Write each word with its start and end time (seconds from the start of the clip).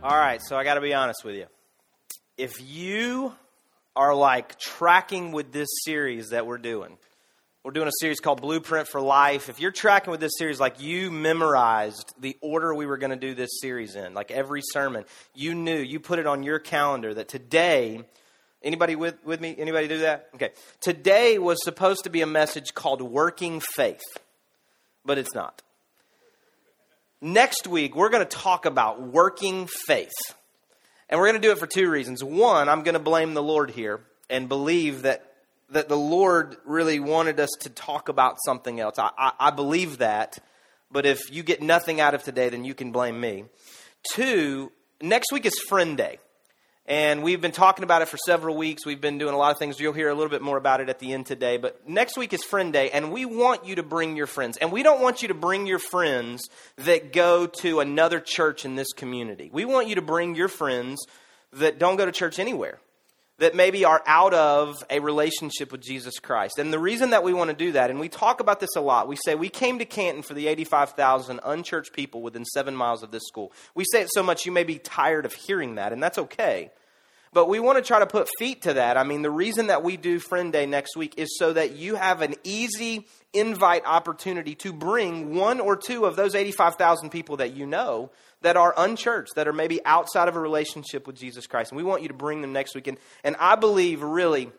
All 0.00 0.16
right, 0.16 0.40
so 0.40 0.56
I 0.56 0.62
got 0.62 0.74
to 0.74 0.80
be 0.80 0.94
honest 0.94 1.24
with 1.24 1.34
you. 1.34 1.46
If 2.36 2.62
you 2.62 3.32
are 3.96 4.14
like 4.14 4.56
tracking 4.56 5.32
with 5.32 5.50
this 5.50 5.68
series 5.84 6.28
that 6.28 6.46
we're 6.46 6.58
doing, 6.58 6.98
we're 7.64 7.72
doing 7.72 7.88
a 7.88 7.92
series 7.98 8.20
called 8.20 8.40
Blueprint 8.40 8.86
for 8.86 9.00
Life. 9.00 9.48
If 9.48 9.58
you're 9.58 9.72
tracking 9.72 10.12
with 10.12 10.20
this 10.20 10.30
series, 10.38 10.60
like 10.60 10.80
you 10.80 11.10
memorized 11.10 12.14
the 12.20 12.36
order 12.40 12.72
we 12.72 12.86
were 12.86 12.96
going 12.96 13.10
to 13.10 13.16
do 13.16 13.34
this 13.34 13.50
series 13.60 13.96
in, 13.96 14.14
like 14.14 14.30
every 14.30 14.62
sermon, 14.62 15.04
you 15.34 15.52
knew, 15.52 15.76
you 15.76 15.98
put 15.98 16.20
it 16.20 16.28
on 16.28 16.44
your 16.44 16.60
calendar 16.60 17.12
that 17.14 17.26
today, 17.26 18.04
anybody 18.62 18.94
with, 18.94 19.16
with 19.24 19.40
me? 19.40 19.56
Anybody 19.58 19.88
do 19.88 19.98
that? 19.98 20.28
Okay. 20.36 20.52
Today 20.80 21.40
was 21.40 21.58
supposed 21.64 22.04
to 22.04 22.10
be 22.10 22.20
a 22.20 22.26
message 22.26 22.72
called 22.72 23.02
Working 23.02 23.60
Faith, 23.74 24.16
but 25.04 25.18
it's 25.18 25.34
not. 25.34 25.60
Next 27.20 27.66
week, 27.66 27.96
we're 27.96 28.10
going 28.10 28.24
to 28.26 28.36
talk 28.36 28.64
about 28.64 29.02
working 29.02 29.66
faith. 29.86 30.14
And 31.08 31.18
we're 31.18 31.26
going 31.26 31.40
to 31.40 31.46
do 31.46 31.52
it 31.52 31.58
for 31.58 31.66
two 31.66 31.90
reasons. 31.90 32.22
One, 32.22 32.68
I'm 32.68 32.82
going 32.82 32.94
to 32.94 33.00
blame 33.00 33.34
the 33.34 33.42
Lord 33.42 33.70
here 33.70 34.00
and 34.30 34.48
believe 34.48 35.02
that, 35.02 35.32
that 35.70 35.88
the 35.88 35.96
Lord 35.96 36.56
really 36.64 37.00
wanted 37.00 37.40
us 37.40 37.50
to 37.62 37.70
talk 37.70 38.08
about 38.08 38.36
something 38.44 38.78
else. 38.78 38.98
I, 38.98 39.10
I, 39.18 39.32
I 39.40 39.50
believe 39.50 39.98
that, 39.98 40.38
but 40.92 41.06
if 41.06 41.32
you 41.32 41.42
get 41.42 41.60
nothing 41.60 42.00
out 42.00 42.14
of 42.14 42.22
today, 42.22 42.50
then 42.50 42.64
you 42.64 42.74
can 42.74 42.92
blame 42.92 43.20
me. 43.20 43.46
Two, 44.12 44.70
next 45.00 45.32
week 45.32 45.44
is 45.44 45.58
Friend 45.68 45.96
Day. 45.96 46.18
And 46.88 47.22
we've 47.22 47.42
been 47.42 47.52
talking 47.52 47.82
about 47.82 48.00
it 48.00 48.08
for 48.08 48.16
several 48.16 48.56
weeks. 48.56 48.86
We've 48.86 49.00
been 49.00 49.18
doing 49.18 49.34
a 49.34 49.36
lot 49.36 49.52
of 49.52 49.58
things. 49.58 49.78
You'll 49.78 49.92
hear 49.92 50.08
a 50.08 50.14
little 50.14 50.30
bit 50.30 50.40
more 50.40 50.56
about 50.56 50.80
it 50.80 50.88
at 50.88 50.98
the 50.98 51.12
end 51.12 51.26
today. 51.26 51.58
But 51.58 51.86
next 51.86 52.16
week 52.16 52.32
is 52.32 52.42
Friend 52.42 52.72
Day, 52.72 52.88
and 52.90 53.12
we 53.12 53.26
want 53.26 53.66
you 53.66 53.74
to 53.74 53.82
bring 53.82 54.16
your 54.16 54.26
friends. 54.26 54.56
And 54.56 54.72
we 54.72 54.82
don't 54.82 55.02
want 55.02 55.20
you 55.20 55.28
to 55.28 55.34
bring 55.34 55.66
your 55.66 55.78
friends 55.78 56.48
that 56.76 57.12
go 57.12 57.46
to 57.46 57.80
another 57.80 58.20
church 58.20 58.64
in 58.64 58.74
this 58.74 58.94
community. 58.94 59.50
We 59.52 59.66
want 59.66 59.88
you 59.88 59.96
to 59.96 60.02
bring 60.02 60.34
your 60.34 60.48
friends 60.48 61.06
that 61.52 61.78
don't 61.78 61.96
go 61.96 62.06
to 62.06 62.12
church 62.12 62.38
anywhere 62.38 62.78
that 63.38 63.54
maybe 63.54 63.84
are 63.84 64.02
out 64.06 64.34
of 64.34 64.82
a 64.90 64.98
relationship 64.98 65.70
with 65.70 65.80
Jesus 65.80 66.18
Christ. 66.18 66.58
And 66.58 66.72
the 66.72 66.78
reason 66.78 67.10
that 67.10 67.22
we 67.22 67.32
want 67.32 67.50
to 67.50 67.56
do 67.56 67.72
that, 67.72 67.90
and 67.90 68.00
we 68.00 68.08
talk 68.08 68.40
about 68.40 68.60
this 68.60 68.74
a 68.76 68.80
lot, 68.80 69.06
we 69.06 69.16
say 69.16 69.34
we 69.34 69.48
came 69.48 69.78
to 69.78 69.84
Canton 69.84 70.22
for 70.22 70.34
the 70.34 70.48
85,000 70.48 71.40
unchurched 71.44 71.92
people 71.92 72.20
within 72.20 72.44
seven 72.44 72.74
miles 72.74 73.02
of 73.02 73.12
this 73.12 73.22
school. 73.28 73.52
We 73.74 73.84
say 73.92 74.02
it 74.02 74.10
so 74.12 74.24
much 74.24 74.44
you 74.44 74.52
may 74.52 74.64
be 74.64 74.78
tired 74.78 75.24
of 75.24 75.32
hearing 75.32 75.76
that, 75.76 75.92
and 75.92 76.02
that's 76.02 76.18
okay. 76.18 76.72
But 77.32 77.48
we 77.48 77.60
want 77.60 77.78
to 77.78 77.82
try 77.82 77.98
to 77.98 78.06
put 78.06 78.28
feet 78.38 78.62
to 78.62 78.74
that. 78.74 78.96
I 78.96 79.04
mean, 79.04 79.22
the 79.22 79.30
reason 79.30 79.68
that 79.68 79.82
we 79.82 79.96
do 79.96 80.18
Friend 80.18 80.52
Day 80.52 80.66
next 80.66 80.96
week 80.96 81.14
is 81.16 81.36
so 81.38 81.52
that 81.52 81.76
you 81.76 81.96
have 81.96 82.22
an 82.22 82.34
easy 82.44 83.06
invite 83.32 83.82
opportunity 83.84 84.54
to 84.56 84.72
bring 84.72 85.34
one 85.34 85.60
or 85.60 85.76
two 85.76 86.06
of 86.06 86.16
those 86.16 86.34
85,000 86.34 87.10
people 87.10 87.36
that 87.36 87.54
you 87.54 87.66
know 87.66 88.10
that 88.42 88.56
are 88.56 88.72
unchurched, 88.76 89.34
that 89.34 89.48
are 89.48 89.52
maybe 89.52 89.84
outside 89.84 90.28
of 90.28 90.36
a 90.36 90.40
relationship 90.40 91.06
with 91.06 91.16
Jesus 91.16 91.46
Christ. 91.46 91.72
And 91.72 91.76
we 91.76 91.82
want 91.82 92.02
you 92.02 92.08
to 92.08 92.14
bring 92.14 92.40
them 92.40 92.52
next 92.52 92.74
week. 92.74 92.86
And, 92.86 92.98
and 93.24 93.36
I 93.38 93.56
believe, 93.56 94.02
really, 94.02 94.50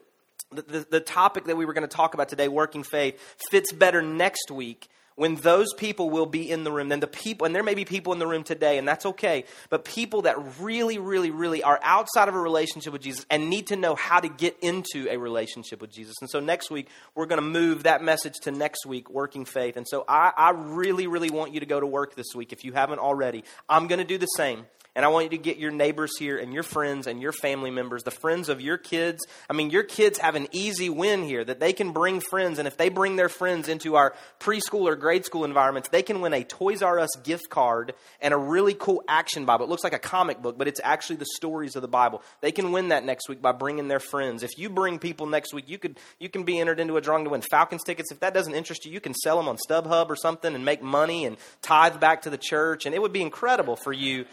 the, 0.52 0.62
the, 0.62 0.88
the 0.90 1.00
topic 1.00 1.46
that 1.46 1.56
we 1.56 1.66
were 1.66 1.74
going 1.74 1.88
to 1.88 1.96
talk 1.96 2.14
about 2.14 2.30
today, 2.30 2.48
working 2.48 2.84
faith, 2.84 3.20
fits 3.50 3.72
better 3.72 4.02
next 4.02 4.52
week 4.52 4.90
when 5.20 5.36
those 5.36 5.74
people 5.74 6.10
will 6.10 6.26
be 6.26 6.50
in 6.50 6.64
the 6.64 6.72
room, 6.72 6.88
then 6.88 7.02
the 7.02 7.06
people, 7.06 7.46
and 7.46 7.54
there 7.54 7.62
may 7.62 7.76
be 7.76 7.84
people 7.84 8.14
in 8.14 8.20
the 8.20 8.26
room 8.26 8.42
today, 8.42 8.78
and 8.78 8.88
that's 8.88 9.06
okay, 9.06 9.44
but 9.70 9.84
people 9.84 10.22
that 10.22 10.38
really, 10.62 10.98
really, 10.98 11.30
really 11.30 11.62
are 11.62 11.78
outside 11.84 12.30
of 12.30 12.36
a 12.36 12.40
relationship 12.40 12.94
with 12.94 13.02
Jesus 13.02 13.26
and 13.30 13.50
need 13.50 13.68
to 13.68 13.76
know 13.76 13.96
how 13.96 14.22
to 14.22 14.30
get 14.30 14.58
into 14.62 15.10
a 15.10 15.18
relationship 15.18 15.82
with 15.82 15.92
Jesus. 15.92 16.16
And 16.22 16.30
so 16.30 16.40
next 16.40 16.72
week, 16.72 16.88
we're 17.16 17.26
going 17.26 17.42
to 17.42 17.46
move 17.46 17.84
that 17.84 18.02
message 18.02 18.36
to 18.44 18.52
next 18.52 18.86
week, 18.86 19.10
working 19.10 19.44
faith. 19.44 19.76
And 19.76 19.86
so 19.86 20.06
I, 20.08 20.32
I 20.38 20.52
really, 20.52 21.06
really 21.06 21.30
want 21.30 21.54
you 21.54 21.60
to 21.60 21.66
go 21.66 21.82
to 21.82 21.88
work 21.88 22.16
this 22.16 22.34
week 22.34 22.54
if 22.54 22.64
you 22.64 22.72
haven't 22.72 23.00
already. 23.00 23.44
I'm 23.68 23.88
going 23.88 24.00
to 24.00 24.06
do 24.06 24.18
the 24.18 24.26
same. 24.26 24.68
And 25.00 25.06
I 25.06 25.08
want 25.08 25.24
you 25.24 25.30
to 25.30 25.42
get 25.42 25.56
your 25.56 25.72
neighbors 25.72 26.12
here 26.20 26.38
and 26.38 26.54
your 26.54 26.62
friends 26.62 27.08
and 27.08 27.22
your 27.22 27.32
family 27.32 27.72
members, 27.72 28.04
the 28.04 28.12
friends 28.12 28.50
of 28.50 28.60
your 28.60 28.78
kids. 28.78 29.26
I 29.50 29.54
mean, 29.54 29.70
your 29.70 29.84
kids 29.84 30.20
have 30.20 30.36
an 30.36 30.50
easy 30.52 30.90
win 30.90 31.24
here 31.24 31.42
that 31.46 31.62
they 31.62 31.72
can 31.72 31.94
bring 31.94 32.20
friends. 32.20 32.60
And 32.60 32.68
if 32.68 32.76
they 32.76 32.90
bring 32.90 33.16
their 33.16 33.30
friends 33.30 33.70
into 33.70 33.96
our 33.96 34.14
preschool 34.42 34.82
or 34.82 34.98
grade 34.98 35.24
school 35.24 35.46
environments, 35.46 35.88
they 35.88 36.04
can 36.04 36.20
win 36.20 36.34
a 36.34 36.44
Toys 36.44 36.82
R 36.82 37.00
Us 37.00 37.12
gift 37.24 37.50
card 37.50 37.94
and 38.20 38.34
a 38.34 38.38
really 38.38 38.74
cool 38.74 39.02
action 39.08 39.46
Bible. 39.46 39.64
It 39.64 39.70
looks 39.70 39.86
like 39.86 39.94
a 39.94 40.00
comic 40.00 40.42
book, 40.42 40.58
but 40.58 40.68
it's 40.68 40.82
actually 40.84 41.16
the 41.16 41.28
stories 41.38 41.78
of 41.78 41.82
the 41.82 41.88
Bible. 41.88 42.22
They 42.42 42.52
can 42.52 42.74
win 42.74 42.90
that 42.90 43.06
next 43.06 43.30
week 43.30 43.42
by 43.42 43.54
bringing 43.54 43.88
their 43.88 44.02
friends. 44.02 44.44
If 44.44 44.58
you 44.58 44.70
bring 44.70 45.00
people 45.00 45.28
next 45.28 45.54
week, 45.54 45.70
you, 45.70 45.78
could, 45.78 45.98
you 46.20 46.28
can 46.28 46.44
be 46.44 46.60
entered 46.60 46.82
into 46.82 46.98
a 46.98 47.02
drawing 47.02 47.24
to 47.24 47.30
win 47.30 47.42
Falcons 47.50 47.86
tickets. 47.86 48.12
If 48.12 48.20
that 48.20 48.34
doesn't 48.34 48.54
interest 48.54 48.86
you, 48.86 48.92
you 48.92 49.00
can 49.00 49.14
sell 49.14 49.38
them 49.38 49.48
on 49.48 49.56
StubHub 49.70 50.10
or 50.10 50.18
something 50.18 50.54
and 50.54 50.66
make 50.66 50.84
money 50.84 51.24
and 51.24 51.38
tithe 51.62 52.02
back 52.02 52.24
to 52.24 52.30
the 52.30 52.38
church. 52.38 52.86
And 52.86 52.94
it 52.94 53.02
would 53.02 53.14
be 53.14 53.22
incredible 53.22 53.78
for 53.78 53.94
you 53.94 54.26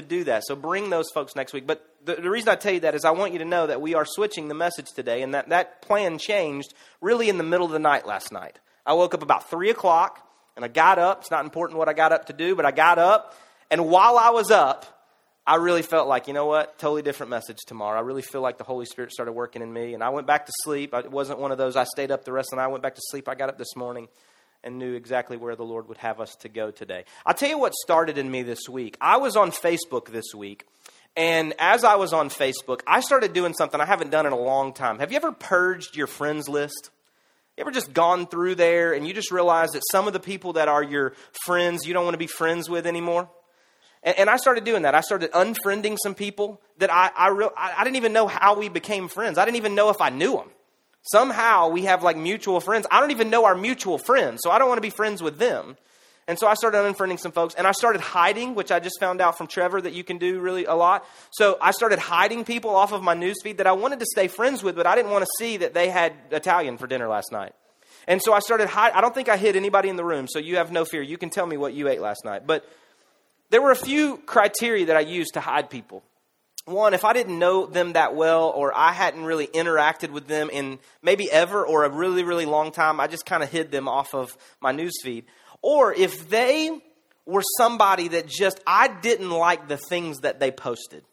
to 0.00 0.06
do 0.06 0.24
that. 0.24 0.44
So 0.46 0.56
bring 0.56 0.90
those 0.90 1.10
folks 1.12 1.36
next 1.36 1.52
week. 1.52 1.66
But 1.66 1.84
the, 2.04 2.14
the, 2.16 2.30
reason 2.30 2.48
I 2.48 2.56
tell 2.56 2.72
you 2.72 2.80
that 2.80 2.94
is 2.94 3.04
I 3.04 3.10
want 3.10 3.32
you 3.32 3.38
to 3.40 3.44
know 3.44 3.66
that 3.66 3.80
we 3.80 3.94
are 3.94 4.04
switching 4.04 4.48
the 4.48 4.54
message 4.54 4.92
today, 4.92 5.22
and 5.22 5.34
that 5.34 5.50
that 5.50 5.82
plan 5.82 6.18
changed 6.18 6.74
really 7.00 7.28
in 7.28 7.38
the 7.38 7.44
middle 7.44 7.66
of 7.66 7.72
the 7.72 7.78
night 7.78 8.06
last 8.06 8.32
night. 8.32 8.58
I 8.86 8.94
woke 8.94 9.14
up 9.14 9.22
about 9.22 9.50
3 9.50 9.70
o'clock, 9.70 10.26
and 10.56 10.64
I 10.64 10.68
got 10.68 10.98
up. 10.98 11.20
It's 11.20 11.30
not 11.30 11.44
important 11.44 11.78
what 11.78 11.88
I 11.88 11.92
got 11.92 12.12
up 12.12 12.26
to 12.26 12.32
do, 12.32 12.56
but 12.56 12.64
I 12.64 12.70
got 12.70 12.98
up, 12.98 13.34
and 13.70 13.88
while 13.88 14.16
I 14.16 14.30
was 14.30 14.50
up, 14.50 14.86
I 15.46 15.56
really 15.56 15.82
felt 15.82 16.08
like, 16.08 16.28
you 16.28 16.34
know 16.34 16.44
what, 16.44 16.78
totally 16.78 17.00
different 17.00 17.30
message 17.30 17.56
tomorrow. 17.66 17.98
I 17.98 18.02
really 18.02 18.20
feel 18.20 18.42
like 18.42 18.58
the 18.58 18.64
Holy 18.64 18.84
Spirit 18.84 19.12
started 19.12 19.32
working 19.32 19.62
in 19.62 19.72
me, 19.72 19.94
and 19.94 20.04
I 20.04 20.10
went 20.10 20.26
back 20.26 20.44
to 20.44 20.52
sleep. 20.62 20.92
It 20.92 21.10
wasn't 21.10 21.38
one 21.38 21.52
of 21.52 21.58
those 21.58 21.74
I 21.74 21.84
stayed 21.84 22.10
up 22.10 22.24
the 22.24 22.32
rest 22.32 22.48
of 22.52 22.56
the 22.56 22.62
night. 22.62 22.64
I 22.64 22.68
went 22.68 22.82
back 22.82 22.94
to 22.94 23.00
sleep. 23.08 23.28
I 23.28 23.34
got 23.34 23.48
up 23.48 23.56
this 23.56 23.74
morning 23.74 24.08
and 24.68 24.78
knew 24.78 24.94
exactly 24.94 25.38
where 25.38 25.56
the 25.56 25.64
Lord 25.64 25.88
would 25.88 25.96
have 25.96 26.20
us 26.20 26.36
to 26.36 26.48
go 26.50 26.70
today. 26.70 27.04
I'll 27.24 27.32
tell 27.32 27.48
you 27.48 27.58
what 27.58 27.72
started 27.74 28.18
in 28.18 28.30
me 28.30 28.42
this 28.42 28.68
week. 28.68 28.98
I 29.00 29.16
was 29.16 29.34
on 29.34 29.50
Facebook 29.50 30.12
this 30.12 30.34
week, 30.36 30.66
and 31.16 31.54
as 31.58 31.84
I 31.84 31.96
was 31.96 32.12
on 32.12 32.28
Facebook, 32.28 32.82
I 32.86 33.00
started 33.00 33.32
doing 33.32 33.54
something 33.54 33.80
I 33.80 33.86
haven't 33.86 34.10
done 34.10 34.26
in 34.26 34.32
a 34.32 34.38
long 34.38 34.74
time. 34.74 34.98
Have 34.98 35.10
you 35.10 35.16
ever 35.16 35.32
purged 35.32 35.96
your 35.96 36.06
friends 36.06 36.50
list? 36.50 36.90
You 37.56 37.62
ever 37.62 37.70
just 37.70 37.94
gone 37.94 38.26
through 38.26 38.56
there 38.56 38.92
and 38.92 39.08
you 39.08 39.14
just 39.14 39.32
realize 39.32 39.70
that 39.70 39.82
some 39.90 40.06
of 40.06 40.12
the 40.12 40.20
people 40.20 40.52
that 40.52 40.68
are 40.68 40.82
your 40.82 41.14
friends 41.44 41.86
you 41.86 41.94
don't 41.94 42.04
want 42.04 42.14
to 42.14 42.18
be 42.18 42.28
friends 42.28 42.68
with 42.68 42.86
anymore? 42.86 43.28
And, 44.02 44.18
and 44.18 44.30
I 44.30 44.36
started 44.36 44.64
doing 44.64 44.82
that. 44.82 44.94
I 44.94 45.00
started 45.00 45.32
unfriending 45.32 45.96
some 46.00 46.14
people 46.14 46.60
that 46.76 46.92
I, 46.92 47.10
I, 47.16 47.28
re- 47.30 47.48
I 47.56 47.82
didn't 47.82 47.96
even 47.96 48.12
know 48.12 48.28
how 48.28 48.56
we 48.56 48.68
became 48.68 49.08
friends. 49.08 49.38
I 49.38 49.44
didn't 49.44 49.56
even 49.56 49.74
know 49.74 49.88
if 49.88 50.00
I 50.00 50.10
knew 50.10 50.36
them. 50.36 50.50
Somehow 51.10 51.68
we 51.68 51.82
have 51.82 52.02
like 52.02 52.16
mutual 52.16 52.60
friends. 52.60 52.86
I 52.90 53.00
don't 53.00 53.10
even 53.12 53.30
know 53.30 53.44
our 53.44 53.54
mutual 53.54 53.98
friends, 53.98 54.40
so 54.42 54.50
I 54.50 54.58
don't 54.58 54.68
want 54.68 54.78
to 54.78 54.82
be 54.82 54.90
friends 54.90 55.22
with 55.22 55.38
them. 55.38 55.76
And 56.26 56.38
so 56.38 56.46
I 56.46 56.52
started 56.52 56.78
unfriending 56.78 57.18
some 57.18 57.32
folks, 57.32 57.54
and 57.54 57.66
I 57.66 57.72
started 57.72 58.02
hiding, 58.02 58.54
which 58.54 58.70
I 58.70 58.80
just 58.80 59.00
found 59.00 59.22
out 59.22 59.38
from 59.38 59.46
Trevor 59.46 59.80
that 59.80 59.94
you 59.94 60.04
can 60.04 60.18
do 60.18 60.40
really 60.40 60.66
a 60.66 60.74
lot. 60.74 61.06
So 61.30 61.56
I 61.62 61.70
started 61.70 61.98
hiding 61.98 62.44
people 62.44 62.76
off 62.76 62.92
of 62.92 63.02
my 63.02 63.14
newsfeed 63.14 63.56
that 63.56 63.66
I 63.66 63.72
wanted 63.72 64.00
to 64.00 64.06
stay 64.06 64.28
friends 64.28 64.62
with, 64.62 64.76
but 64.76 64.86
I 64.86 64.94
didn't 64.94 65.10
want 65.10 65.24
to 65.24 65.30
see 65.38 65.56
that 65.56 65.72
they 65.72 65.88
had 65.88 66.12
Italian 66.30 66.76
for 66.76 66.86
dinner 66.86 67.08
last 67.08 67.32
night. 67.32 67.54
And 68.06 68.20
so 68.22 68.34
I 68.34 68.40
started 68.40 68.68
hide. 68.68 68.92
I 68.92 69.00
don't 69.00 69.14
think 69.14 69.30
I 69.30 69.38
hid 69.38 69.56
anybody 69.56 69.88
in 69.88 69.96
the 69.96 70.04
room, 70.04 70.28
so 70.28 70.38
you 70.38 70.56
have 70.56 70.70
no 70.70 70.84
fear. 70.84 71.00
You 71.00 71.16
can 71.16 71.30
tell 71.30 71.46
me 71.46 71.56
what 71.56 71.72
you 71.72 71.88
ate 71.88 72.02
last 72.02 72.26
night. 72.26 72.46
But 72.46 72.68
there 73.48 73.62
were 73.62 73.70
a 73.70 73.76
few 73.76 74.18
criteria 74.18 74.86
that 74.86 74.96
I 74.96 75.00
used 75.00 75.32
to 75.34 75.40
hide 75.40 75.70
people 75.70 76.02
one, 76.68 76.94
if 76.94 77.04
I 77.04 77.12
didn't 77.12 77.38
know 77.38 77.66
them 77.66 77.94
that 77.94 78.14
well 78.14 78.50
or 78.50 78.76
I 78.76 78.92
hadn't 78.92 79.24
really 79.24 79.46
interacted 79.46 80.10
with 80.10 80.26
them 80.26 80.50
in 80.50 80.78
maybe 81.02 81.30
ever 81.30 81.66
or 81.66 81.84
a 81.84 81.90
really, 81.90 82.22
really 82.22 82.46
long 82.46 82.70
time, 82.70 83.00
I 83.00 83.06
just 83.06 83.26
kind 83.26 83.42
of 83.42 83.50
hid 83.50 83.70
them 83.70 83.88
off 83.88 84.14
of 84.14 84.36
my 84.60 84.72
newsfeed. 84.72 85.24
Or 85.62 85.92
if 85.92 86.28
they 86.28 86.70
were 87.26 87.42
somebody 87.56 88.08
that 88.08 88.26
just, 88.26 88.60
I 88.66 88.88
didn't 88.88 89.30
like 89.30 89.68
the 89.68 89.76
things 89.76 90.18
that 90.20 90.40
they 90.40 90.50
posted. 90.50 91.04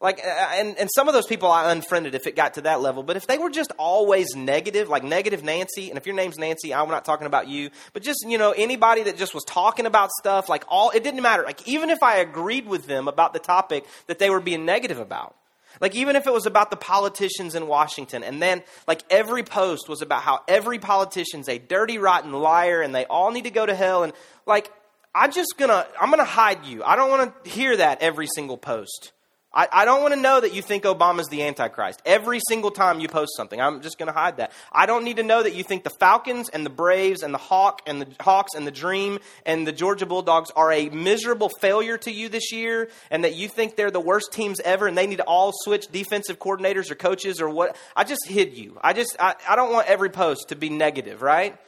Like, 0.00 0.20
uh, 0.24 0.28
uh, 0.28 0.48
and, 0.54 0.78
and 0.78 0.88
some 0.94 1.08
of 1.08 1.14
those 1.14 1.26
people 1.26 1.50
I 1.50 1.70
unfriended 1.70 2.14
if 2.14 2.26
it 2.26 2.34
got 2.34 2.54
to 2.54 2.62
that 2.62 2.80
level. 2.80 3.02
But 3.02 3.16
if 3.16 3.26
they 3.26 3.36
were 3.36 3.50
just 3.50 3.70
always 3.76 4.34
negative, 4.34 4.88
like 4.88 5.04
negative 5.04 5.44
Nancy, 5.44 5.90
and 5.90 5.98
if 5.98 6.06
your 6.06 6.14
name's 6.14 6.38
Nancy, 6.38 6.72
I'm 6.72 6.88
not 6.88 7.04
talking 7.04 7.26
about 7.26 7.48
you, 7.48 7.70
but 7.92 8.02
just, 8.02 8.24
you 8.26 8.38
know, 8.38 8.52
anybody 8.52 9.02
that 9.02 9.18
just 9.18 9.34
was 9.34 9.44
talking 9.44 9.84
about 9.84 10.10
stuff, 10.10 10.48
like 10.48 10.64
all, 10.68 10.90
it 10.90 11.04
didn't 11.04 11.20
matter. 11.20 11.42
Like, 11.42 11.68
even 11.68 11.90
if 11.90 12.02
I 12.02 12.16
agreed 12.16 12.66
with 12.66 12.86
them 12.86 13.08
about 13.08 13.34
the 13.34 13.38
topic 13.38 13.84
that 14.06 14.18
they 14.18 14.30
were 14.30 14.40
being 14.40 14.64
negative 14.64 14.98
about. 14.98 15.36
Like, 15.80 15.94
even 15.94 16.16
if 16.16 16.26
it 16.26 16.32
was 16.32 16.46
about 16.46 16.70
the 16.70 16.76
politicians 16.76 17.54
in 17.54 17.68
Washington, 17.68 18.24
and 18.24 18.42
then, 18.42 18.62
like, 18.88 19.02
every 19.08 19.44
post 19.44 19.88
was 19.88 20.02
about 20.02 20.22
how 20.22 20.40
every 20.48 20.78
politician's 20.80 21.48
a 21.48 21.58
dirty, 21.58 21.96
rotten 21.96 22.32
liar, 22.32 22.82
and 22.82 22.92
they 22.92 23.04
all 23.04 23.30
need 23.30 23.44
to 23.44 23.50
go 23.50 23.64
to 23.64 23.74
hell, 23.74 24.02
and, 24.02 24.12
like, 24.46 24.70
I'm 25.14 25.30
just 25.30 25.54
gonna, 25.58 25.86
I'm 26.00 26.10
gonna 26.10 26.24
hide 26.24 26.64
you. 26.64 26.82
I 26.82 26.96
don't 26.96 27.08
wanna 27.08 27.32
hear 27.44 27.76
that 27.76 28.02
every 28.02 28.26
single 28.34 28.58
post. 28.58 29.12
I, 29.52 29.66
I 29.72 29.84
don't 29.84 30.00
want 30.00 30.14
to 30.14 30.20
know 30.20 30.40
that 30.40 30.54
you 30.54 30.62
think 30.62 30.84
Obama's 30.84 31.26
the 31.28 31.42
Antichrist. 31.42 32.00
Every 32.06 32.40
single 32.48 32.70
time 32.70 33.00
you 33.00 33.08
post 33.08 33.32
something, 33.36 33.60
I'm 33.60 33.82
just 33.82 33.98
going 33.98 34.06
to 34.06 34.12
hide 34.12 34.36
that. 34.36 34.52
I 34.70 34.86
don't 34.86 35.02
need 35.02 35.16
to 35.16 35.24
know 35.24 35.42
that 35.42 35.56
you 35.56 35.64
think 35.64 35.82
the 35.82 35.90
Falcons 35.90 36.48
and 36.48 36.64
the 36.64 36.70
Braves 36.70 37.24
and 37.24 37.34
the 37.34 37.38
Hawk 37.38 37.82
and 37.84 38.00
the 38.00 38.06
Hawks 38.20 38.54
and 38.54 38.64
the 38.64 38.70
Dream 38.70 39.18
and 39.44 39.66
the 39.66 39.72
Georgia 39.72 40.06
Bulldogs 40.06 40.50
are 40.54 40.72
a 40.72 40.88
miserable 40.90 41.50
failure 41.60 41.98
to 41.98 42.12
you 42.12 42.28
this 42.28 42.52
year, 42.52 42.90
and 43.10 43.24
that 43.24 43.34
you 43.34 43.48
think 43.48 43.74
they're 43.74 43.90
the 43.90 43.98
worst 43.98 44.32
teams 44.32 44.60
ever, 44.60 44.86
and 44.86 44.96
they 44.96 45.08
need 45.08 45.16
to 45.16 45.24
all 45.24 45.52
switch 45.52 45.88
defensive 45.88 46.38
coordinators 46.38 46.88
or 46.90 46.94
coaches 46.94 47.40
or 47.40 47.48
what. 47.48 47.76
I 47.96 48.04
just 48.04 48.28
hid 48.28 48.56
you. 48.56 48.78
I 48.82 48.92
just 48.92 49.16
I, 49.18 49.34
I 49.48 49.56
don't 49.56 49.72
want 49.72 49.88
every 49.88 50.10
post 50.10 50.50
to 50.50 50.56
be 50.56 50.68
negative, 50.68 51.22
right? 51.22 51.58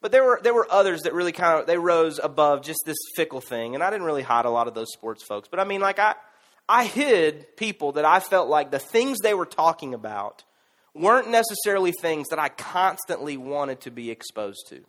But 0.00 0.12
there 0.12 0.22
were 0.22 0.40
there 0.40 0.54
were 0.54 0.68
others 0.70 1.02
that 1.02 1.14
really 1.14 1.32
kind 1.32 1.58
of 1.58 1.66
they 1.66 1.78
rose 1.78 2.20
above 2.22 2.62
just 2.62 2.82
this 2.86 2.98
fickle 3.16 3.40
thing, 3.40 3.74
and 3.74 3.82
I 3.82 3.90
didn't 3.90 4.06
really 4.06 4.22
hide 4.22 4.44
a 4.44 4.50
lot 4.50 4.68
of 4.68 4.74
those 4.74 4.92
sports 4.92 5.24
folks. 5.24 5.48
But 5.48 5.58
I 5.58 5.64
mean, 5.64 5.80
like 5.80 5.98
I 5.98 6.14
I 6.72 6.84
hid 6.84 7.54
people 7.58 7.92
that 7.92 8.06
I 8.06 8.18
felt 8.18 8.48
like 8.48 8.70
the 8.70 8.78
things 8.78 9.18
they 9.18 9.34
were 9.34 9.44
talking 9.44 9.92
about 9.92 10.42
weren't 10.94 11.28
necessarily 11.28 11.92
things 11.92 12.28
that 12.28 12.38
I 12.38 12.48
constantly 12.48 13.36
wanted 13.36 13.82
to 13.82 13.90
be 13.90 14.10
exposed 14.10 14.68
to. 14.68 14.80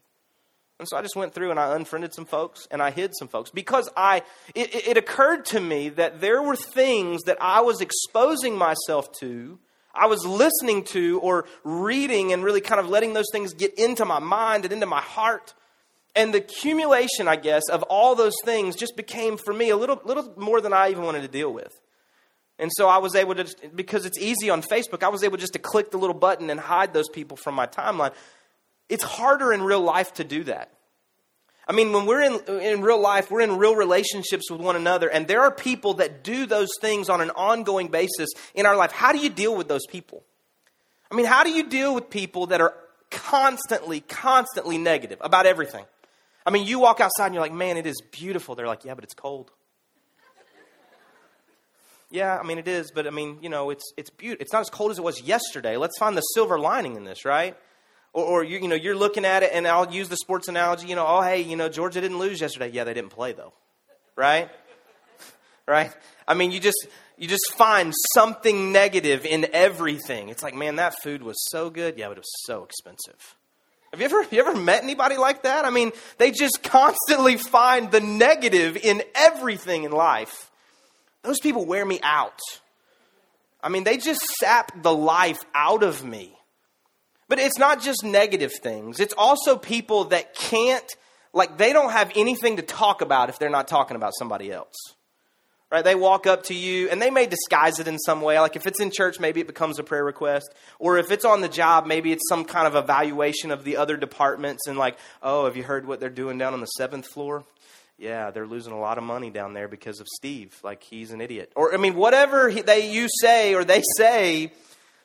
And 0.79 0.87
so 0.87 0.95
I 0.95 1.01
just 1.01 1.17
went 1.17 1.33
through 1.33 1.51
and 1.51 1.59
I 1.59 1.75
unfriended 1.75 2.13
some 2.13 2.23
folks 2.23 2.69
and 2.71 2.81
I 2.81 2.91
hid 2.91 3.11
some 3.19 3.27
folks 3.27 3.49
because 3.49 3.89
I 3.97 4.23
it, 4.55 4.87
it 4.87 4.97
occurred 4.97 5.43
to 5.47 5.59
me 5.59 5.89
that 5.89 6.21
there 6.21 6.41
were 6.41 6.55
things 6.55 7.23
that 7.23 7.37
I 7.41 7.59
was 7.59 7.81
exposing 7.81 8.57
myself 8.57 9.11
to 9.19 9.59
I 9.93 10.07
was 10.07 10.25
listening 10.25 10.85
to 10.85 11.19
or 11.19 11.45
reading 11.65 12.31
and 12.31 12.45
really 12.45 12.61
kind 12.61 12.79
of 12.79 12.87
letting 12.87 13.13
those 13.13 13.29
things 13.33 13.53
get 13.53 13.77
into 13.77 14.05
my 14.05 14.19
mind 14.19 14.63
and 14.63 14.73
into 14.73 14.85
my 14.87 15.01
heart. 15.01 15.53
And 16.15 16.33
the 16.33 16.37
accumulation, 16.39 17.27
I 17.27 17.35
guess, 17.35 17.63
of 17.69 17.83
all 17.83 18.15
those 18.15 18.35
things 18.43 18.75
just 18.75 18.95
became 18.95 19.37
for 19.37 19.53
me 19.53 19.71
a 19.71 19.77
little, 19.77 19.99
little 20.05 20.33
more 20.37 20.61
than 20.61 20.71
I 20.71 20.89
even 20.89 21.03
wanted 21.03 21.21
to 21.23 21.27
deal 21.27 21.51
with. 21.51 21.73
And 22.59 22.71
so 22.75 22.87
I 22.87 22.99
was 22.99 23.15
able 23.15 23.33
to, 23.35 23.45
because 23.73 24.05
it's 24.05 24.19
easy 24.19 24.49
on 24.49 24.61
Facebook, 24.61 25.01
I 25.01 25.09
was 25.09 25.23
able 25.23 25.37
just 25.37 25.53
to 25.53 25.59
click 25.59 25.89
the 25.89 25.97
little 25.97 26.13
button 26.13 26.49
and 26.51 26.59
hide 26.59 26.93
those 26.93 27.09
people 27.09 27.35
from 27.35 27.55
my 27.55 27.65
timeline. 27.65 28.13
It's 28.89 29.03
harder 29.03 29.51
in 29.51 29.63
real 29.63 29.81
life 29.81 30.13
to 30.15 30.23
do 30.23 30.43
that. 30.43 30.71
I 31.67 31.71
mean, 31.71 31.93
when 31.93 32.05
we're 32.05 32.21
in, 32.21 32.61
in 32.61 32.81
real 32.81 32.99
life, 32.99 33.31
we're 33.31 33.41
in 33.41 33.57
real 33.57 33.75
relationships 33.75 34.51
with 34.51 34.59
one 34.59 34.75
another, 34.75 35.09
and 35.09 35.27
there 35.27 35.41
are 35.41 35.51
people 35.51 35.95
that 35.95 36.23
do 36.23 36.45
those 36.45 36.69
things 36.81 37.09
on 37.09 37.21
an 37.21 37.31
ongoing 37.31 37.87
basis 37.87 38.29
in 38.53 38.65
our 38.65 38.75
life. 38.75 38.91
How 38.91 39.13
do 39.13 39.17
you 39.17 39.29
deal 39.29 39.55
with 39.55 39.69
those 39.69 39.85
people? 39.87 40.23
I 41.09 41.15
mean, 41.15 41.25
how 41.25 41.43
do 41.43 41.51
you 41.51 41.69
deal 41.69 41.95
with 41.95 42.09
people 42.09 42.47
that 42.47 42.59
are 42.59 42.75
constantly, 43.09 44.01
constantly 44.01 44.77
negative 44.77 45.19
about 45.21 45.45
everything? 45.45 45.85
I 46.45 46.51
mean, 46.51 46.65
you 46.67 46.79
walk 46.79 46.99
outside 46.99 47.27
and 47.27 47.35
you're 47.35 47.43
like, 47.43 47.53
man, 47.53 47.77
it 47.77 47.85
is 47.85 48.01
beautiful. 48.11 48.55
They're 48.55 48.67
like, 48.67 48.83
yeah, 48.83 48.95
but 48.95 49.03
it's 49.03 49.13
cold. 49.13 49.51
yeah, 52.11 52.37
I 52.37 52.43
mean, 52.43 52.57
it 52.57 52.67
is, 52.67 52.91
but 52.91 53.07
I 53.07 53.11
mean, 53.11 53.39
you 53.41 53.49
know, 53.49 53.69
it's, 53.69 53.93
it's 53.95 54.09
beautiful. 54.09 54.41
It's 54.41 54.53
not 54.53 54.61
as 54.61 54.69
cold 54.69 54.91
as 54.91 54.97
it 54.97 55.03
was 55.03 55.21
yesterday. 55.21 55.77
Let's 55.77 55.97
find 55.97 56.17
the 56.17 56.21
silver 56.21 56.59
lining 56.59 56.95
in 56.95 57.05
this, 57.05 57.23
right? 57.23 57.55
Or, 58.11 58.25
or 58.25 58.43
you, 58.43 58.59
you 58.59 58.67
know, 58.67 58.75
you're 58.75 58.95
looking 58.95 59.25
at 59.25 59.43
it, 59.43 59.51
and 59.53 59.67
I'll 59.67 59.91
use 59.91 60.09
the 60.09 60.17
sports 60.17 60.47
analogy. 60.47 60.87
You 60.87 60.95
know, 60.95 61.05
oh 61.07 61.21
hey, 61.21 61.41
you 61.41 61.55
know, 61.55 61.69
Georgia 61.69 62.01
didn't 62.01 62.19
lose 62.19 62.41
yesterday. 62.41 62.69
Yeah, 62.69 62.83
they 62.83 62.93
didn't 62.93 63.09
play 63.09 63.33
though, 63.33 63.53
right? 64.15 64.49
right? 65.67 65.91
I 66.27 66.35
mean, 66.35 66.51
you 66.51 66.59
just 66.59 66.87
you 67.17 67.27
just 67.27 67.53
find 67.55 67.93
something 68.13 68.71
negative 68.71 69.25
in 69.25 69.47
everything. 69.51 70.29
It's 70.29 70.43
like, 70.43 70.53
man, 70.53 70.75
that 70.75 70.93
food 71.01 71.23
was 71.23 71.37
so 71.49 71.71
good. 71.71 71.97
Yeah, 71.97 72.09
but 72.09 72.17
it 72.17 72.19
was 72.19 72.45
so 72.45 72.63
expensive. 72.63 73.35
Have 73.93 73.99
you 73.99 74.05
ever 74.05 74.25
you 74.31 74.39
ever 74.39 74.55
met 74.55 74.81
anybody 74.81 75.17
like 75.17 75.43
that? 75.43 75.65
I 75.65 75.69
mean, 75.69 75.91
they 76.17 76.31
just 76.31 76.63
constantly 76.63 77.37
find 77.37 77.91
the 77.91 77.99
negative 77.99 78.75
in 78.75 79.03
everything 79.13 79.83
in 79.83 79.91
life. 79.91 80.49
Those 81.21 81.39
people 81.39 81.67
wear 81.67 81.85
me 81.85 81.99
out. 82.01 82.39
I 83.61 83.69
mean, 83.69 83.83
they 83.83 83.97
just 83.97 84.21
sap 84.39 84.81
the 84.81 84.91
life 84.91 85.45
out 85.53 85.83
of 85.83 86.03
me. 86.03 86.35
But 87.29 87.37
it's 87.37 87.59
not 87.59 87.83
just 87.83 88.03
negative 88.03 88.51
things, 88.63 88.99
it's 88.99 89.13
also 89.15 89.57
people 89.57 90.05
that 90.05 90.33
can't, 90.33 90.91
like, 91.31 91.59
they 91.59 91.71
don't 91.71 91.91
have 91.91 92.11
anything 92.15 92.57
to 92.57 92.63
talk 92.63 93.01
about 93.01 93.29
if 93.29 93.37
they're 93.37 93.49
not 93.51 93.67
talking 93.67 93.95
about 93.95 94.13
somebody 94.17 94.51
else. 94.51 94.75
Right? 95.73 95.83
They 95.83 95.95
walk 95.95 96.27
up 96.27 96.43
to 96.43 96.53
you 96.53 96.87
and 96.89 97.01
they 97.01 97.09
may 97.09 97.25
disguise 97.25 97.79
it 97.79 97.87
in 97.87 97.97
some 97.97 98.21
way. 98.21 98.39
Like 98.39 98.55
if 98.55 98.67
it's 98.67 98.79
in 98.79 98.91
church, 98.91 99.19
maybe 99.19 99.41
it 99.41 99.47
becomes 99.47 99.79
a 99.79 99.83
prayer 99.83 100.05
request. 100.05 100.53
Or 100.77 100.99
if 100.99 101.09
it's 101.09 101.25
on 101.25 101.41
the 101.41 101.49
job, 101.49 101.87
maybe 101.87 102.11
it's 102.11 102.29
some 102.29 102.45
kind 102.45 102.67
of 102.67 102.75
evaluation 102.75 103.49
of 103.49 103.63
the 103.63 103.77
other 103.77 103.97
departments 103.97 104.67
and 104.67 104.77
like, 104.77 104.99
oh, 105.23 105.45
have 105.45 105.57
you 105.57 105.63
heard 105.63 105.87
what 105.87 105.99
they're 105.99 106.11
doing 106.11 106.37
down 106.37 106.53
on 106.53 106.59
the 106.59 106.67
seventh 106.67 107.07
floor? 107.07 107.43
yeah, 107.97 108.31
they're 108.31 108.45
losing 108.45 108.73
a 108.73 108.79
lot 108.79 108.97
of 108.97 109.03
money 109.03 109.29
down 109.29 109.53
there 109.53 109.67
because 109.67 109.99
of 109.99 110.07
Steve. 110.07 110.55
Like 110.63 110.83
he's 110.83 111.11
an 111.11 111.21
idiot. 111.21 111.51
Or 111.55 111.73
I 111.73 111.77
mean, 111.77 111.95
whatever 111.95 112.51
they 112.51 112.91
you 112.91 113.07
say 113.21 113.55
or 113.55 113.63
they 113.63 113.81
say 113.97 114.51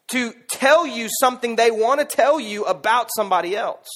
to 0.09 0.35
tell 0.49 0.87
you 0.87 1.09
something 1.21 1.57
they 1.57 1.71
want 1.71 2.01
to 2.01 2.07
tell 2.07 2.39
you 2.39 2.65
about 2.65 3.09
somebody 3.17 3.57
else. 3.57 3.87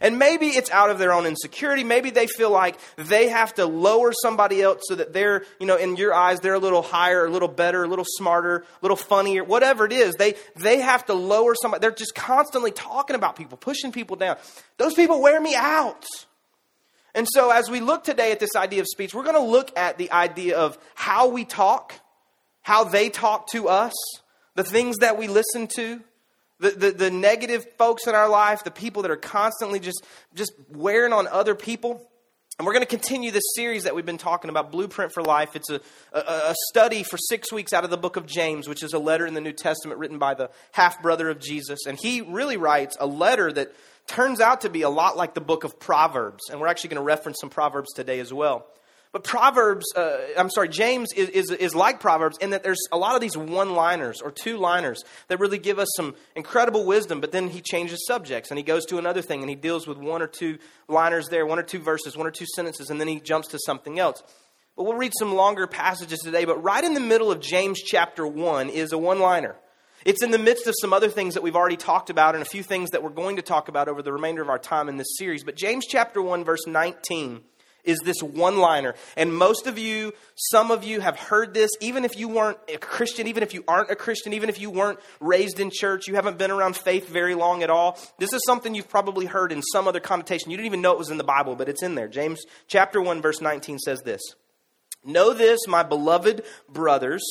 And 0.00 0.18
maybe 0.18 0.48
it's 0.48 0.70
out 0.70 0.90
of 0.90 0.98
their 0.98 1.12
own 1.12 1.26
insecurity. 1.26 1.84
Maybe 1.84 2.10
they 2.10 2.26
feel 2.26 2.50
like 2.50 2.78
they 2.96 3.28
have 3.28 3.54
to 3.54 3.66
lower 3.66 4.12
somebody 4.12 4.62
else 4.62 4.82
so 4.84 4.94
that 4.94 5.12
they're, 5.12 5.44
you 5.58 5.66
know, 5.66 5.76
in 5.76 5.96
your 5.96 6.14
eyes, 6.14 6.40
they're 6.40 6.54
a 6.54 6.58
little 6.58 6.82
higher, 6.82 7.26
a 7.26 7.30
little 7.30 7.48
better, 7.48 7.84
a 7.84 7.88
little 7.88 8.04
smarter, 8.06 8.58
a 8.58 8.64
little 8.82 8.96
funnier, 8.96 9.44
whatever 9.44 9.84
it 9.86 9.92
is. 9.92 10.14
They, 10.14 10.34
they 10.56 10.80
have 10.80 11.06
to 11.06 11.14
lower 11.14 11.54
somebody. 11.54 11.80
They're 11.80 11.92
just 11.92 12.14
constantly 12.14 12.72
talking 12.72 13.16
about 13.16 13.36
people, 13.36 13.56
pushing 13.56 13.92
people 13.92 14.16
down. 14.16 14.36
Those 14.76 14.94
people 14.94 15.22
wear 15.22 15.40
me 15.40 15.54
out. 15.54 16.04
And 17.14 17.28
so 17.30 17.50
as 17.50 17.70
we 17.70 17.80
look 17.80 18.04
today 18.04 18.32
at 18.32 18.40
this 18.40 18.56
idea 18.56 18.80
of 18.80 18.86
speech, 18.88 19.14
we're 19.14 19.22
going 19.22 19.36
to 19.36 19.42
look 19.42 19.76
at 19.78 19.98
the 19.98 20.10
idea 20.10 20.58
of 20.58 20.76
how 20.94 21.28
we 21.28 21.44
talk, 21.44 21.94
how 22.62 22.84
they 22.84 23.08
talk 23.08 23.48
to 23.52 23.68
us 23.68 23.92
the 24.54 24.64
things 24.64 24.98
that 24.98 25.18
we 25.18 25.28
listen 25.28 25.66
to, 25.66 26.00
the, 26.64 26.70
the, 26.70 26.90
the, 26.92 27.10
negative 27.10 27.66
folks 27.76 28.06
in 28.06 28.14
our 28.14 28.28
life, 28.28 28.64
the 28.64 28.70
people 28.70 29.02
that 29.02 29.10
are 29.10 29.16
constantly 29.16 29.78
just, 29.78 30.02
just 30.34 30.52
wearing 30.70 31.12
on 31.12 31.26
other 31.28 31.54
people. 31.54 32.10
And 32.58 32.66
we're 32.66 32.72
going 32.72 32.86
to 32.86 32.88
continue 32.88 33.30
this 33.30 33.42
series 33.54 33.84
that 33.84 33.94
we've 33.94 34.06
been 34.06 34.16
talking 34.16 34.48
about, 34.48 34.72
Blueprint 34.72 35.12
for 35.12 35.22
Life. 35.22 35.56
It's 35.56 35.68
a, 35.68 35.80
a, 36.12 36.18
a, 36.18 36.54
study 36.70 37.02
for 37.02 37.18
six 37.18 37.52
weeks 37.52 37.72
out 37.72 37.84
of 37.84 37.90
the 37.90 37.98
book 37.98 38.16
of 38.16 38.26
James, 38.26 38.68
which 38.68 38.82
is 38.82 38.94
a 38.94 38.98
letter 38.98 39.26
in 39.26 39.34
the 39.34 39.40
New 39.40 39.52
Testament 39.52 39.98
written 39.98 40.18
by 40.18 40.34
the 40.34 40.50
half 40.72 41.02
brother 41.02 41.28
of 41.28 41.40
Jesus. 41.40 41.80
And 41.86 41.98
he 42.00 42.22
really 42.22 42.56
writes 42.56 42.96
a 42.98 43.06
letter 43.06 43.52
that 43.52 43.74
turns 44.06 44.40
out 44.40 44.62
to 44.62 44.70
be 44.70 44.82
a 44.82 44.88
lot 44.88 45.16
like 45.16 45.34
the 45.34 45.40
book 45.40 45.64
of 45.64 45.78
Proverbs. 45.78 46.48
And 46.48 46.60
we're 46.60 46.68
actually 46.68 46.90
going 46.90 47.02
to 47.02 47.06
reference 47.06 47.38
some 47.40 47.50
Proverbs 47.50 47.92
today 47.92 48.20
as 48.20 48.32
well. 48.32 48.66
But 49.14 49.22
Proverbs, 49.22 49.86
uh, 49.94 50.16
I'm 50.36 50.50
sorry, 50.50 50.68
James 50.68 51.12
is, 51.12 51.28
is, 51.28 51.50
is, 51.52 51.72
like 51.72 52.00
Proverbs 52.00 52.36
in 52.38 52.50
that 52.50 52.64
there's 52.64 52.80
a 52.90 52.98
lot 52.98 53.14
of 53.14 53.20
these 53.20 53.36
one 53.36 53.76
liners 53.76 54.20
or 54.20 54.32
two 54.32 54.56
liners 54.56 55.04
that 55.28 55.38
really 55.38 55.58
give 55.58 55.78
us 55.78 55.86
some 55.96 56.16
incredible 56.34 56.84
wisdom, 56.84 57.20
but 57.20 57.30
then 57.30 57.46
he 57.46 57.60
changes 57.60 58.04
subjects 58.08 58.50
and 58.50 58.58
he 58.58 58.64
goes 58.64 58.84
to 58.86 58.98
another 58.98 59.22
thing 59.22 59.40
and 59.40 59.48
he 59.48 59.54
deals 59.54 59.86
with 59.86 59.98
one 59.98 60.20
or 60.20 60.26
two 60.26 60.58
liners 60.88 61.28
there, 61.28 61.46
one 61.46 61.60
or 61.60 61.62
two 61.62 61.78
verses, 61.78 62.16
one 62.16 62.26
or 62.26 62.32
two 62.32 62.44
sentences, 62.56 62.90
and 62.90 63.00
then 63.00 63.06
he 63.06 63.20
jumps 63.20 63.46
to 63.46 63.58
something 63.64 64.00
else. 64.00 64.20
But 64.76 64.82
we'll 64.82 64.94
read 64.94 65.12
some 65.16 65.36
longer 65.36 65.68
passages 65.68 66.18
today, 66.18 66.44
but 66.44 66.60
right 66.64 66.82
in 66.82 66.94
the 66.94 67.00
middle 67.00 67.30
of 67.30 67.38
James 67.38 67.80
chapter 67.80 68.26
1 68.26 68.68
is 68.68 68.90
a 68.90 68.98
one 68.98 69.20
liner. 69.20 69.54
It's 70.04 70.24
in 70.24 70.32
the 70.32 70.40
midst 70.40 70.66
of 70.66 70.74
some 70.80 70.92
other 70.92 71.08
things 71.08 71.34
that 71.34 71.44
we've 71.44 71.54
already 71.54 71.76
talked 71.76 72.10
about 72.10 72.34
and 72.34 72.42
a 72.42 72.46
few 72.46 72.64
things 72.64 72.90
that 72.90 73.04
we're 73.04 73.10
going 73.10 73.36
to 73.36 73.42
talk 73.42 73.68
about 73.68 73.86
over 73.86 74.02
the 74.02 74.12
remainder 74.12 74.42
of 74.42 74.48
our 74.48 74.58
time 74.58 74.88
in 74.88 74.96
this 74.96 75.16
series. 75.18 75.44
But 75.44 75.54
James 75.54 75.86
chapter 75.86 76.20
1, 76.20 76.44
verse 76.44 76.66
19 76.66 77.42
is 77.84 77.98
this 78.00 78.22
one 78.22 78.58
liner. 78.58 78.94
And 79.16 79.34
most 79.34 79.66
of 79.66 79.78
you, 79.78 80.12
some 80.34 80.70
of 80.70 80.84
you 80.84 81.00
have 81.00 81.18
heard 81.18 81.54
this, 81.54 81.70
even 81.80 82.04
if 82.04 82.18
you 82.18 82.28
weren't 82.28 82.58
a 82.72 82.78
Christian, 82.78 83.26
even 83.26 83.42
if 83.42 83.54
you 83.54 83.64
aren't 83.68 83.90
a 83.90 83.96
Christian, 83.96 84.32
even 84.32 84.48
if 84.48 84.60
you 84.60 84.70
weren't 84.70 84.98
raised 85.20 85.60
in 85.60 85.70
church, 85.72 86.08
you 86.08 86.14
haven't 86.14 86.38
been 86.38 86.50
around 86.50 86.76
faith 86.76 87.08
very 87.08 87.34
long 87.34 87.62
at 87.62 87.70
all. 87.70 87.98
This 88.18 88.32
is 88.32 88.42
something 88.46 88.74
you've 88.74 88.88
probably 88.88 89.26
heard 89.26 89.52
in 89.52 89.62
some 89.62 89.86
other 89.86 90.00
connotation. 90.00 90.50
You 90.50 90.56
didn't 90.56 90.66
even 90.66 90.82
know 90.82 90.92
it 90.92 90.98
was 90.98 91.10
in 91.10 91.18
the 91.18 91.24
Bible, 91.24 91.56
but 91.56 91.68
it's 91.68 91.82
in 91.82 91.94
there. 91.94 92.08
James 92.08 92.42
chapter 92.66 93.00
1, 93.00 93.22
verse 93.22 93.40
19 93.40 93.78
says 93.78 94.00
this 94.02 94.22
Know 95.04 95.34
this, 95.34 95.60
my 95.68 95.82
beloved 95.82 96.44
brothers, 96.68 97.22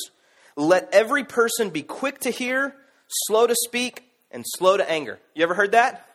let 0.55 0.89
every 0.91 1.23
person 1.23 1.69
be 1.69 1.81
quick 1.81 2.19
to 2.19 2.29
hear, 2.29 2.75
slow 3.07 3.47
to 3.47 3.55
speak, 3.65 4.03
and 4.29 4.43
slow 4.45 4.77
to 4.77 4.89
anger. 4.89 5.19
You 5.33 5.43
ever 5.43 5.53
heard 5.53 5.71
that? 5.71 6.05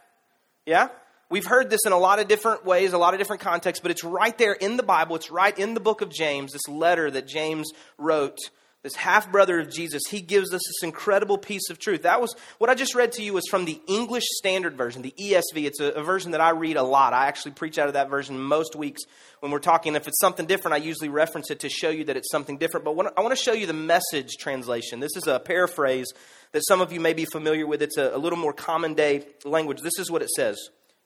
Yeah? 0.66 0.88
We've 1.30 1.44
heard 1.44 1.68
this 1.68 1.80
in 1.84 1.92
a 1.92 1.98
lot 1.98 2.20
of 2.20 2.28
different 2.28 2.64
ways, 2.64 2.94
a 2.94 2.98
lot 2.98 3.12
of 3.12 3.20
different 3.20 3.42
contexts, 3.42 3.82
but 3.82 3.90
it's 3.90 4.02
right 4.02 4.36
there 4.38 4.54
in 4.54 4.78
the 4.78 4.82
Bible. 4.82 5.14
It's 5.16 5.30
right 5.30 5.56
in 5.58 5.74
the 5.74 5.80
book 5.80 6.00
of 6.00 6.10
James, 6.10 6.52
this 6.52 6.66
letter 6.68 7.10
that 7.10 7.26
James 7.28 7.70
wrote. 7.98 8.38
This 8.84 8.94
half 8.94 9.30
brother 9.32 9.58
of 9.58 9.70
Jesus, 9.70 10.04
he 10.08 10.20
gives 10.20 10.54
us 10.54 10.62
this 10.64 10.82
incredible 10.84 11.36
piece 11.36 11.68
of 11.68 11.80
truth. 11.80 12.04
That 12.04 12.20
was 12.20 12.34
what 12.58 12.70
I 12.70 12.76
just 12.76 12.94
read 12.94 13.10
to 13.12 13.22
you 13.22 13.32
was 13.32 13.44
from 13.50 13.64
the 13.64 13.82
English 13.88 14.22
Standard 14.36 14.76
Version, 14.76 15.02
the 15.02 15.12
ESV. 15.18 15.66
It's 15.66 15.80
a, 15.80 15.88
a 15.88 16.02
version 16.02 16.30
that 16.30 16.40
I 16.40 16.50
read 16.50 16.76
a 16.76 16.82
lot. 16.84 17.12
I 17.12 17.26
actually 17.26 17.50
preach 17.50 17.76
out 17.76 17.88
of 17.88 17.94
that 17.94 18.08
version 18.08 18.38
most 18.38 18.76
weeks 18.76 19.02
when 19.40 19.50
we're 19.50 19.58
talking. 19.58 19.96
If 19.96 20.06
it's 20.06 20.20
something 20.20 20.46
different, 20.46 20.74
I 20.74 20.78
usually 20.78 21.08
reference 21.08 21.50
it 21.50 21.60
to 21.60 21.68
show 21.68 21.90
you 21.90 22.04
that 22.04 22.16
it's 22.16 22.30
something 22.30 22.56
different. 22.56 22.84
But 22.84 22.92
I 23.16 23.20
want 23.20 23.36
to 23.36 23.42
show 23.42 23.52
you 23.52 23.66
the 23.66 23.72
message 23.72 24.36
translation. 24.38 25.00
This 25.00 25.16
is 25.16 25.26
a 25.26 25.40
paraphrase 25.40 26.06
that 26.52 26.64
some 26.66 26.80
of 26.80 26.92
you 26.92 27.00
may 27.00 27.14
be 27.14 27.24
familiar 27.24 27.66
with. 27.66 27.82
It's 27.82 27.98
a, 27.98 28.14
a 28.14 28.18
little 28.18 28.38
more 28.38 28.52
common 28.52 28.94
day 28.94 29.26
language. 29.44 29.80
This 29.80 29.98
is 29.98 30.08
what 30.08 30.22
it 30.22 30.30
says. 30.30 30.56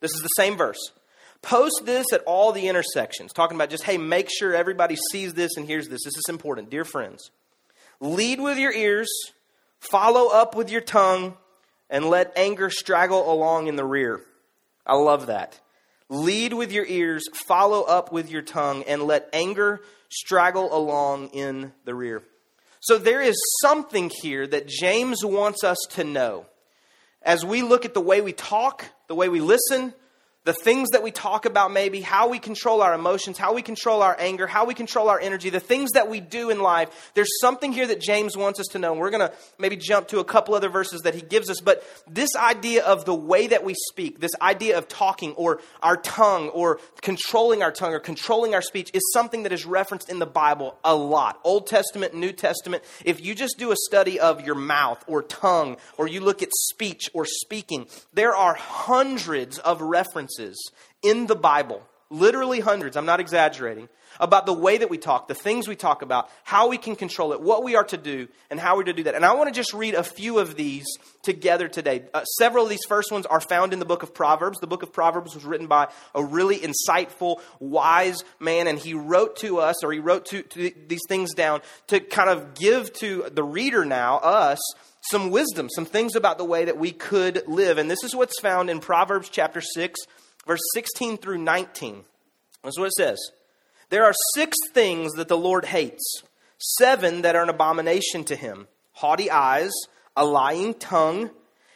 This 0.02 0.10
is 0.12 0.20
the 0.20 0.28
same 0.36 0.58
verse. 0.58 0.90
Post 1.40 1.82
this 1.84 2.12
at 2.12 2.22
all 2.24 2.52
the 2.52 2.68
intersections, 2.68 3.32
talking 3.32 3.56
about 3.56 3.70
just, 3.70 3.84
hey, 3.84 3.96
make 3.96 4.28
sure 4.30 4.54
everybody 4.54 4.96
sees 5.10 5.32
this 5.32 5.56
and 5.56 5.66
hears 5.66 5.88
this. 5.88 6.04
This 6.04 6.16
is 6.16 6.28
important. 6.28 6.70
Dear 6.70 6.84
friends, 6.84 7.30
lead 8.00 8.40
with 8.40 8.58
your 8.58 8.72
ears, 8.72 9.08
follow 9.80 10.28
up 10.28 10.54
with 10.54 10.70
your 10.70 10.80
tongue, 10.80 11.36
and 11.88 12.04
let 12.04 12.32
anger 12.36 12.68
straggle 12.68 13.32
along 13.32 13.68
in 13.68 13.76
the 13.76 13.84
rear. 13.84 14.20
I 14.86 14.96
love 14.96 15.26
that. 15.26 15.58
Lead 16.08 16.52
with 16.52 16.72
your 16.72 16.84
ears, 16.84 17.22
follow 17.46 17.82
up 17.82 18.12
with 18.12 18.30
your 18.30 18.42
tongue, 18.42 18.82
and 18.86 19.04
let 19.04 19.28
anger 19.32 19.80
straggle 20.10 20.76
along 20.76 21.28
in 21.28 21.72
the 21.84 21.94
rear. 21.94 22.22
So 22.80 22.98
there 22.98 23.22
is 23.22 23.36
something 23.62 24.10
here 24.20 24.46
that 24.46 24.66
James 24.66 25.24
wants 25.24 25.62
us 25.64 25.78
to 25.90 26.04
know 26.04 26.46
as 27.24 27.44
we 27.44 27.62
look 27.62 27.84
at 27.84 27.94
the 27.94 28.00
way 28.00 28.20
we 28.20 28.32
talk, 28.32 28.84
the 29.08 29.14
way 29.14 29.28
we 29.28 29.40
listen, 29.40 29.94
the 30.44 30.52
things 30.52 30.90
that 30.90 31.04
we 31.04 31.12
talk 31.12 31.46
about, 31.46 31.70
maybe 31.70 32.00
how 32.00 32.28
we 32.28 32.40
control 32.40 32.82
our 32.82 32.94
emotions, 32.94 33.38
how 33.38 33.54
we 33.54 33.62
control 33.62 34.02
our 34.02 34.16
anger, 34.18 34.48
how 34.48 34.64
we 34.64 34.74
control 34.74 35.08
our 35.08 35.20
energy, 35.20 35.50
the 35.50 35.60
things 35.60 35.92
that 35.92 36.08
we 36.08 36.18
do 36.18 36.50
in 36.50 36.60
life. 36.60 37.12
There's 37.14 37.30
something 37.40 37.72
here 37.72 37.86
that 37.86 38.00
James 38.00 38.36
wants 38.36 38.58
us 38.58 38.66
to 38.72 38.80
know. 38.80 38.92
We're 38.94 39.10
going 39.10 39.28
to 39.28 39.32
maybe 39.58 39.76
jump 39.76 40.08
to 40.08 40.18
a 40.18 40.24
couple 40.24 40.54
other 40.54 40.68
verses 40.68 41.02
that 41.02 41.14
he 41.14 41.20
gives 41.20 41.48
us, 41.48 41.60
but 41.60 41.84
this 42.08 42.34
idea 42.34 42.84
of 42.84 43.04
the 43.04 43.14
way 43.14 43.46
that 43.46 43.62
we 43.62 43.74
speak, 43.90 44.18
this 44.18 44.32
idea 44.40 44.78
of 44.78 44.88
talking 44.88 45.32
or 45.34 45.60
our 45.80 45.96
tongue 45.96 46.48
or 46.48 46.80
controlling 47.02 47.62
our 47.62 47.70
tongue 47.70 47.92
or 47.92 48.00
controlling 48.00 48.54
our 48.54 48.62
speech 48.62 48.90
is 48.94 49.02
something 49.12 49.44
that 49.44 49.52
is 49.52 49.64
referenced 49.64 50.10
in 50.10 50.18
the 50.18 50.26
Bible 50.26 50.76
a 50.82 50.94
lot. 50.94 51.38
Old 51.44 51.68
Testament, 51.68 52.14
New 52.14 52.32
Testament. 52.32 52.82
If 53.04 53.24
you 53.24 53.36
just 53.36 53.58
do 53.58 53.70
a 53.70 53.76
study 53.76 54.18
of 54.18 54.44
your 54.44 54.56
mouth 54.56 55.04
or 55.06 55.22
tongue 55.22 55.76
or 55.98 56.08
you 56.08 56.20
look 56.20 56.42
at 56.42 56.48
speech 56.52 57.10
or 57.14 57.26
speaking, 57.26 57.86
there 58.12 58.34
are 58.34 58.54
hundreds 58.54 59.58
of 59.58 59.80
references 59.80 60.31
references 60.38 60.70
in 61.02 61.26
the 61.26 61.36
Bible, 61.36 61.82
literally 62.10 62.60
hundreds, 62.60 62.96
I'm 62.96 63.06
not 63.06 63.20
exaggerating, 63.20 63.88
about 64.20 64.44
the 64.44 64.52
way 64.52 64.76
that 64.76 64.90
we 64.90 64.98
talk, 64.98 65.26
the 65.26 65.34
things 65.34 65.66
we 65.66 65.74
talk 65.74 66.02
about, 66.02 66.30
how 66.44 66.68
we 66.68 66.76
can 66.76 66.94
control 66.96 67.32
it, 67.32 67.40
what 67.40 67.64
we 67.64 67.76
are 67.76 67.84
to 67.84 67.96
do, 67.96 68.28
and 68.50 68.60
how 68.60 68.76
we're 68.76 68.84
to 68.84 68.92
do 68.92 69.04
that. 69.04 69.14
And 69.14 69.24
I 69.24 69.34
want 69.34 69.48
to 69.48 69.54
just 69.54 69.72
read 69.72 69.94
a 69.94 70.04
few 70.04 70.38
of 70.38 70.54
these 70.54 70.84
together 71.22 71.66
today. 71.66 72.04
Uh, 72.12 72.22
several 72.24 72.64
of 72.64 72.70
these 72.70 72.84
first 72.86 73.10
ones 73.10 73.24
are 73.24 73.40
found 73.40 73.72
in 73.72 73.78
the 73.78 73.86
book 73.86 74.02
of 74.02 74.12
Proverbs. 74.14 74.60
The 74.60 74.66
book 74.66 74.82
of 74.82 74.92
Proverbs 74.92 75.34
was 75.34 75.44
written 75.44 75.66
by 75.66 75.88
a 76.14 76.22
really 76.22 76.58
insightful, 76.58 77.40
wise 77.58 78.22
man, 78.38 78.66
and 78.66 78.78
he 78.78 78.92
wrote 78.92 79.36
to 79.36 79.58
us, 79.58 79.82
or 79.82 79.92
he 79.92 79.98
wrote 79.98 80.26
to, 80.26 80.42
to 80.42 80.72
these 80.86 81.02
things 81.08 81.32
down 81.32 81.62
to 81.86 81.98
kind 81.98 82.28
of 82.28 82.54
give 82.54 82.92
to 82.94 83.30
the 83.32 83.42
reader 83.42 83.86
now, 83.86 84.18
us, 84.18 84.60
some 85.10 85.30
wisdom, 85.30 85.68
some 85.68 85.84
things 85.84 86.14
about 86.14 86.38
the 86.38 86.44
way 86.44 86.66
that 86.66 86.78
we 86.78 86.92
could 86.92 87.42
live. 87.48 87.78
And 87.78 87.90
this 87.90 88.04
is 88.04 88.14
what's 88.14 88.38
found 88.40 88.70
in 88.70 88.80
Proverbs 88.80 89.28
chapter 89.28 89.60
6, 89.60 89.98
verse 90.46 90.60
16 90.74 91.18
through 91.18 91.38
19. 91.38 92.04
That's 92.62 92.78
what 92.78 92.86
it 92.86 92.92
says. 92.92 93.18
There 93.90 94.04
are 94.04 94.14
six 94.34 94.56
things 94.72 95.12
that 95.12 95.28
the 95.28 95.36
Lord 95.36 95.66
hates, 95.66 96.22
seven 96.58 97.22
that 97.22 97.36
are 97.36 97.42
an 97.42 97.48
abomination 97.48 98.24
to 98.24 98.36
him 98.36 98.68
haughty 98.92 99.30
eyes, 99.30 99.72
a 100.16 100.24
lying 100.24 100.74
tongue, 100.74 101.30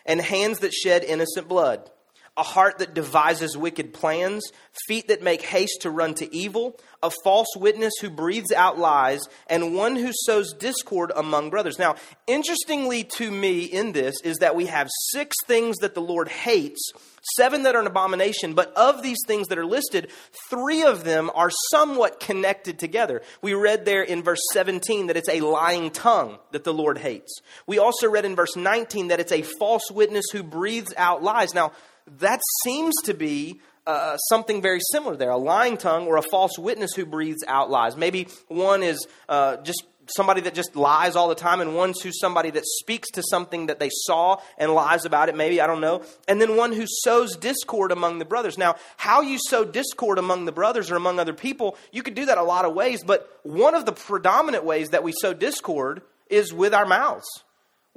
and 0.05 0.21
hands 0.21 0.59
that 0.61 0.73
shed 0.73 1.03
innocent 1.03 1.49
blood 1.49 1.91
a 2.37 2.43
heart 2.43 2.79
that 2.79 2.95
devises 2.95 3.57
wicked 3.57 3.95
plans, 3.95 4.45
feet 4.87 5.09
that 5.09 5.23
make 5.23 5.41
haste 5.41 5.81
to 5.83 5.91
run 5.91 6.15
to 6.15 6.35
evil, 6.35 6.79
a 7.03 7.11
false 7.25 7.49
witness 7.57 7.95
who 8.01 8.11
breathes 8.11 8.53
out 8.53 8.79
lies, 8.79 9.21
and 9.47 9.75
one 9.75 9.97
who 9.97 10.11
sows 10.13 10.53
discord 10.53 11.11
among 11.17 11.49
brothers. 11.49 11.79
Now, 11.79 11.97
interestingly 12.27 13.05
to 13.05 13.31
me 13.31 13.65
in 13.65 13.93
this 13.93 14.15
is 14.23 14.37
that 14.39 14.55
we 14.55 14.67
have 14.67 14.89
six 15.13 15.35
things 15.47 15.79
that 15.79 15.95
the 15.95 16.03
Lord 16.03 16.29
hates, 16.29 16.93
seven 17.35 17.65
that 17.65 17.75
are 17.75 17.81
an 17.81 17.87
abomination, 17.87 18.55
but 18.55 18.73
of 18.75 19.03
these 19.03 19.19
things 19.27 19.49
that 19.49 19.59
are 19.59 19.67
listed, 19.67 20.11
three 20.51 20.83
of 20.83 21.05
them 21.05 21.31
are 21.35 21.51
somewhat 21.71 22.21
connected 22.21 22.79
together. 22.79 23.23
We 23.43 23.55
read 23.55 23.85
there 23.85 24.03
in 24.03 24.23
verse 24.23 24.41
17 24.53 25.09
that 25.09 25.17
it's 25.17 25.29
a 25.29 25.41
lying 25.41 25.91
tongue 25.91 26.39
that 26.53 26.65
the 26.65 26.75
Lord 26.75 26.99
hates. 26.99 27.41
We 27.67 27.79
also 27.79 28.09
read 28.09 28.25
in 28.25 28.37
verse 28.37 28.57
19 28.57 29.09
that 29.09 29.21
it's 29.21 29.33
a 29.33 29.43
false 29.43 29.91
witness 29.91 30.27
who 30.33 30.43
breathes 30.43 30.95
out 30.97 31.23
lies. 31.23 31.55
Now, 31.55 31.73
that 32.19 32.41
seems 32.65 32.95
to 33.05 33.15
be 33.15 33.61
uh, 33.87 34.17
something 34.17 34.61
very 34.61 34.81
similar 34.91 35.17
there 35.17 35.31
a 35.31 35.37
lying 35.37 35.77
tongue 35.77 36.07
or 36.07 36.17
a 36.17 36.23
false 36.23 36.59
witness 36.59 36.93
who 36.95 37.07
breathes 37.07 37.45
out 37.47 37.71
lies. 37.71 37.97
Maybe 37.97 38.29
one 38.49 38.83
is 38.83 39.07
uh, 39.29 39.59
just 39.59 39.85
somebody 40.15 40.41
that 40.43 40.55
just 40.55 40.77
lies 40.77 41.17
all 41.17 41.29
the 41.29 41.35
time, 41.35 41.61
and 41.61 41.75
one's 41.75 42.01
who's 42.01 42.21
somebody 42.21 42.51
that 42.51 42.65
speaks 42.65 43.11
to 43.13 43.23
something 43.31 43.67
that 43.67 43.81
they 43.81 43.91
saw 43.91 44.39
and 44.59 44.73
lies 44.73 45.05
about 45.05 45.29
it, 45.29 45.37
maybe, 45.37 45.61
I 45.61 45.67
don't 45.67 45.81
know. 45.81 46.03
And 46.29 46.41
then 46.41 46.57
one 46.57 46.73
who 46.73 46.85
sows 46.87 47.37
discord 47.37 47.93
among 47.93 48.19
the 48.19 48.25
brothers. 48.25 48.59
Now, 48.59 48.77
how 48.97 49.21
you 49.21 49.39
sow 49.39 49.65
discord 49.65 50.19
among 50.19 50.45
the 50.45 50.53
brothers 50.53 50.91
or 50.91 50.97
among 50.97 51.19
other 51.19 51.35
people, 51.35 51.77
you 51.93 52.03
could 52.03 52.15
do 52.15 52.27
that 52.27 52.39
a 52.39 52.43
lot 52.43 52.65
of 52.65 52.75
ways, 52.75 53.03
but 53.05 53.41
one 53.43 53.75
of 53.75 53.87
the 53.87 53.93
predominant 53.93 54.65
ways 54.65 54.91
that 54.91 55.03
we 55.03 55.13
sow 55.21 55.33
discord 55.33 56.03
is 56.29 56.53
with 56.53 56.75
our 56.75 56.87
mouths. 56.87 57.27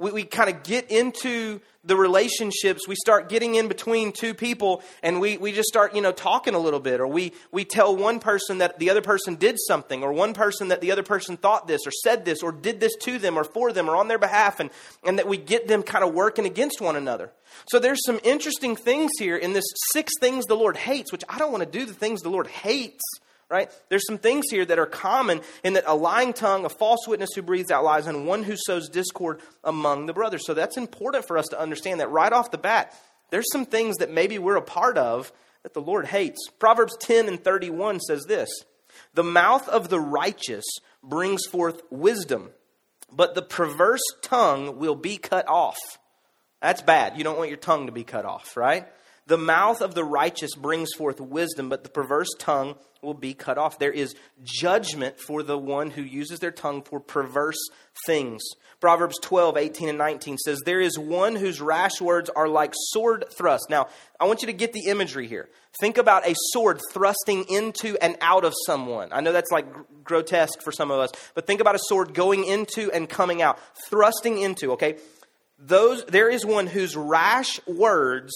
We, 0.00 0.10
we 0.10 0.24
kind 0.24 0.50
of 0.50 0.64
get 0.64 0.90
into 0.90 1.60
the 1.84 1.96
relationships, 1.96 2.86
we 2.86 2.94
start 2.94 3.28
getting 3.28 3.54
in 3.54 3.68
between 3.68 4.12
two 4.12 4.34
people 4.34 4.82
and 5.02 5.18
we, 5.20 5.38
we 5.38 5.52
just 5.52 5.68
start, 5.68 5.94
you 5.94 6.02
know, 6.02 6.12
talking 6.12 6.54
a 6.54 6.58
little 6.58 6.80
bit. 6.80 7.00
Or 7.00 7.06
we, 7.06 7.32
we 7.52 7.64
tell 7.64 7.96
one 7.96 8.18
person 8.18 8.58
that 8.58 8.78
the 8.78 8.90
other 8.90 9.00
person 9.00 9.36
did 9.36 9.56
something, 9.58 10.02
or 10.02 10.12
one 10.12 10.34
person 10.34 10.68
that 10.68 10.82
the 10.82 10.92
other 10.92 11.02
person 11.02 11.36
thought 11.36 11.66
this, 11.66 11.80
or 11.86 11.90
said 11.90 12.24
this, 12.24 12.42
or 12.42 12.52
did 12.52 12.80
this 12.80 12.94
to 13.02 13.18
them, 13.18 13.38
or 13.38 13.44
for 13.44 13.72
them, 13.72 13.88
or 13.88 13.96
on 13.96 14.08
their 14.08 14.18
behalf, 14.18 14.60
and, 14.60 14.70
and 15.04 15.18
that 15.18 15.26
we 15.26 15.38
get 15.38 15.68
them 15.68 15.82
kind 15.82 16.04
of 16.04 16.12
working 16.12 16.44
against 16.44 16.80
one 16.80 16.96
another. 16.96 17.30
So 17.70 17.78
there's 17.78 18.04
some 18.04 18.20
interesting 18.24 18.76
things 18.76 19.10
here 19.18 19.36
in 19.36 19.54
this 19.54 19.64
six 19.92 20.12
things 20.20 20.44
the 20.46 20.56
Lord 20.56 20.76
hates, 20.76 21.12
which 21.12 21.24
I 21.28 21.38
don't 21.38 21.52
want 21.52 21.64
to 21.64 21.78
do 21.78 21.86
the 21.86 21.94
things 21.94 22.20
the 22.20 22.30
Lord 22.30 22.46
hates 22.46 23.02
right? 23.50 23.70
There's 23.88 24.06
some 24.06 24.18
things 24.18 24.46
here 24.50 24.64
that 24.64 24.78
are 24.78 24.86
common 24.86 25.40
in 25.64 25.74
that 25.74 25.84
a 25.86 25.94
lying 25.94 26.32
tongue, 26.32 26.64
a 26.64 26.68
false 26.68 27.06
witness 27.06 27.30
who 27.34 27.42
breathes 27.42 27.70
out 27.70 27.84
lies, 27.84 28.06
and 28.06 28.26
one 28.26 28.44
who 28.44 28.54
sows 28.56 28.88
discord 28.88 29.40
among 29.64 30.06
the 30.06 30.12
brothers. 30.12 30.46
So 30.46 30.54
that's 30.54 30.76
important 30.76 31.26
for 31.26 31.36
us 31.36 31.46
to 31.46 31.60
understand 31.60 32.00
that 32.00 32.10
right 32.10 32.32
off 32.32 32.52
the 32.52 32.58
bat, 32.58 32.94
there's 33.30 33.50
some 33.52 33.66
things 33.66 33.96
that 33.96 34.10
maybe 34.10 34.38
we're 34.38 34.56
a 34.56 34.62
part 34.62 34.96
of 34.96 35.32
that 35.62 35.74
the 35.74 35.82
Lord 35.82 36.06
hates. 36.06 36.48
Proverbs 36.58 36.96
10 37.00 37.28
and 37.28 37.42
31 37.42 38.00
says 38.00 38.24
this 38.26 38.48
The 39.14 39.24
mouth 39.24 39.68
of 39.68 39.88
the 39.88 40.00
righteous 40.00 40.64
brings 41.02 41.44
forth 41.46 41.82
wisdom, 41.90 42.50
but 43.12 43.34
the 43.34 43.42
perverse 43.42 44.02
tongue 44.22 44.78
will 44.78 44.94
be 44.94 45.16
cut 45.16 45.48
off. 45.48 45.78
That's 46.62 46.82
bad. 46.82 47.16
You 47.16 47.24
don't 47.24 47.38
want 47.38 47.48
your 47.48 47.58
tongue 47.58 47.86
to 47.86 47.92
be 47.92 48.04
cut 48.04 48.24
off, 48.24 48.56
right? 48.56 48.86
The 49.30 49.38
mouth 49.38 49.80
of 49.80 49.94
the 49.94 50.02
righteous 50.02 50.56
brings 50.56 50.88
forth 50.98 51.20
wisdom, 51.20 51.68
but 51.68 51.84
the 51.84 51.88
perverse 51.88 52.34
tongue 52.40 52.74
will 53.00 53.14
be 53.14 53.32
cut 53.32 53.58
off. 53.58 53.78
There 53.78 53.92
is 53.92 54.16
judgment 54.42 55.20
for 55.20 55.44
the 55.44 55.56
one 55.56 55.90
who 55.90 56.02
uses 56.02 56.40
their 56.40 56.50
tongue 56.50 56.82
for 56.82 56.98
perverse 56.98 57.60
things. 58.06 58.42
Proverbs 58.80 59.20
12, 59.22 59.56
18, 59.56 59.88
and 59.88 59.98
19 59.98 60.36
says, 60.38 60.58
There 60.64 60.80
is 60.80 60.98
one 60.98 61.36
whose 61.36 61.60
rash 61.60 62.00
words 62.00 62.28
are 62.34 62.48
like 62.48 62.72
sword 62.74 63.24
thrusts. 63.32 63.68
Now, 63.70 63.86
I 64.18 64.26
want 64.26 64.42
you 64.42 64.46
to 64.46 64.52
get 64.52 64.72
the 64.72 64.88
imagery 64.88 65.28
here. 65.28 65.48
Think 65.80 65.96
about 65.96 66.26
a 66.26 66.34
sword 66.50 66.80
thrusting 66.90 67.44
into 67.48 67.96
and 68.02 68.16
out 68.20 68.44
of 68.44 68.52
someone. 68.66 69.10
I 69.12 69.20
know 69.20 69.30
that's 69.30 69.52
like 69.52 69.66
grotesque 70.02 70.60
for 70.60 70.72
some 70.72 70.90
of 70.90 70.98
us, 70.98 71.12
but 71.36 71.46
think 71.46 71.60
about 71.60 71.76
a 71.76 71.80
sword 71.82 72.14
going 72.14 72.44
into 72.46 72.90
and 72.90 73.08
coming 73.08 73.42
out, 73.42 73.60
thrusting 73.88 74.38
into, 74.38 74.72
okay? 74.72 74.96
Those, 75.56 76.04
there 76.06 76.28
is 76.28 76.44
one 76.44 76.66
whose 76.66 76.96
rash 76.96 77.64
words 77.68 78.32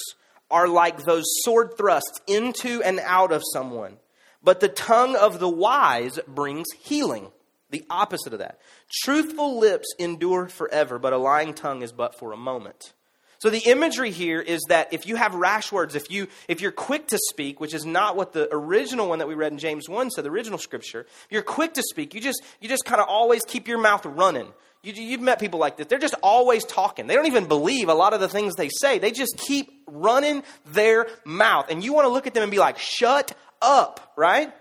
are 0.54 0.68
like 0.68 1.02
those 1.02 1.25
sword 1.42 1.76
thrusts 1.76 2.20
into 2.28 2.80
and 2.84 3.00
out 3.00 3.32
of 3.32 3.42
someone. 3.52 3.96
But 4.40 4.61
the 4.61 4.68
tongue 4.68 5.16
of 5.16 5.40
the 5.40 5.49
wise 5.49 6.20
brings 6.28 6.66
healing. 6.78 7.32
The 7.70 7.84
opposite 7.90 8.32
of 8.32 8.38
that. 8.38 8.61
Truthful 9.02 9.58
lips 9.58 9.88
endure 9.99 10.46
forever, 10.46 11.00
but 11.00 11.12
a 11.12 11.18
lying 11.18 11.54
tongue 11.54 11.82
is 11.82 11.90
but 11.90 12.16
for 12.20 12.30
a 12.30 12.37
moment. 12.37 12.92
So 13.40 13.50
the 13.50 13.68
imagery 13.68 14.12
here 14.12 14.40
is 14.40 14.61
that 14.68 14.92
if 14.92 15.08
you 15.08 15.16
have 15.16 15.34
rash 15.34 15.73
words, 15.73 15.96
if 15.96 16.08
you 16.08 16.28
if 16.46 16.61
you're 16.61 16.70
quick 16.70 17.08
to 17.08 17.18
speak, 17.30 17.61
which 17.61 17.75
is 17.75 17.84
not 17.84 18.14
what 18.14 18.32
the 18.32 18.49
original 18.52 19.08
one 19.08 19.18
that 19.18 19.26
we 19.26 19.34
read 19.34 19.50
in 19.50 19.58
James 19.58 19.88
1 19.88 20.12
said, 20.12 20.25
the 20.25 20.30
original 20.30 20.58
scripture, 20.58 21.04
you're 21.30 21.42
quick 21.42 21.75
to 21.75 21.82
speak, 21.82 22.14
you 22.14 22.20
just 22.20 22.40
you 22.61 22.68
just 22.68 22.84
kind 22.84 23.00
of 23.00 23.08
always 23.08 23.42
keep 23.44 23.66
your 23.66 23.78
mouth 23.78 24.06
running. 24.06 24.52
You, 24.84 25.12
have 25.12 25.20
met 25.22 25.40
people 25.40 25.58
like 25.58 25.78
this. 25.78 25.86
They're 25.86 25.98
just 25.98 26.14
always 26.22 26.64
talking. 26.64 27.06
They 27.06 27.14
don't 27.14 27.26
even 27.26 27.46
believe 27.46 27.88
a 27.88 27.94
lot 27.94 28.12
of 28.12 28.20
the 28.20 28.28
things 28.28 28.54
they 28.54 28.68
say. 28.68 28.98
They 28.98 29.12
just 29.12 29.38
keep 29.38 29.82
running 29.86 30.42
their 30.66 31.06
mouth. 31.24 31.70
And 31.70 31.82
you 31.82 31.94
want 31.94 32.04
to 32.04 32.10
look 32.10 32.26
at 32.26 32.34
them 32.34 32.42
and 32.42 32.52
be 32.52 32.58
like, 32.58 32.78
shut 32.78 33.34
up, 33.62 34.12
right? 34.14 34.52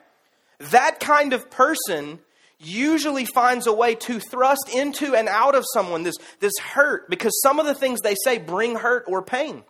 That 0.72 1.02
kind 1.02 1.34
of 1.34 1.52
person 1.52 2.20
usually 2.58 3.26
finds 3.26 3.68
a 3.68 3.74
way 3.74 3.96
to 3.96 4.20
thrust 4.20 4.70
into 4.74 5.14
and 5.14 5.28
out 5.28 5.56
of 5.56 5.66
someone 5.74 6.04
this, 6.04 6.16
this 6.40 6.54
hurt 6.58 7.10
because 7.10 7.38
some 7.42 7.60
of 7.60 7.66
the 7.66 7.76
things 7.76 8.00
they 8.00 8.16
say 8.24 8.38
bring 8.38 8.76
hurt 8.76 9.04
or 9.08 9.22
pain. 9.22 9.64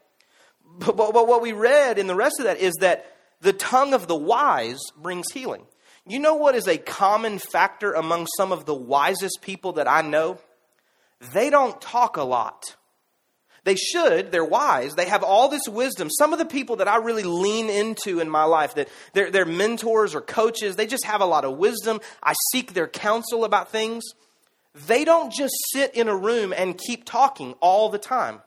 But, 0.78 0.96
but, 0.96 1.14
but 1.14 1.28
what 1.28 1.42
we 1.42 1.54
read 1.54 1.98
in 1.98 2.06
the 2.06 2.16
rest 2.16 2.36
of 2.40 2.46
that 2.46 2.60
is 2.60 2.74
that 2.80 3.06
the 3.42 3.54
tongue 3.54 3.94
of 3.94 4.08
the 4.08 4.16
wise 4.16 4.82
brings 4.96 5.32
healing. 5.32 5.66
You 6.06 6.20
know 6.20 6.36
what 6.36 6.56
is 6.56 6.68
a 6.68 6.78
common 6.78 7.40
factor 7.40 7.94
among 7.94 8.28
some 8.38 8.52
of 8.52 8.66
the 8.66 8.76
wisest 8.76 9.40
people 9.42 9.74
that 9.74 9.88
I 9.88 10.02
know? 10.02 10.40
They 11.34 11.50
don't 11.50 11.80
talk 11.82 12.18
a 12.18 12.24
lot. 12.24 12.76
They 13.64 13.76
should, 13.76 14.34
they're 14.34 14.44
wise, 14.44 14.96
they 14.96 15.06
have 15.06 15.24
all 15.24 15.48
this 15.48 15.70
wisdom. 15.70 16.10
Some 16.10 16.34
of 16.34 16.40
the 16.40 16.46
people 16.46 16.78
that 16.78 16.90
I 16.90 16.98
really 16.98 17.24
lean 17.24 17.70
into 17.70 18.20
in 18.20 18.30
my 18.30 18.44
life, 18.44 18.76
that 18.76 18.90
they're, 19.14 19.32
they're 19.32 19.46
mentors 19.46 20.14
or 20.14 20.20
coaches, 20.20 20.76
they 20.76 20.86
just 20.86 21.06
have 21.06 21.22
a 21.22 21.26
lot 21.26 21.46
of 21.46 21.58
wisdom. 21.58 22.02
I 22.22 22.34
seek 22.52 22.74
their 22.74 22.90
counsel 22.90 23.46
about 23.46 23.72
things. 23.72 24.04
They 24.88 25.06
don't 25.06 25.32
just 25.32 25.54
sit 25.72 25.96
in 25.96 26.10
a 26.10 26.16
room 26.16 26.52
and 26.52 26.78
keep 26.78 27.06
talking 27.06 27.54
all 27.62 27.88
the 27.88 27.98
time. 27.98 28.42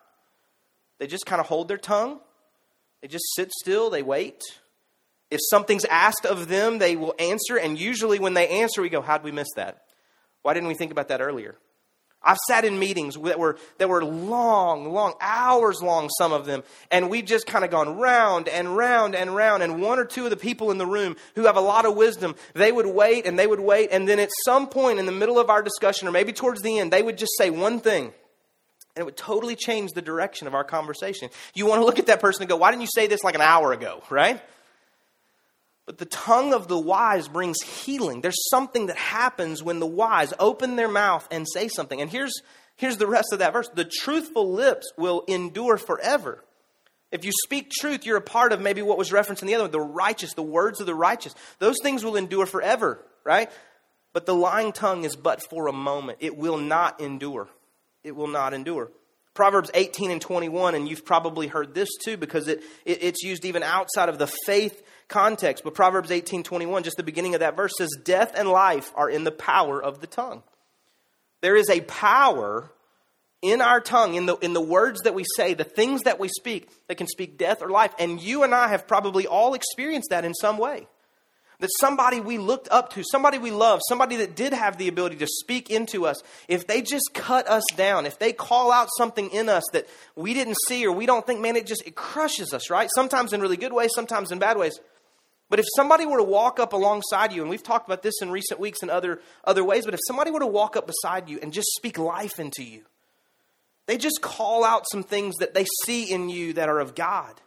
They 0.99 1.07
just 1.07 1.25
kind 1.25 1.41
of 1.41 1.47
hold 1.47 1.69
their 1.69 1.79
tongue, 1.79 2.21
they 3.01 3.09
just 3.09 3.25
sit 3.37 3.51
still, 3.53 3.89
they 3.89 4.03
wait. 4.03 4.43
If 5.31 5.41
something's 5.51 5.85
asked 5.85 6.25
of 6.25 6.49
them, 6.49 6.79
they 6.79 6.97
will 6.97 7.15
answer. 7.19 7.57
And 7.57 7.79
usually, 7.79 8.19
when 8.19 8.35
they 8.35 8.49
answer, 8.49 8.81
we 8.83 8.89
go, 8.89 9.03
How'd 9.03 9.25
we 9.25 9.33
miss 9.33 9.49
that? 9.57 9.83
Why 10.43 10.55
didn't 10.55 10.69
we 10.69 10.75
think 10.75 10.93
about 10.93 11.09
that 11.09 11.21
earlier? 11.21 11.57
I've 12.27 12.39
sat 12.49 12.65
in 12.65 12.79
meetings 12.79 13.15
that 13.15 13.39
were, 13.39 13.57
that 13.79 13.89
were 13.89 14.05
long, 14.05 14.93
long, 14.93 15.15
hours 15.21 15.81
long, 15.81 16.11
some 16.19 16.33
of 16.33 16.45
them, 16.45 16.65
and 16.91 17.09
we've 17.09 17.25
just 17.25 17.47
kind 17.47 17.65
of 17.65 17.71
gone 17.71 17.97
round 17.99 18.49
and 18.49 18.77
round 18.77 19.15
and 19.15 19.35
round. 19.35 19.63
And 19.63 19.81
one 19.81 19.99
or 19.99 20.05
two 20.05 20.25
of 20.25 20.31
the 20.31 20.37
people 20.37 20.73
in 20.73 20.79
the 20.79 20.87
room 20.87 21.17
who 21.37 21.45
have 21.45 21.57
a 21.57 21.61
lot 21.61 21.87
of 21.87 21.95
wisdom, 21.95 22.35
they 22.55 22.73
would 22.73 22.87
wait 22.87 23.27
and 23.27 23.39
they 23.39 23.47
would 23.47 23.61
wait. 23.61 23.91
And 23.93 24.09
then 24.09 24.19
at 24.19 24.31
some 24.45 24.67
point 24.67 24.99
in 24.99 25.07
the 25.07 25.13
middle 25.13 25.39
of 25.39 25.51
our 25.51 25.63
discussion, 25.63 26.09
or 26.09 26.11
maybe 26.11 26.33
towards 26.33 26.63
the 26.63 26.81
end, 26.81 26.93
they 26.93 27.03
would 27.03 27.17
just 27.17 27.33
say 27.39 27.51
one 27.51 27.79
thing. 27.79 28.07
And 28.97 29.03
it 29.03 29.05
would 29.05 29.17
totally 29.17 29.55
change 29.55 29.93
the 29.93 30.03
direction 30.03 30.47
of 30.47 30.55
our 30.55 30.65
conversation. 30.65 31.29
You 31.55 31.67
want 31.67 31.81
to 31.81 31.85
look 31.85 31.99
at 31.99 32.07
that 32.07 32.21
person 32.21 32.43
and 32.43 32.49
go, 32.49 32.57
Why 32.57 32.71
didn't 32.71 32.83
you 32.83 32.89
say 32.93 33.07
this 33.07 33.23
like 33.23 33.35
an 33.35 33.41
hour 33.41 33.73
ago, 33.73 34.03
right? 34.11 34.41
But 35.87 35.99
the 35.99 36.05
tongue 36.05 36.53
of 36.53 36.67
the 36.67 36.79
wise 36.79 37.29
brings 37.29 37.63
healing. 37.63 38.21
There's 38.21 38.49
something 38.51 38.87
that 38.87 38.97
happens 38.97 39.63
when 39.63 39.79
the 39.79 39.87
wise 39.87 40.35
open 40.39 40.75
their 40.75 40.89
mouth 40.89 41.27
and 41.31 41.47
say 41.49 41.69
something. 41.69 42.01
And 42.01 42.11
here's, 42.11 42.43
here's 42.75 42.97
the 42.97 43.07
rest 43.07 43.29
of 43.33 43.39
that 43.39 43.53
verse 43.53 43.69
the 43.69 43.85
truthful 43.85 44.53
lips 44.53 44.93
will 44.99 45.23
endure 45.29 45.79
forever. 45.79 46.43
If 47.13 47.25
you 47.25 47.31
speak 47.45 47.71
truth, 47.71 48.05
you're 48.05 48.17
a 48.17 48.21
part 48.21 48.53
of 48.53 48.61
maybe 48.61 48.83
what 48.83 48.99
was 48.99 49.13
referenced 49.13 49.43
in 49.43 49.47
the 49.47 49.55
other 49.55 49.65
one, 49.65 49.71
the 49.71 49.81
righteous, 49.81 50.35
the 50.35 50.43
words 50.43 50.81
of 50.81 50.87
the 50.87 50.95
righteous. 50.95 51.37
Those 51.61 51.77
things 51.81 52.05
will 52.05 52.17
endure 52.17 52.47
forever, 52.47 53.01
right? 53.25 53.49
But 54.13 54.27
the 54.27 54.35
lying 54.35 54.73
tongue 54.73 55.05
is 55.05 55.15
but 55.15 55.41
for 55.49 55.69
a 55.69 55.73
moment. 55.73 56.19
It 56.21 56.37
will 56.37 56.59
not 56.59 57.01
endure. 57.01 57.49
It 58.03 58.17
will 58.17 58.27
not 58.27 58.55
endure. 58.55 58.91
Proverbs 59.35 59.71
18 59.75 60.11
and 60.11 60.21
21, 60.21 60.75
and 60.75 60.89
you've 60.89 61.05
probably 61.05 61.47
heard 61.47 61.75
this 61.75 61.91
too 62.03 62.17
because 62.17 62.49
it, 62.49 62.63
it, 62.85 63.03
it's 63.03 63.23
used 63.23 63.45
even 63.45 63.63
outside 63.63 64.09
of 64.09 64.19
the 64.19 64.27
faith 64.27 64.83
context. 65.09 65.65
But 65.65 65.75
Proverbs 65.75 66.11
18 66.11 66.43
21, 66.43 66.83
just 66.83 66.97
the 66.97 67.03
beginning 67.03 67.35
of 67.35 67.41
that 67.41 67.57
verse, 67.57 67.73
says, 67.77 67.91
Death 68.05 68.33
and 68.37 68.49
life 68.49 68.93
are 68.95 69.11
in 69.11 69.25
the 69.25 69.33
power 69.33 69.83
of 69.83 70.01
the 70.01 70.07
tongue. 70.07 70.43
There 71.41 71.57
is 71.57 71.69
a 71.69 71.81
power 71.83 72.71
in 73.43 73.61
our 73.61 73.81
tongue, 73.81 74.15
in 74.15 74.27
the, 74.27 74.37
in 74.37 74.53
the 74.53 74.61
words 74.61 75.03
that 75.03 75.15
we 75.15 75.25
say, 75.37 75.55
the 75.55 75.65
things 75.65 76.03
that 76.03 76.19
we 76.19 76.29
speak, 76.29 76.69
that 76.89 76.97
can 76.97 77.07
speak 77.07 77.39
death 77.39 77.63
or 77.63 77.69
life. 77.69 77.93
And 77.99 78.21
you 78.21 78.43
and 78.43 78.55
I 78.55 78.69
have 78.69 78.89
probably 78.89 79.27
all 79.27 79.55
experienced 79.55 80.11
that 80.11 80.25
in 80.25 80.35
some 80.35 80.59
way 80.59 80.87
that 81.59 81.71
somebody 81.81 82.21
we 82.21 82.39
looked 82.39 82.69
up 82.71 82.91
to, 82.91 83.03
somebody 83.11 83.39
we 83.39 83.51
love, 83.51 83.81
somebody 83.89 84.17
that 84.17 84.37
did 84.37 84.53
have 84.53 84.77
the 84.77 84.89
ability 84.89 85.17
to 85.17 85.27
speak 85.27 85.71
into 85.71 86.07
us, 86.07 86.23
if 86.49 86.67
they 86.67 86.83
just 86.83 87.11
cut 87.15 87.49
us 87.49 87.65
down, 87.77 88.07
if 88.07 88.19
they 88.19 88.33
call 88.33 88.71
out 88.71 88.89
something 88.97 89.31
in 89.31 89.49
us 89.49 89.65
that 89.73 89.87
we 90.15 90.35
didn't 90.35 90.57
see 90.69 90.87
or 90.87 90.93
we 90.93 91.07
don't 91.07 91.27
think, 91.27 91.41
man, 91.41 91.57
it 91.57 91.67
just 91.67 91.83
it 91.87 91.95
crushes 91.95 92.53
us, 92.53 92.71
right? 92.71 92.89
Sometimes 92.95 93.33
in 93.33 93.41
really 93.41 93.57
good 93.57 93.73
ways, 93.73 93.91
sometimes 93.95 94.31
in 94.33 94.39
bad 94.39 94.59
ways. 94.59 94.79
But 95.49 95.61
if 95.61 95.67
somebody 95.77 96.07
were 96.07 96.19
to 96.19 96.25
walk 96.25 96.59
up 96.59 96.73
alongside 96.73 97.33
you, 97.33 97.41
and 97.41 97.51
we've 97.51 97.63
talked 97.63 97.87
about 97.87 98.03
this 98.03 98.21
in 98.21 98.31
recent 98.31 98.59
weeks 98.59 98.83
and 98.83 98.91
other 98.91 99.21
other 99.45 99.65
ways, 99.65 99.85
but 99.85 99.95
if 99.95 100.01
somebody 100.07 100.31
were 100.31 100.41
to 100.41 100.47
walk 100.47 100.77
up 100.77 100.87
beside 100.87 101.29
you 101.29 101.39
and 101.41 101.53
just 101.53 101.69
speak 101.77 101.99
life 101.99 102.41
into 102.41 102.65
you, 102.65 102.83
they 103.87 103.97
just 103.97 104.21
call 104.21 104.65
out 104.65 104.85
some 104.91 105.05
things 105.05 105.37
that 105.37 105.55
they 105.55 105.67
see 105.85 106.11
in 106.11 106.29
you 106.29 106.55
that 106.55 106.69
are 106.69 106.81
of 106.81 106.95
God 106.95 107.41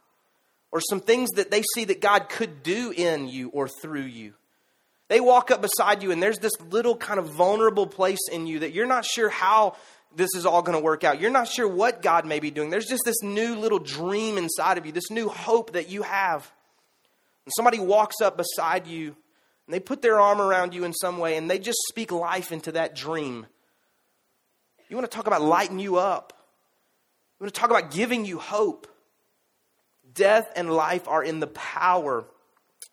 or 0.72 0.80
some 0.80 1.02
things 1.02 1.30
that 1.36 1.52
they 1.52 1.64
see 1.74 1.86
that 1.86 2.00
God 2.00 2.30
could 2.30 2.64
do 2.64 2.92
in 2.92 3.28
you 3.28 3.50
or 3.50 3.68
through 3.68 4.04
you. 4.04 4.34
They 5.10 5.20
walk 5.20 5.50
up 5.50 5.62
beside 5.62 6.04
you, 6.04 6.12
and 6.12 6.22
there's 6.22 6.38
this 6.38 6.54
little 6.70 6.96
kind 6.96 7.20
of 7.20 7.34
vulnerable 7.34 7.88
place 7.88 8.20
in 8.32 8.46
you 8.46 8.60
that 8.60 8.74
you're 8.74 8.86
not 8.86 9.06
sure 9.06 9.30
how 9.30 9.76
this 10.16 10.30
is 10.36 10.46
all 10.46 10.62
going 10.62 10.78
to 10.78 10.84
work 10.84 11.04
out. 11.04 11.20
You're 11.20 11.32
not 11.32 11.48
sure 11.48 11.68
what 11.68 12.02
God 12.02 12.26
may 12.26 12.40
be 12.40 12.52
doing. 12.52 12.70
There's 12.70 12.86
just 12.86 13.04
this 13.06 13.22
new 13.24 13.56
little 13.56 13.80
dream 13.80 14.38
inside 14.38 14.78
of 14.78 14.86
you, 14.86 14.92
this 14.92 15.10
new 15.10 15.28
hope 15.28 15.74
that 15.74 15.90
you 15.90 16.04
have. 16.04 16.50
And 17.50 17.54
somebody 17.56 17.80
walks 17.80 18.22
up 18.22 18.38
beside 18.38 18.86
you, 18.86 19.08
and 19.66 19.74
they 19.74 19.80
put 19.80 20.04
their 20.04 20.20
arm 20.20 20.40
around 20.40 20.76
you 20.76 20.84
in 20.84 20.94
some 20.94 21.18
way, 21.18 21.36
and 21.36 21.50
they 21.50 21.58
just 21.58 21.80
speak 21.88 22.12
life 22.12 22.52
into 22.52 22.74
that 22.74 22.96
dream. 22.96 23.48
You 24.88 24.96
want 24.96 25.10
to 25.10 25.18
talk 25.18 25.26
about 25.26 25.42
lighting 25.42 25.80
you 25.80 25.96
up. 25.96 26.32
You 27.40 27.46
want 27.46 27.56
to 27.56 27.60
talk 27.60 27.72
about 27.72 27.90
giving 27.90 28.24
you 28.24 28.38
hope. 28.38 28.86
Death 30.14 30.52
and 30.56 30.72
life 30.72 31.08
are 31.08 31.24
in 31.24 31.40
the 31.40 31.48
power 31.48 32.24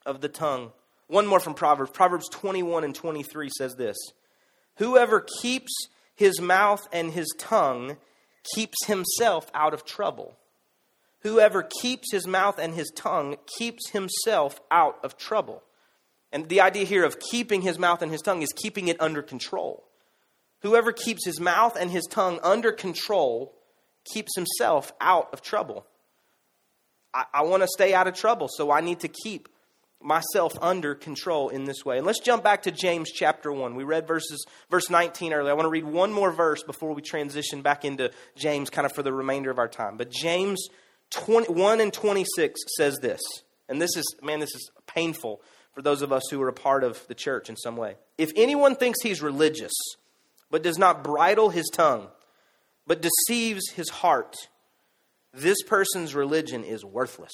of 0.06 0.22
the 0.22 0.30
tongue. 0.30 0.72
One 1.06 1.26
more 1.26 1.38
from 1.38 1.52
Proverbs. 1.52 1.90
Proverbs 1.90 2.26
21 2.30 2.82
and 2.82 2.94
23 2.94 3.50
says 3.58 3.74
this 3.76 3.98
Whoever 4.76 5.26
keeps 5.42 5.70
his 6.14 6.40
mouth 6.40 6.88
and 6.94 7.12
his 7.12 7.28
tongue 7.36 7.98
keeps 8.54 8.86
himself 8.86 9.50
out 9.52 9.74
of 9.74 9.84
trouble. 9.84 10.38
Whoever 11.26 11.64
keeps 11.82 12.12
his 12.12 12.24
mouth 12.24 12.56
and 12.56 12.72
his 12.72 12.88
tongue 12.94 13.34
keeps 13.58 13.90
himself 13.90 14.60
out 14.70 14.96
of 15.02 15.16
trouble. 15.16 15.64
And 16.30 16.48
the 16.48 16.60
idea 16.60 16.84
here 16.84 17.04
of 17.04 17.18
keeping 17.18 17.62
his 17.62 17.80
mouth 17.80 18.00
and 18.00 18.12
his 18.12 18.22
tongue 18.22 18.42
is 18.42 18.52
keeping 18.54 18.86
it 18.86 19.00
under 19.00 19.22
control. 19.22 19.82
Whoever 20.62 20.92
keeps 20.92 21.26
his 21.26 21.40
mouth 21.40 21.76
and 21.76 21.90
his 21.90 22.06
tongue 22.08 22.38
under 22.44 22.70
control 22.70 23.56
keeps 24.04 24.36
himself 24.36 24.92
out 25.00 25.30
of 25.32 25.42
trouble. 25.42 25.84
I, 27.12 27.24
I 27.34 27.42
want 27.42 27.64
to 27.64 27.68
stay 27.68 27.92
out 27.92 28.06
of 28.06 28.14
trouble, 28.14 28.46
so 28.48 28.70
I 28.70 28.80
need 28.80 29.00
to 29.00 29.08
keep 29.08 29.48
myself 30.00 30.52
under 30.62 30.94
control 30.94 31.48
in 31.48 31.64
this 31.64 31.84
way. 31.84 31.96
And 31.96 32.06
let's 32.06 32.20
jump 32.20 32.44
back 32.44 32.62
to 32.62 32.70
James 32.70 33.10
chapter 33.10 33.50
1. 33.50 33.74
We 33.74 33.82
read 33.82 34.06
verses 34.06 34.46
verse 34.70 34.90
19 34.90 35.32
earlier. 35.32 35.50
I 35.50 35.54
want 35.54 35.66
to 35.66 35.70
read 35.70 35.86
one 35.86 36.12
more 36.12 36.30
verse 36.30 36.62
before 36.62 36.94
we 36.94 37.02
transition 37.02 37.62
back 37.62 37.84
into 37.84 38.12
James 38.36 38.70
kind 38.70 38.86
of 38.86 38.92
for 38.92 39.02
the 39.02 39.12
remainder 39.12 39.50
of 39.50 39.58
our 39.58 39.66
time. 39.66 39.96
But 39.96 40.12
James 40.12 40.68
20, 41.10 41.52
1 41.52 41.80
and 41.80 41.92
26 41.92 42.60
says 42.76 42.98
this. 43.00 43.20
And 43.68 43.80
this 43.80 43.96
is 43.96 44.04
man 44.22 44.40
this 44.40 44.54
is 44.54 44.70
painful 44.86 45.40
for 45.72 45.82
those 45.82 46.02
of 46.02 46.12
us 46.12 46.22
who 46.30 46.40
are 46.42 46.48
a 46.48 46.52
part 46.52 46.84
of 46.84 47.06
the 47.08 47.14
church 47.14 47.48
in 47.48 47.56
some 47.56 47.76
way. 47.76 47.96
If 48.16 48.32
anyone 48.36 48.76
thinks 48.76 49.02
he's 49.02 49.22
religious 49.22 49.72
but 50.50 50.62
does 50.62 50.78
not 50.78 51.04
bridle 51.04 51.50
his 51.50 51.68
tongue 51.72 52.08
but 52.86 53.02
deceives 53.02 53.70
his 53.70 53.90
heart, 53.90 54.36
this 55.32 55.62
person's 55.66 56.14
religion 56.14 56.64
is 56.64 56.84
worthless. 56.84 57.32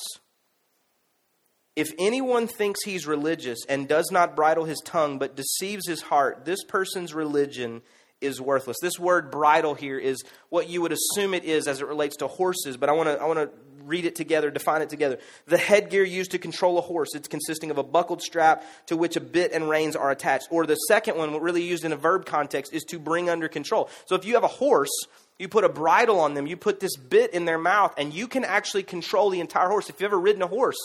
If 1.77 1.93
anyone 1.99 2.49
thinks 2.49 2.83
he's 2.85 3.07
religious 3.07 3.59
and 3.69 3.89
does 3.89 4.11
not 4.11 4.37
bridle 4.37 4.65
his 4.65 4.81
tongue 4.85 5.19
but 5.19 5.37
deceives 5.37 5.87
his 5.87 6.03
heart, 6.03 6.45
this 6.45 6.65
person's 6.65 7.15
religion 7.15 7.83
is 8.23 8.41
worthless. 8.41 8.79
This 8.81 8.99
word 8.99 9.31
bridle 9.31 9.75
here 9.75 9.99
is 9.99 10.23
what 10.49 10.69
you 10.69 10.83
would 10.83 10.93
assume 10.93 11.35
it 11.35 11.45
is 11.45 11.67
as 11.67 11.81
it 11.81 11.87
relates 11.87 12.17
to 12.19 12.27
horses, 12.27 12.77
but 12.77 12.89
I 12.89 12.93
want 12.93 13.09
to 13.09 13.21
I 13.21 13.25
want 13.27 13.39
to 13.39 13.51
read 13.85 14.05
it 14.05 14.15
together, 14.15 14.51
define 14.51 14.83
it 14.83 14.89
together. 14.89 15.19
The 15.47 15.59
headgear 15.59 16.05
used 16.05 16.31
to 16.33 16.39
control 16.39 16.79
a 16.79 16.81
horse, 16.81 17.15
it's 17.15 17.29
consisting 17.29 17.71
of 17.71 17.79
a 17.79 17.83
buckled 17.83 18.23
strap 18.23 18.65
to 18.87 18.97
which 18.97 19.17
a 19.17 19.21
bit 19.21 19.53
and 19.53 19.69
reins 19.69 19.97
are 19.97 20.11
attached. 20.11 20.49
Or 20.51 20.67
the 20.67 20.77
second 20.77 21.17
one, 21.17 21.41
really 21.41 21.63
used 21.63 21.85
in 21.85 21.93
a 21.93 21.97
verb 21.97 22.25
context, 22.25 22.73
is 22.73 22.85
to 22.85 22.99
bring 22.99 23.29
under 23.29 23.49
control. 23.49 23.91
So 24.07 24.15
if 24.15 24.25
you 24.25 24.35
have 24.35 24.45
a 24.45 24.49
horse, 24.49 25.07
you 25.39 25.49
put 25.49 25.65
a 25.65 25.69
bridle 25.69 26.21
on 26.21 26.35
them, 26.35 26.47
you 26.47 26.57
put 26.57 26.81
this 26.81 26.97
bit 26.97 27.35
in 27.35 27.45
their 27.45 27.59
mouth, 27.59 27.95
and 27.99 28.13
you 28.13 28.29
can 28.29 28.45
actually 28.45 28.85
control 28.85 29.31
the 29.31 29.41
entire 29.41 29.69
horse. 29.69 29.89
If 29.89 30.01
you've 30.01 30.09
ever 30.09 30.21
ridden 30.21 30.43
a 30.43 30.47
horse, 30.47 30.79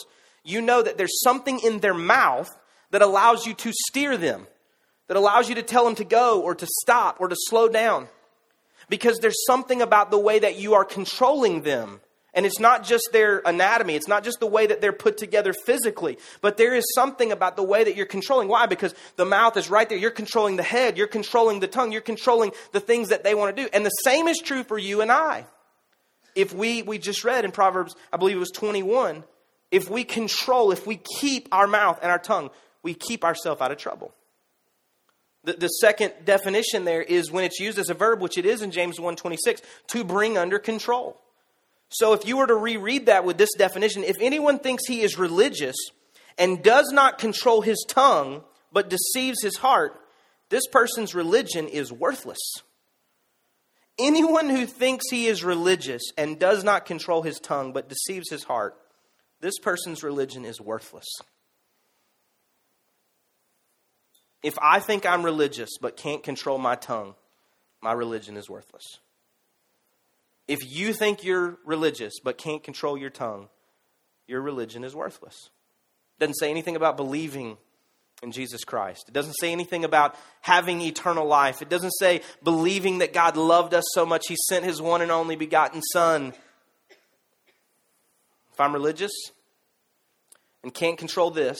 you 0.43 0.61
know 0.61 0.81
that 0.81 0.97
there's 0.97 1.21
something 1.21 1.59
in 1.59 1.79
their 1.79 1.93
mouth 1.93 2.49
that 2.91 3.01
allows 3.01 3.45
you 3.45 3.53
to 3.53 3.71
steer 3.73 4.17
them, 4.17 4.47
that 5.07 5.17
allows 5.17 5.49
you 5.49 5.55
to 5.55 5.63
tell 5.63 5.85
them 5.85 5.95
to 5.95 6.03
go 6.03 6.41
or 6.41 6.55
to 6.55 6.67
stop 6.81 7.19
or 7.19 7.27
to 7.27 7.35
slow 7.37 7.67
down. 7.67 8.07
Because 8.89 9.19
there's 9.19 9.45
something 9.45 9.81
about 9.81 10.11
the 10.11 10.19
way 10.19 10.39
that 10.39 10.57
you 10.57 10.73
are 10.73 10.85
controlling 10.85 11.61
them 11.63 11.99
and 12.37 12.45
it's 12.45 12.59
not 12.59 12.83
just 12.83 13.09
their 13.11 13.41
anatomy, 13.45 13.95
it's 13.95 14.07
not 14.07 14.23
just 14.23 14.39
the 14.39 14.45
way 14.45 14.67
that 14.67 14.79
they're 14.79 14.93
put 14.93 15.17
together 15.17 15.53
physically, 15.53 16.19
but 16.39 16.55
there 16.55 16.75
is 16.75 16.85
something 16.93 17.31
about 17.31 17.55
the 17.55 17.63
way 17.63 17.83
that 17.83 17.95
you're 17.95 18.05
controlling. 18.05 18.47
Why? 18.47 18.67
Because 18.67 18.93
the 19.15 19.25
mouth 19.25 19.57
is 19.57 19.71
right 19.71 19.89
there. 19.89 19.97
You're 19.97 20.11
controlling 20.11 20.55
the 20.55 20.61
head, 20.61 20.99
you're 20.99 21.07
controlling 21.07 21.61
the 21.61 21.67
tongue, 21.67 21.91
you're 21.91 21.99
controlling 21.99 22.51
the 22.73 22.79
things 22.79 23.09
that 23.09 23.23
they 23.23 23.33
want 23.33 23.55
to 23.55 23.63
do. 23.63 23.67
And 23.73 23.83
the 23.83 23.89
same 23.89 24.27
is 24.27 24.37
true 24.37 24.63
for 24.63 24.77
you 24.77 25.01
and 25.01 25.11
I. 25.11 25.47
If 26.35 26.53
we, 26.53 26.83
we 26.83 26.99
just 26.99 27.23
read 27.23 27.43
in 27.43 27.51
Proverbs, 27.51 27.95
I 28.13 28.17
believe 28.17 28.35
it 28.35 28.39
was 28.39 28.51
21, 28.51 29.23
if 29.71 29.89
we 29.89 30.03
control, 30.03 30.71
if 30.71 30.85
we 30.85 30.97
keep 31.19 31.47
our 31.51 31.65
mouth 31.65 31.97
and 32.03 32.11
our 32.11 32.19
tongue, 32.19 32.51
we 32.83 32.93
keep 32.93 33.23
ourselves 33.23 33.61
out 33.61 33.71
of 33.71 33.79
trouble. 33.79 34.13
The, 35.47 35.53
the 35.53 35.67
second 35.69 36.11
definition 36.25 36.83
there 36.83 37.01
is 37.01 37.31
when 37.31 37.45
it's 37.45 37.61
used 37.61 37.79
as 37.79 37.89
a 37.89 37.93
verb, 37.93 38.19
which 38.19 38.37
it 38.37 38.45
is 38.45 38.61
in 38.61 38.69
James 38.69 38.99
1.26, 38.99 39.61
to 39.87 40.03
bring 40.03 40.37
under 40.37 40.59
control. 40.59 41.17
So 41.87 42.11
if 42.11 42.25
you 42.25 42.35
were 42.35 42.47
to 42.47 42.55
reread 42.55 43.05
that 43.05 43.23
with 43.23 43.37
this 43.37 43.53
definition, 43.57 44.03
if 44.03 44.17
anyone 44.19 44.59
thinks 44.59 44.85
he 44.85 45.03
is 45.03 45.17
religious 45.17 45.77
and 46.37 46.61
does 46.61 46.91
not 46.91 47.17
control 47.17 47.61
his 47.61 47.85
tongue 47.87 48.43
but 48.73 48.89
deceives 48.89 49.41
his 49.41 49.55
heart, 49.55 49.97
this 50.49 50.67
person's 50.67 51.15
religion 51.15 51.69
is 51.69 51.93
worthless. 51.93 52.55
Anyone 53.97 54.49
who 54.49 54.65
thinks 54.65 55.05
he 55.09 55.27
is 55.27 55.45
religious 55.45 56.03
and 56.17 56.37
does 56.37 56.65
not 56.65 56.85
control 56.85 57.21
his 57.21 57.39
tongue 57.39 57.71
but 57.71 57.87
deceives 57.87 58.29
his 58.29 58.43
heart, 58.43 58.75
this 59.39 59.57
person's 59.59 60.03
religion 60.03 60.43
is 60.43 60.59
worthless. 60.59 61.07
If 64.43 64.57
I 64.61 64.79
think 64.79 65.05
I'm 65.05 65.23
religious 65.23 65.69
but 65.81 65.97
can't 65.97 66.23
control 66.23 66.57
my 66.57 66.75
tongue, 66.75 67.15
my 67.81 67.93
religion 67.93 68.37
is 68.37 68.49
worthless. 68.49 68.99
If 70.47 70.59
you 70.63 70.93
think 70.93 71.23
you're 71.23 71.57
religious 71.65 72.13
but 72.23 72.37
can't 72.37 72.63
control 72.63 72.97
your 72.97 73.09
tongue, 73.09 73.49
your 74.27 74.41
religion 74.41 74.83
is 74.83 74.95
worthless. 74.95 75.49
Doesn't 76.19 76.35
say 76.35 76.49
anything 76.49 76.75
about 76.75 76.97
believing 76.97 77.57
in 78.23 78.31
Jesus 78.31 78.63
Christ. 78.63 79.05
It 79.07 79.13
doesn't 79.13 79.35
say 79.39 79.51
anything 79.51 79.83
about 79.83 80.15
having 80.41 80.81
eternal 80.81 81.27
life. 81.27 81.61
It 81.61 81.69
doesn't 81.69 81.91
say 81.99 82.21
believing 82.43 82.99
that 82.99 83.13
God 83.13 83.37
loved 83.37 83.73
us 83.73 83.85
so 83.93 84.05
much 84.05 84.27
he 84.27 84.35
sent 84.47 84.65
his 84.65 84.81
one 84.81 85.01
and 85.01 85.11
only 85.11 85.35
begotten 85.35 85.81
Son. 85.81 86.33
If 88.53 88.59
I'm 88.59 88.73
religious 88.73 89.11
and 90.63 90.73
can't 90.73 90.97
control 90.97 91.29
this, 91.29 91.59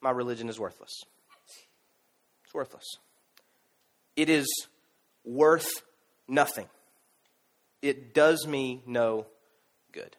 my 0.00 0.10
religion 0.10 0.48
is 0.48 0.58
worthless. 0.58 0.90
It's 2.50 2.54
worthless. 2.56 2.96
It 4.16 4.28
is 4.28 4.48
worth 5.24 5.70
nothing. 6.26 6.66
It 7.80 8.12
does 8.12 8.44
me 8.44 8.82
no 8.86 9.26
good. 9.92 10.16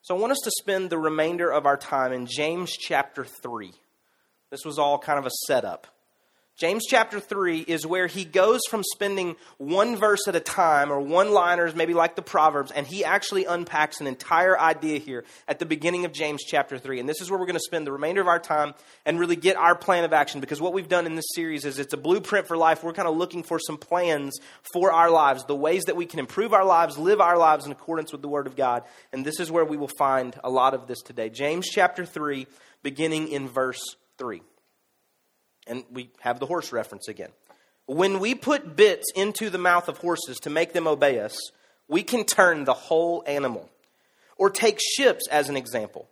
So 0.00 0.16
I 0.16 0.18
want 0.18 0.32
us 0.32 0.40
to 0.42 0.50
spend 0.60 0.90
the 0.90 0.98
remainder 0.98 1.52
of 1.52 1.66
our 1.66 1.76
time 1.76 2.12
in 2.12 2.26
James 2.26 2.72
chapter 2.72 3.24
3. 3.24 3.70
This 4.50 4.64
was 4.64 4.80
all 4.80 4.98
kind 4.98 5.20
of 5.20 5.26
a 5.26 5.30
setup. 5.46 5.86
James 6.62 6.84
chapter 6.88 7.18
3 7.18 7.58
is 7.58 7.84
where 7.84 8.06
he 8.06 8.24
goes 8.24 8.60
from 8.70 8.84
spending 8.94 9.34
one 9.58 9.96
verse 9.96 10.28
at 10.28 10.36
a 10.36 10.40
time 10.40 10.92
or 10.92 11.00
one 11.00 11.32
liners, 11.32 11.74
maybe 11.74 11.92
like 11.92 12.14
the 12.14 12.22
Proverbs, 12.22 12.70
and 12.70 12.86
he 12.86 13.04
actually 13.04 13.46
unpacks 13.46 14.00
an 14.00 14.06
entire 14.06 14.56
idea 14.56 15.00
here 15.00 15.24
at 15.48 15.58
the 15.58 15.66
beginning 15.66 16.04
of 16.04 16.12
James 16.12 16.44
chapter 16.46 16.78
3. 16.78 17.00
And 17.00 17.08
this 17.08 17.20
is 17.20 17.28
where 17.28 17.40
we're 17.40 17.46
going 17.46 17.58
to 17.58 17.64
spend 17.66 17.84
the 17.84 17.90
remainder 17.90 18.20
of 18.20 18.28
our 18.28 18.38
time 18.38 18.74
and 19.04 19.18
really 19.18 19.34
get 19.34 19.56
our 19.56 19.74
plan 19.74 20.04
of 20.04 20.12
action 20.12 20.40
because 20.40 20.60
what 20.60 20.72
we've 20.72 20.88
done 20.88 21.04
in 21.04 21.16
this 21.16 21.24
series 21.34 21.64
is 21.64 21.80
it's 21.80 21.94
a 21.94 21.96
blueprint 21.96 22.46
for 22.46 22.56
life. 22.56 22.84
We're 22.84 22.92
kind 22.92 23.08
of 23.08 23.16
looking 23.16 23.42
for 23.42 23.58
some 23.58 23.76
plans 23.76 24.38
for 24.72 24.92
our 24.92 25.10
lives, 25.10 25.44
the 25.46 25.56
ways 25.56 25.82
that 25.86 25.96
we 25.96 26.06
can 26.06 26.20
improve 26.20 26.52
our 26.52 26.64
lives, 26.64 26.96
live 26.96 27.20
our 27.20 27.38
lives 27.38 27.66
in 27.66 27.72
accordance 27.72 28.12
with 28.12 28.22
the 28.22 28.28
Word 28.28 28.46
of 28.46 28.54
God. 28.54 28.84
And 29.12 29.24
this 29.24 29.40
is 29.40 29.50
where 29.50 29.64
we 29.64 29.76
will 29.76 29.90
find 29.98 30.38
a 30.44 30.48
lot 30.48 30.74
of 30.74 30.86
this 30.86 31.02
today. 31.02 31.28
James 31.28 31.68
chapter 31.68 32.06
3, 32.06 32.46
beginning 32.84 33.32
in 33.32 33.48
verse 33.48 33.82
3. 34.18 34.42
And 35.66 35.84
we 35.90 36.10
have 36.20 36.40
the 36.40 36.46
horse 36.46 36.72
reference 36.72 37.08
again. 37.08 37.30
When 37.86 38.20
we 38.20 38.34
put 38.34 38.76
bits 38.76 39.04
into 39.14 39.50
the 39.50 39.58
mouth 39.58 39.88
of 39.88 39.98
horses 39.98 40.38
to 40.40 40.50
make 40.50 40.72
them 40.72 40.86
obey 40.86 41.20
us, 41.20 41.36
we 41.88 42.02
can 42.02 42.24
turn 42.24 42.64
the 42.64 42.74
whole 42.74 43.22
animal. 43.26 43.68
Or 44.36 44.50
take 44.50 44.78
ships 44.80 45.28
as 45.30 45.48
an 45.48 45.56
example. 45.56 46.08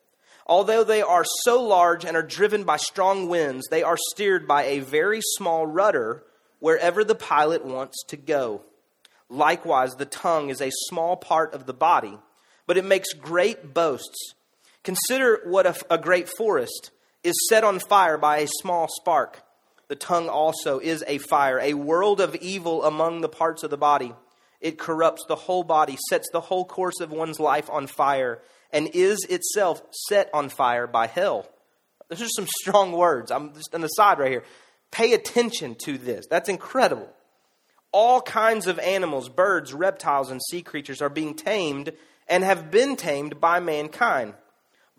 Although 0.47 0.85
they 0.85 1.01
are 1.03 1.25
so 1.45 1.63
large 1.63 2.05
and 2.05 2.17
are 2.17 2.23
driven 2.23 2.65
by 2.65 2.77
strong 2.77 3.29
winds, 3.29 3.67
they 3.71 3.83
are 3.83 3.97
steered 4.13 4.49
by 4.49 4.65
a 4.65 4.81
very 4.81 5.21
small 5.37 5.67
rudder 5.67 6.25
wherever 6.59 7.05
the 7.05 7.15
pilot 7.15 7.65
wants 7.65 8.05
to 8.09 8.17
go. 8.17 8.63
Likewise, 9.29 9.93
the 9.93 10.05
tongue 10.05 10.51
is 10.51 10.61
a 10.61 10.73
small 10.89 11.17
part 11.17 11.55
of 11.55 11.67
the 11.67 11.73
body, 11.73 12.19
but 12.67 12.77
it 12.77 12.85
makes 12.85 13.13
great 13.13 13.73
boasts. 13.73 14.35
Consider 14.83 15.41
what 15.45 15.67
a, 15.67 15.95
a 15.95 15.99
great 15.99 16.29
forest 16.29 16.91
is 17.23 17.35
set 17.49 17.65
on 17.65 17.79
fire 17.79 18.19
by 18.19 18.39
a 18.39 18.49
small 18.61 18.89
spark. 18.89 19.43
The 19.89 19.97
tongue 19.97 20.29
also 20.29 20.79
is 20.79 21.05
a 21.07 21.19
fire, 21.19 21.59
a 21.59 21.75
world 21.75 22.21
of 22.21 22.37
evil 22.37 22.85
among 22.85 23.21
the 23.21 23.29
parts 23.29 23.63
of 23.63 23.71
the 23.71 23.77
body. 23.77 24.15
It 24.61 24.79
corrupts 24.79 25.25
the 25.27 25.37
whole 25.37 25.65
body, 25.65 25.99
sets 26.09 26.29
the 26.33 26.41
whole 26.41 26.65
course 26.65 27.01
of 27.01 27.11
one's 27.11 27.41
life 27.41 27.69
on 27.71 27.87
fire, 27.87 28.41
and 28.73 28.89
is 28.93 29.25
itself 29.29 29.83
set 30.09 30.31
on 30.33 30.49
fire 30.49 30.87
by 30.87 31.07
hell. 31.07 31.49
Those 32.09 32.23
are 32.23 32.29
some 32.29 32.47
strong 32.61 32.93
words. 32.93 33.31
I'm 33.31 33.55
just 33.55 33.75
on 33.75 33.81
the 33.81 33.89
side 33.89 34.19
right 34.19 34.31
here. 34.31 34.45
Pay 34.91 35.13
attention 35.13 35.77
to 35.85 35.99
this. 35.99 36.27
That's 36.29 36.49
incredible. 36.49 37.09
All 37.93 38.21
kinds 38.21 38.67
of 38.67 38.79
animals, 38.79 39.29
birds, 39.29 39.73
reptiles, 39.73 40.31
and 40.31 40.41
sea 40.51 40.63
creatures 40.63 41.03
are 41.03 41.09
being 41.09 41.35
tamed 41.35 41.93
and 42.29 42.45
have 42.45 42.71
been 42.71 42.97
tamed 42.97 43.41
by 43.41 43.59
mankind. 43.59 44.35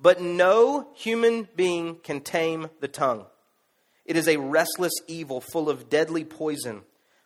But 0.02 0.20
no 0.20 0.88
human 0.96 1.48
being 1.56 1.98
can 1.98 2.22
tame 2.22 2.70
the 2.80 2.88
tongue. 2.88 3.26
It 4.06 4.18
is 4.18 4.28
a 4.28 4.38
restless 4.38 4.94
evil 5.08 5.42
full 5.42 5.70
of 5.70 5.90
deadly 5.90 6.26
poison. 6.26 6.82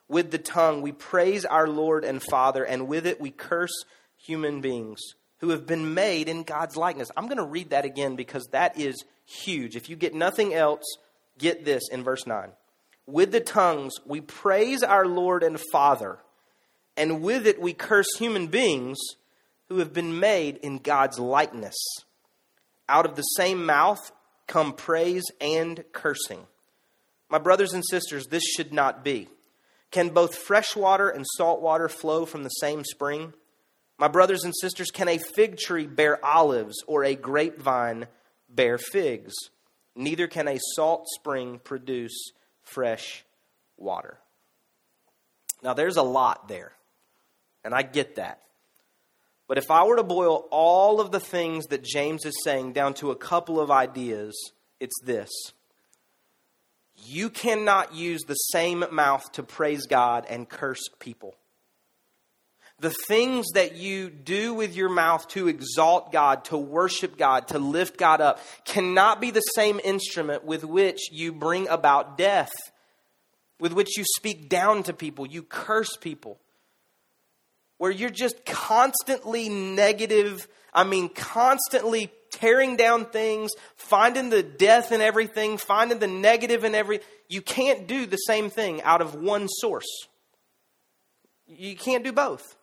With 0.10 0.32
the 0.32 0.38
tongue 0.38 0.82
we 0.82 0.92
praise 0.92 1.46
our 1.46 1.68
Lord 1.68 2.04
and 2.04 2.22
Father, 2.22 2.64
and 2.64 2.88
with 2.88 3.08
it 3.08 3.22
we 3.22 3.32
curse 3.32 3.86
human 4.18 4.62
beings 4.62 5.00
who 5.40 5.50
have 5.50 5.66
been 5.66 5.94
made 5.94 6.28
in 6.28 6.44
God's 6.44 6.76
likeness. 6.76 7.10
I'm 7.16 7.28
going 7.28 7.38
to 7.38 7.46
read 7.46 7.70
that 7.70 7.86
again 7.86 8.16
because 8.16 8.46
that 8.52 8.78
is 8.80 9.04
huge. 9.26 9.76
If 9.76 9.90
you 9.90 9.96
get 9.96 10.14
nothing 10.14 10.54
else, 10.54 10.84
get 11.38 11.66
this 11.66 11.84
in 11.92 12.04
verse 12.04 12.28
9. 12.28 12.50
With 13.08 13.32
the 13.32 13.40
tongues 13.40 13.94
we 14.06 14.22
praise 14.22 14.84
our 14.84 15.06
Lord 15.06 15.44
and 15.44 15.60
Father, 15.72 16.20
and 16.98 17.22
with 17.22 17.48
it 17.48 17.62
we 17.62 17.74
curse 17.74 18.18
human 18.18 18.48
beings 18.48 18.98
who 19.70 19.78
have 19.80 19.94
been 19.94 20.20
made 20.20 20.58
in 20.58 20.78
God's 20.80 21.20
likeness. 21.20 21.76
Out 22.88 23.06
of 23.06 23.16
the 23.16 23.22
same 23.22 23.66
mouth 23.66 24.12
come 24.48 24.74
praise 24.74 25.26
and 25.42 25.84
cursing. 25.92 26.46
My 27.30 27.40
brothers 27.40 27.74
and 27.74 27.84
sisters, 27.90 28.28
this 28.28 28.44
should 28.44 28.72
not 28.72 29.04
be. 29.04 29.28
Can 29.92 30.10
both 30.10 30.36
fresh 30.36 30.76
water 30.76 31.10
and 31.10 31.26
salt 31.36 31.62
water 31.62 31.90
flow 31.90 32.26
from 32.26 32.44
the 32.44 32.50
same 32.50 32.84
spring? 32.84 33.34
My 33.98 34.08
brothers 34.08 34.44
and 34.44 34.54
sisters, 34.60 34.92
can 34.92 35.08
a 35.08 35.18
fig 35.18 35.58
tree 35.58 35.88
bear 35.88 36.24
olives 36.24 36.84
or 36.86 37.04
a 37.04 37.16
grapevine 37.16 38.08
bear 38.50 38.78
figs? 38.78 39.34
Neither 39.96 40.28
can 40.28 40.48
a 40.48 40.60
salt 40.76 41.08
spring 41.08 41.60
produce 41.64 42.32
fresh 42.62 43.24
water. 43.78 44.20
Now, 45.64 45.74
there's 45.74 45.98
a 45.98 46.04
lot 46.04 46.48
there, 46.48 46.74
and 47.64 47.74
I 47.74 47.82
get 47.82 48.18
that. 48.18 48.42
But 49.48 49.58
if 49.58 49.70
I 49.70 49.84
were 49.84 49.96
to 49.98 50.04
boil 50.04 50.48
all 50.50 51.00
of 51.00 51.12
the 51.12 51.20
things 51.20 51.66
that 51.68 51.84
James 51.84 52.26
is 52.26 52.36
saying 52.44 52.74
down 52.74 52.94
to 52.96 53.12
a 53.12 53.16
couple 53.16 53.60
of 53.60 53.70
ideas, 53.70 54.34
it's 54.80 55.00
this. 55.04 55.30
You 57.06 57.30
cannot 57.30 57.94
use 57.94 58.24
the 58.24 58.34
same 58.34 58.86
mouth 58.92 59.32
to 59.34 59.44
praise 59.44 59.86
God 59.86 60.26
and 60.28 60.50
curse 60.50 60.88
people. 61.00 61.36
The 62.80 62.94
things 63.08 63.46
that 63.54 63.76
you 63.76 64.10
do 64.10 64.54
with 64.54 64.76
your 64.76 64.90
mouth 64.90 65.28
to 65.30 65.48
exalt 65.48 66.12
God, 66.12 66.46
to 66.46 66.58
worship 66.58 67.18
God, 67.18 67.50
to 67.50 67.60
lift 67.60 67.98
God 67.98 68.22
up, 68.22 68.40
cannot 68.66 69.22
be 69.22 69.32
the 69.32 69.40
same 69.40 69.80
instrument 69.84 70.44
with 70.44 70.66
which 70.66 71.12
you 71.12 71.32
bring 71.32 71.70
about 71.70 72.18
death, 72.18 72.52
with 73.60 73.72
which 73.72 73.98
you 73.98 74.04
speak 74.18 74.50
down 74.50 74.84
to 74.84 74.94
people, 74.94 75.26
you 75.26 75.44
curse 75.44 75.96
people 75.96 76.40
where 77.86 77.92
you're 77.92 78.10
just 78.10 78.44
constantly 78.48 79.48
negative, 79.48 80.48
I 80.74 80.84
mean, 80.84 81.08
constantly 81.08 82.10
tearing 82.32 82.78
down 82.78 83.06
things, 83.06 83.52
finding 83.76 84.32
the 84.32 84.42
death 84.42 84.92
in 84.92 85.02
everything, 85.02 85.60
finding 85.60 86.00
the 86.00 86.08
negative 86.08 86.64
in 86.64 86.74
every 86.74 87.02
you 87.30 87.44
can't 87.44 87.86
do 87.86 88.08
the 88.08 88.18
same 88.18 88.50
thing 88.50 88.82
out 88.82 89.02
of 89.02 89.14
one 89.14 89.48
source. 89.48 89.86
You 91.46 91.76
can't 91.76 92.04
do 92.04 92.12
both. 92.12 92.56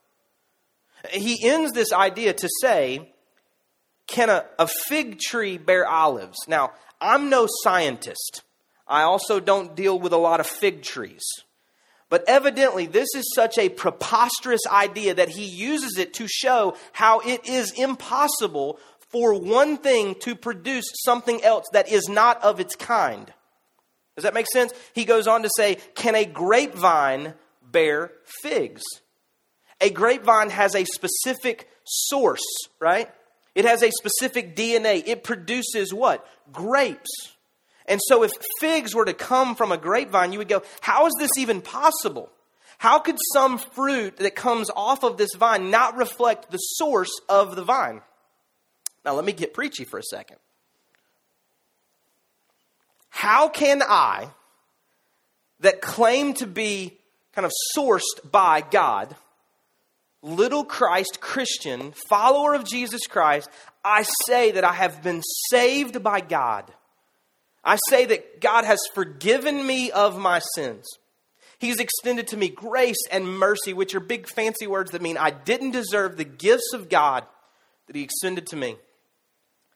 He 1.13 1.49
ends 1.49 1.71
this 1.71 1.93
idea 1.93 2.33
to 2.33 2.49
say, 2.61 3.13
can 4.09 4.29
a, 4.29 4.45
a 4.59 4.67
fig 4.89 5.21
tree 5.21 5.57
bear 5.57 5.87
olives? 5.87 6.39
Now, 6.49 6.73
I'm 7.01 7.31
no 7.31 7.47
scientist. 7.63 8.43
I 8.89 9.03
also 9.03 9.39
don't 9.39 9.77
deal 9.77 10.01
with 10.01 10.13
a 10.13 10.17
lot 10.17 10.41
of 10.41 10.49
fig 10.49 10.83
trees. 10.83 11.23
But 12.13 12.25
evidently, 12.29 12.85
this 12.85 13.09
is 13.15 13.33
such 13.35 13.57
a 13.57 13.71
preposterous 13.71 14.61
idea 14.71 15.15
that 15.15 15.31
he 15.31 15.47
uses 15.47 15.97
it 15.97 16.13
to 16.13 16.29
show 16.29 16.77
how 16.93 17.21
it 17.21 17.49
is 17.49 17.73
impossible 17.73 18.79
for 19.09 19.41
one 19.41 19.79
thing 19.79 20.17
to 20.17 20.35
produce 20.35 20.85
something 21.07 21.43
else 21.43 21.65
that 21.73 21.91
is 21.91 22.11
not 22.11 22.45
of 22.45 22.61
its 22.61 22.77
kind. 22.77 23.33
Does 24.15 24.25
that 24.25 24.35
make 24.35 24.45
sense? 24.53 24.75
He 24.95 25.07
goes 25.07 25.27
on 25.27 25.43
to 25.43 25.49
say, 25.57 25.79
Can 25.95 26.15
a 26.15 26.27
grapevine 26.27 27.33
bear 27.63 28.13
figs? 28.43 28.83
A 29.81 29.89
grapevine 29.89 30.51
has 30.51 30.75
a 30.75 30.85
specific 30.85 31.71
source, 31.85 32.45
right? 32.79 33.11
It 33.55 33.65
has 33.65 33.83
a 33.83 33.91
specific 33.91 34.55
DNA. 34.55 35.03
It 35.07 35.25
produces 35.25 35.95
what? 35.95 36.29
Grapes. 36.53 37.32
And 37.87 38.01
so, 38.07 38.23
if 38.23 38.31
figs 38.61 38.95
were 38.95 39.05
to 39.05 39.15
come 39.15 39.55
from 39.55 39.73
a 39.73 39.77
grapevine, 39.77 40.33
you 40.33 40.39
would 40.39 40.49
go, 40.49 40.63
How 40.81 41.07
is 41.07 41.13
this 41.19 41.31
even 41.39 41.61
possible? 41.61 42.31
How 42.79 42.99
could 42.99 43.17
some 43.33 43.59
fruit 43.59 44.17
that 44.17 44.35
comes 44.35 44.69
off 44.75 45.05
of 45.05 45.17
this 45.17 45.35
vine 45.37 45.71
not 45.71 45.97
reflect 45.97 46.51
the 46.51 46.59
source 46.59 47.13
of 47.29 47.55
the 47.55 47.63
vine? 47.63 48.03
Now, 49.05 49.15
let 49.15 49.25
me 49.25 49.33
get 49.33 49.55
preachy 49.55 49.85
for 49.85 49.99
a 49.99 50.03
second. 50.03 50.39
How 53.09 53.49
can 53.49 53.83
I, 53.83 54.31
that 55.61 55.81
claim 55.81 56.35
to 56.35 56.47
be 56.47 56.99
kind 57.35 57.47
of 57.47 57.53
sourced 57.77 58.31
by 58.31 58.63
God, 58.63 59.15
little 60.23 60.65
Christ 60.65 61.21
Christian, 61.21 61.93
follower 62.09 62.55
of 62.55 62.65
Jesus 62.65 63.07
Christ, 63.07 63.49
I 63.85 64.05
say 64.27 64.53
that 64.53 64.65
I 64.65 64.73
have 64.73 65.03
been 65.03 65.23
saved 65.51 66.03
by 66.03 66.21
God? 66.21 66.73
I 67.65 67.79
say 67.89 68.07
that 68.07 68.41
God 68.41 68.65
has 68.65 68.81
forgiven 68.95 69.67
me 69.67 69.91
of 69.91 70.19
my 70.19 70.41
sins. 70.55 70.87
He's 71.59 71.79
extended 71.79 72.27
to 72.29 72.37
me 72.37 72.49
grace 72.49 73.07
and 73.11 73.39
mercy, 73.39 73.73
which 73.73 73.95
are 73.95 74.01
big 74.01 74.29
fancy 74.29 74.67
words 74.67 74.91
that 74.91 75.03
mean 75.03 75.17
I 75.17 75.31
didn't 75.31 75.71
deserve 75.71 76.17
the 76.17 76.25
gifts 76.25 76.73
of 76.75 76.89
God 76.89 77.25
that 77.87 77.95
He 77.95 78.03
extended 78.03 78.49
to 78.49 78.57
me. 78.57 78.77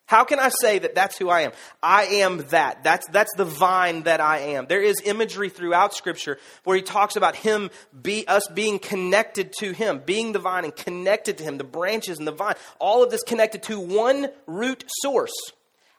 How 0.06 0.22
can 0.22 0.38
I 0.38 0.50
say 0.60 0.78
that 0.78 0.94
that's 0.94 1.18
who 1.18 1.28
I 1.28 1.42
am? 1.42 1.52
I 1.82 2.04
am 2.04 2.38
that. 2.50 2.84
That's, 2.84 3.06
that's 3.08 3.34
the 3.36 3.44
vine 3.44 4.04
that 4.04 4.20
I 4.20 4.38
am. 4.38 4.66
There 4.66 4.80
is 4.80 5.02
imagery 5.04 5.48
throughout 5.48 5.94
Scripture 5.94 6.38
where 6.62 6.76
he 6.76 6.82
talks 6.82 7.16
about 7.16 7.34
him, 7.34 7.70
be, 8.02 8.26
us 8.28 8.46
being 8.54 8.78
connected 8.78 9.52
to 9.58 9.72
him, 9.72 10.00
being 10.06 10.30
the 10.30 10.38
vine 10.38 10.64
and 10.64 10.74
connected 10.74 11.38
to 11.38 11.44
him, 11.44 11.58
the 11.58 11.64
branches 11.64 12.18
and 12.18 12.26
the 12.26 12.32
vine, 12.32 12.54
all 12.78 13.02
of 13.02 13.10
this 13.10 13.24
connected 13.24 13.64
to 13.64 13.80
one 13.80 14.28
root 14.46 14.84
source. 15.02 15.34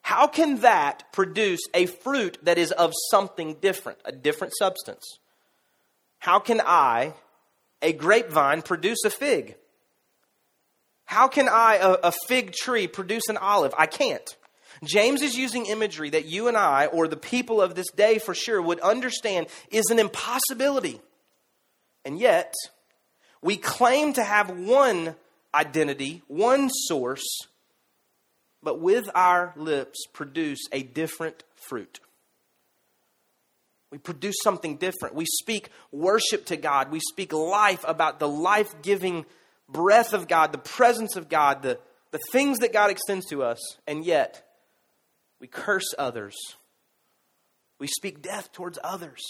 How 0.08 0.26
can 0.26 0.62
that 0.62 1.12
produce 1.12 1.60
a 1.74 1.86
fruit 1.86 2.38
that 2.44 2.58
is 2.58 2.72
of 2.72 2.94
something 3.12 3.56
different, 3.56 4.00
a 4.06 4.14
different 4.14 4.54
substance? 4.58 5.04
How 6.20 6.40
can 6.40 6.62
I, 6.66 7.14
a 7.82 7.92
grapevine, 7.92 8.62
produce 8.62 9.04
a 9.04 9.10
fig? 9.10 9.58
How 11.04 11.28
can 11.28 11.50
I, 11.50 11.76
a, 11.82 11.92
a, 12.06 12.14
fig 12.30 12.54
tree, 12.54 12.88
produce 12.88 13.28
an 13.28 13.36
olive? 13.36 13.74
I 13.78 13.86
can't. 13.86 14.24
James 14.82 15.22
is 15.22 15.36
using 15.36 15.66
imagery 15.66 16.12
that 16.12 16.24
you 16.24 16.48
and 16.48 16.56
I, 16.56 16.86
or 16.86 17.10
the 17.10 17.18
people 17.18 17.62
of 17.62 17.76
this 17.76 17.92
day 17.92 18.18
for 18.18 18.34
sure, 18.34 18.62
would 18.62 18.80
understand 18.80 19.48
is 19.72 19.88
an 19.90 20.00
impossibility. 20.00 21.02
And 22.06 22.18
yet, 22.18 22.54
we 23.42 23.58
claim 23.58 24.14
to 24.14 24.24
have 24.24 24.50
one 24.52 25.16
identity, 25.54 26.24
one 26.28 26.70
source, 26.70 27.28
but 28.68 28.82
with 28.82 29.10
our 29.16 29.54
lips 29.56 30.08
produce 30.12 30.60
a 30.74 30.84
different 30.84 31.42
fruit. 31.56 32.02
We 33.92 33.98
produce 33.98 34.36
something 34.44 34.76
different. 34.76 35.16
We 35.16 35.24
speak 35.26 35.70
worship 35.94 36.44
to 36.48 36.58
God. 36.58 36.92
We 36.92 37.00
speak 37.00 37.32
life 37.32 37.86
about 37.88 38.20
the 38.20 38.28
life 38.28 38.82
giving 38.82 39.26
breath 39.70 40.12
of 40.12 40.28
God, 40.28 40.52
the 40.52 40.58
presence 40.58 41.16
of 41.16 41.30
God, 41.30 41.62
the, 41.62 41.80
the 42.12 42.20
things 42.34 42.58
that 42.58 42.74
God 42.74 42.92
extends 42.92 43.26
to 43.28 43.42
us, 43.42 43.78
and 43.88 44.04
yet 44.04 44.46
we 45.40 45.48
curse 45.48 45.94
others. 45.98 46.36
We 47.80 47.88
speak 47.88 48.22
death 48.22 48.52
towards 48.52 48.80
others. 48.84 49.22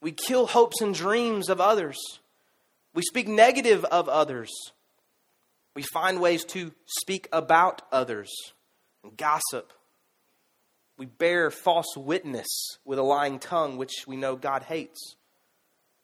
We 0.00 0.12
kill 0.12 0.46
hopes 0.46 0.80
and 0.80 0.94
dreams 0.94 1.48
of 1.48 1.60
others. 1.60 1.98
We 2.94 3.02
speak 3.02 3.26
negative 3.26 3.84
of 3.86 4.08
others. 4.08 4.52
We 5.74 5.82
find 5.82 6.20
ways 6.20 6.44
to 6.46 6.72
speak 6.86 7.28
about 7.32 7.82
others 7.92 8.30
and 9.02 9.16
gossip. 9.16 9.72
We 10.98 11.06
bear 11.06 11.50
false 11.50 11.96
witness 11.96 12.48
with 12.84 12.98
a 12.98 13.02
lying 13.02 13.38
tongue, 13.38 13.76
which 13.76 14.04
we 14.06 14.16
know 14.16 14.36
God 14.36 14.64
hates. 14.64 15.16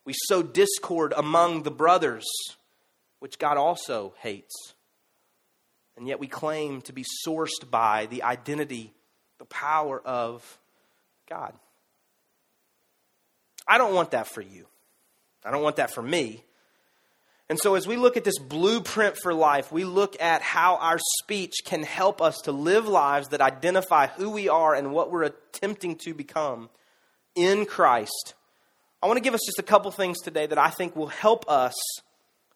We 0.05 0.15
sow 0.29 0.43
discord 0.43 1.13
among 1.17 1.65
the 1.65 1.71
brothers 1.71 2.25
which 3.19 3.39
God 3.39 3.57
also 3.57 4.15
hates. 4.21 4.55
And 5.97 6.07
yet 6.07 6.21
we 6.21 6.27
claim 6.27 6.83
to 6.83 6.93
be 6.93 7.05
sourced 7.27 7.71
by 7.71 8.07
the 8.07 8.23
identity, 8.23 8.93
the 9.39 9.47
power 9.47 10.01
of 10.01 10.59
God. 11.29 11.55
I 13.67 13.79
don't 13.79 13.95
want 13.95 14.13
that 14.13 14.29
for 14.29 14.43
you. 14.43 14.67
I 15.45 15.51
don't 15.51 15.63
want 15.63 15.77
that 15.77 15.93
for 15.93 16.03
me. 16.03 16.45
And 17.49 17.59
so, 17.61 17.77
as 17.77 17.87
we 17.87 17.97
look 17.97 18.17
at 18.17 18.25
this 18.25 18.39
blueprint 18.39 19.17
for 19.23 19.33
life, 19.33 19.71
we 19.71 19.85
look 19.85 20.21
at 20.21 20.43
how 20.43 20.77
our 20.77 20.99
speech 21.23 21.55
can 21.65 21.85
help 21.85 22.21
us 22.21 22.39
to 22.45 22.53
live 22.53 22.89
lives 22.89 23.29
that 23.29 23.41
identify 23.41 24.09
who 24.09 24.31
we 24.31 24.49
are 24.49 24.75
and 24.75 24.93
what 24.93 25.13
we're 25.13 25.23
attempting 25.23 25.97
to 26.05 26.13
become 26.13 26.69
in 27.37 27.65
Christ. 27.65 28.35
I 29.01 29.07
want 29.07 29.19
to 29.19 29.23
give 29.23 29.35
us 29.35 29.43
just 29.47 29.61
a 29.61 29.63
couple 29.63 29.91
things 29.93 30.21
today 30.23 30.47
that 30.47 30.59
I 30.59 30.71
think 30.71 30.97
will 30.97 31.07
help 31.07 31.49
us 31.49 31.75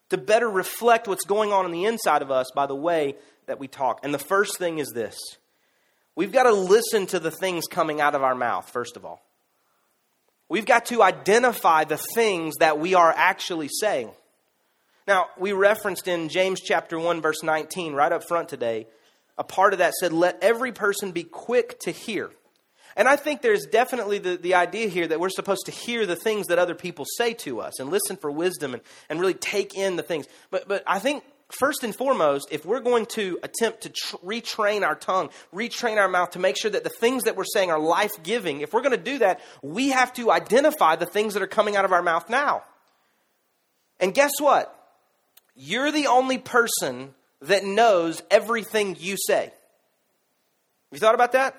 to 0.09 0.17
better 0.17 0.49
reflect 0.49 1.07
what's 1.07 1.23
going 1.23 1.53
on 1.53 1.65
in 1.65 1.71
the 1.71 1.85
inside 1.85 2.21
of 2.21 2.29
us 2.29 2.51
by 2.53 2.65
the 2.65 2.75
way 2.75 3.15
that 3.45 3.59
we 3.59 3.69
talk. 3.69 4.01
And 4.03 4.13
the 4.13 4.19
first 4.19 4.57
thing 4.57 4.79
is 4.79 4.91
this 4.93 5.17
we've 6.15 6.33
got 6.33 6.43
to 6.43 6.51
listen 6.51 7.07
to 7.07 7.19
the 7.19 7.31
things 7.31 7.65
coming 7.71 8.01
out 8.01 8.13
of 8.13 8.23
our 8.23 8.35
mouth, 8.35 8.69
first 8.69 8.97
of 8.97 9.05
all. 9.05 9.21
We've 10.49 10.65
got 10.65 10.87
to 10.87 11.01
identify 11.01 11.85
the 11.85 11.99
things 12.13 12.55
that 12.59 12.77
we 12.77 12.93
are 12.93 13.13
actually 13.15 13.69
saying. 13.79 14.11
Now, 15.07 15.27
we 15.37 15.51
referenced 15.51 16.07
in 16.07 16.29
James 16.29 16.61
chapter 16.61 16.99
1 16.99 17.21
verse 17.21 17.43
19 17.43 17.93
right 17.93 18.11
up 18.11 18.27
front 18.27 18.49
today, 18.49 18.87
a 19.37 19.43
part 19.43 19.73
of 19.73 19.79
that 19.79 19.93
said 19.95 20.13
let 20.13 20.37
every 20.41 20.71
person 20.71 21.11
be 21.11 21.23
quick 21.23 21.79
to 21.81 21.91
hear 21.91 22.31
and 22.95 23.07
I 23.07 23.15
think 23.15 23.41
there's 23.41 23.65
definitely 23.65 24.17
the, 24.17 24.37
the 24.37 24.55
idea 24.55 24.87
here 24.87 25.07
that 25.07 25.19
we're 25.19 25.29
supposed 25.29 25.65
to 25.65 25.71
hear 25.71 26.05
the 26.05 26.15
things 26.15 26.47
that 26.47 26.59
other 26.59 26.75
people 26.75 27.05
say 27.17 27.33
to 27.35 27.61
us 27.61 27.79
and 27.79 27.89
listen 27.89 28.17
for 28.17 28.29
wisdom 28.29 28.73
and, 28.73 28.83
and 29.09 29.19
really 29.19 29.33
take 29.33 29.75
in 29.75 29.95
the 29.95 30.03
things. 30.03 30.27
But, 30.49 30.67
but 30.67 30.83
I 30.85 30.99
think 30.99 31.23
first 31.49 31.83
and 31.83 31.95
foremost, 31.95 32.49
if 32.51 32.65
we're 32.65 32.81
going 32.81 33.05
to 33.07 33.39
attempt 33.43 33.81
to 33.81 33.89
tr- 33.89 34.17
retrain 34.17 34.83
our 34.83 34.95
tongue, 34.95 35.29
retrain 35.53 35.97
our 35.97 36.09
mouth 36.09 36.31
to 36.31 36.39
make 36.39 36.57
sure 36.57 36.71
that 36.71 36.83
the 36.83 36.89
things 36.89 37.23
that 37.23 37.35
we're 37.35 37.45
saying 37.45 37.71
are 37.71 37.79
life 37.79 38.11
giving, 38.23 38.61
if 38.61 38.73
we're 38.73 38.81
going 38.81 38.97
to 38.97 39.03
do 39.03 39.19
that, 39.19 39.39
we 39.61 39.89
have 39.89 40.11
to 40.13 40.31
identify 40.31 40.95
the 40.95 41.05
things 41.05 41.33
that 41.33 41.43
are 41.43 41.47
coming 41.47 41.75
out 41.75 41.85
of 41.85 41.93
our 41.93 42.03
mouth 42.03 42.29
now. 42.29 42.63
And 43.99 44.13
guess 44.13 44.31
what? 44.39 44.77
You're 45.63 45.91
the 45.91 46.07
only 46.07 46.39
person 46.39 47.13
that 47.43 47.63
knows 47.63 48.23
everything 48.31 48.97
you 48.99 49.15
say. 49.15 49.43
Have 49.43 49.53
you 50.91 50.97
thought 50.97 51.13
about 51.13 51.33
that? 51.33 51.55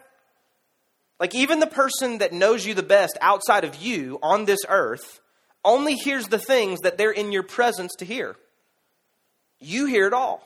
Like, 1.20 1.36
even 1.36 1.60
the 1.60 1.68
person 1.68 2.18
that 2.18 2.32
knows 2.32 2.66
you 2.66 2.74
the 2.74 2.82
best 2.82 3.16
outside 3.20 3.62
of 3.62 3.76
you 3.76 4.18
on 4.20 4.44
this 4.44 4.58
earth 4.68 5.20
only 5.64 5.94
hears 5.94 6.26
the 6.26 6.40
things 6.40 6.80
that 6.80 6.98
they're 6.98 7.12
in 7.12 7.30
your 7.30 7.44
presence 7.44 7.92
to 8.00 8.04
hear. 8.04 8.34
You 9.60 9.86
hear 9.86 10.08
it 10.08 10.12
all. 10.12 10.42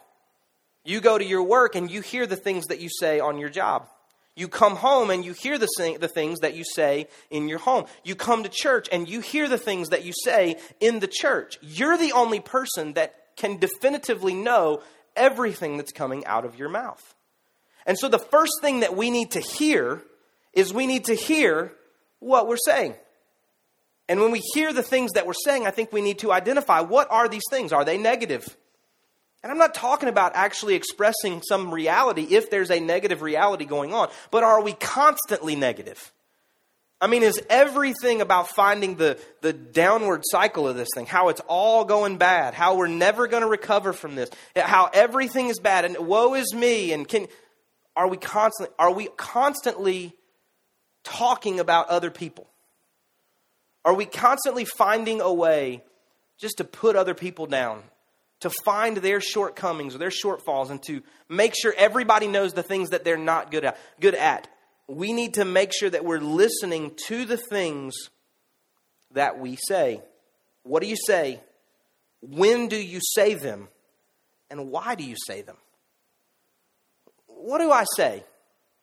You 0.84 1.00
go 1.00 1.16
to 1.16 1.24
your 1.24 1.42
work 1.42 1.76
and 1.76 1.90
you 1.90 2.02
hear 2.02 2.26
the 2.26 2.36
things 2.36 2.66
that 2.66 2.80
you 2.80 2.90
say 2.90 3.20
on 3.20 3.38
your 3.38 3.48
job. 3.48 3.88
You 4.34 4.48
come 4.48 4.76
home 4.76 5.08
and 5.08 5.24
you 5.24 5.32
hear 5.32 5.56
the, 5.56 5.96
the 5.98 6.08
things 6.08 6.40
that 6.40 6.54
you 6.54 6.62
say 6.62 7.08
in 7.30 7.48
your 7.48 7.60
home. 7.60 7.86
You 8.04 8.16
come 8.16 8.42
to 8.42 8.50
church 8.52 8.86
and 8.92 9.08
you 9.08 9.20
hear 9.20 9.48
the 9.48 9.56
things 9.56 9.88
that 9.88 10.04
you 10.04 10.12
say 10.24 10.58
in 10.78 11.00
the 11.00 11.08
church. 11.10 11.58
You're 11.62 11.96
the 11.96 12.12
only 12.12 12.40
person 12.40 12.92
that 12.92 13.14
can 13.36 13.58
definitively 13.58 14.34
know 14.34 14.82
everything 15.14 15.76
that's 15.76 15.92
coming 15.92 16.24
out 16.26 16.44
of 16.44 16.58
your 16.58 16.68
mouth. 16.68 17.14
And 17.86 17.98
so 17.98 18.08
the 18.08 18.18
first 18.18 18.60
thing 18.60 18.80
that 18.80 18.96
we 18.96 19.10
need 19.10 19.32
to 19.32 19.40
hear 19.40 20.02
is 20.52 20.72
we 20.72 20.86
need 20.86 21.04
to 21.06 21.14
hear 21.14 21.72
what 22.18 22.48
we're 22.48 22.56
saying. 22.56 22.94
And 24.08 24.20
when 24.20 24.30
we 24.30 24.40
hear 24.54 24.72
the 24.72 24.82
things 24.82 25.12
that 25.12 25.26
we're 25.26 25.34
saying, 25.44 25.66
I 25.66 25.70
think 25.70 25.92
we 25.92 26.00
need 26.00 26.20
to 26.20 26.32
identify 26.32 26.80
what 26.80 27.10
are 27.10 27.28
these 27.28 27.42
things? 27.50 27.72
Are 27.72 27.84
they 27.84 27.98
negative? 27.98 28.56
And 29.42 29.52
I'm 29.52 29.58
not 29.58 29.74
talking 29.74 30.08
about 30.08 30.32
actually 30.34 30.74
expressing 30.74 31.42
some 31.42 31.72
reality 31.72 32.22
if 32.30 32.50
there's 32.50 32.70
a 32.70 32.80
negative 32.80 33.22
reality 33.22 33.64
going 33.64 33.94
on, 33.94 34.08
but 34.30 34.42
are 34.42 34.60
we 34.62 34.72
constantly 34.72 35.54
negative? 35.54 36.12
I 37.00 37.08
mean, 37.08 37.22
is 37.22 37.40
everything 37.50 38.22
about 38.22 38.48
finding 38.48 38.96
the, 38.96 39.18
the 39.42 39.52
downward 39.52 40.22
cycle 40.24 40.66
of 40.66 40.76
this 40.76 40.88
thing, 40.94 41.04
how 41.04 41.28
it's 41.28 41.42
all 41.46 41.84
going 41.84 42.16
bad, 42.16 42.54
how 42.54 42.76
we're 42.76 42.86
never 42.86 43.26
going 43.26 43.42
to 43.42 43.48
recover 43.48 43.92
from 43.92 44.14
this, 44.14 44.30
how 44.56 44.88
everything 44.92 45.48
is 45.48 45.58
bad, 45.58 45.84
and 45.84 45.98
woe 45.98 46.34
is 46.34 46.54
me, 46.54 46.92
and 46.92 47.06
can, 47.06 47.26
are 47.94 48.08
we 48.08 48.16
constantly, 48.16 48.74
are 48.78 48.92
we 48.92 49.08
constantly 49.16 50.14
talking 51.04 51.60
about 51.60 51.88
other 51.88 52.10
people? 52.10 52.48
Are 53.84 53.94
we 53.94 54.06
constantly 54.06 54.64
finding 54.64 55.20
a 55.20 55.32
way 55.32 55.84
just 56.38 56.58
to 56.58 56.64
put 56.64 56.96
other 56.96 57.14
people 57.14 57.46
down, 57.46 57.82
to 58.40 58.50
find 58.64 58.96
their 58.96 59.20
shortcomings 59.20 59.94
or 59.94 59.98
their 59.98 60.08
shortfalls, 60.08 60.70
and 60.70 60.82
to 60.84 61.02
make 61.28 61.54
sure 61.54 61.74
everybody 61.76 62.26
knows 62.26 62.54
the 62.54 62.62
things 62.62 62.90
that 62.90 63.04
they're 63.04 63.18
not 63.18 63.50
good 63.50 63.66
at? 63.66 63.78
Good 64.00 64.14
at? 64.14 64.48
We 64.88 65.12
need 65.12 65.34
to 65.34 65.44
make 65.44 65.72
sure 65.72 65.90
that 65.90 66.04
we're 66.04 66.20
listening 66.20 66.92
to 67.06 67.24
the 67.24 67.36
things 67.36 67.94
that 69.12 69.38
we 69.38 69.56
say. 69.68 70.00
What 70.62 70.82
do 70.82 70.88
you 70.88 70.96
say? 71.06 71.40
When 72.20 72.68
do 72.68 72.76
you 72.76 73.00
say 73.14 73.34
them? 73.34 73.68
And 74.50 74.70
why 74.70 74.94
do 74.94 75.04
you 75.04 75.16
say 75.26 75.42
them? 75.42 75.56
What 77.26 77.58
do 77.58 77.70
I 77.70 77.84
say? 77.96 78.22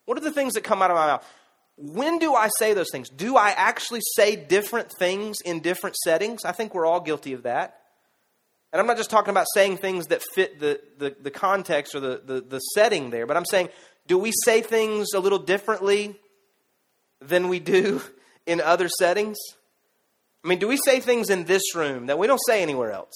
What 0.05 0.17
are 0.17 0.21
the 0.21 0.31
things 0.31 0.53
that 0.53 0.63
come 0.63 0.81
out 0.81 0.91
of 0.91 0.97
my 0.97 1.07
mouth? 1.07 1.25
when 1.77 2.19
do 2.19 2.35
I 2.35 2.49
say 2.59 2.73
those 2.73 2.91
things? 2.91 3.09
Do 3.09 3.35
I 3.35 3.49
actually 3.49 4.01
say 4.15 4.35
different 4.35 4.91
things 4.99 5.41
in 5.41 5.61
different 5.61 5.95
settings? 5.97 6.45
I 6.45 6.51
think 6.51 6.73
we're 6.73 6.85
all 6.85 6.99
guilty 6.99 7.33
of 7.33 7.43
that. 7.43 7.79
And 8.71 8.79
I'm 8.79 8.87
not 8.87 8.97
just 8.97 9.09
talking 9.09 9.29
about 9.29 9.47
saying 9.53 9.77
things 9.77 10.07
that 10.07 10.21
fit 10.33 10.59
the, 10.59 10.79
the, 10.97 11.15
the 11.21 11.31
context 11.31 11.95
or 11.95 11.99
the, 11.99 12.21
the, 12.23 12.41
the 12.41 12.59
setting 12.59 13.09
there, 13.09 13.25
but 13.25 13.37
I'm 13.37 13.45
saying, 13.45 13.69
do 14.07 14.17
we 14.17 14.31
say 14.43 14.61
things 14.61 15.13
a 15.13 15.19
little 15.19 15.39
differently 15.39 16.15
than 17.21 17.47
we 17.47 17.59
do 17.59 18.01
in 18.45 18.61
other 18.61 18.89
settings? 18.89 19.37
I 20.43 20.47
mean, 20.47 20.59
do 20.59 20.67
we 20.67 20.77
say 20.77 20.99
things 20.99 21.29
in 21.29 21.45
this 21.45 21.75
room 21.75 22.07
that 22.07 22.19
we 22.19 22.27
don't 22.27 22.41
say 22.45 22.61
anywhere 22.61 22.91
else? 22.91 23.13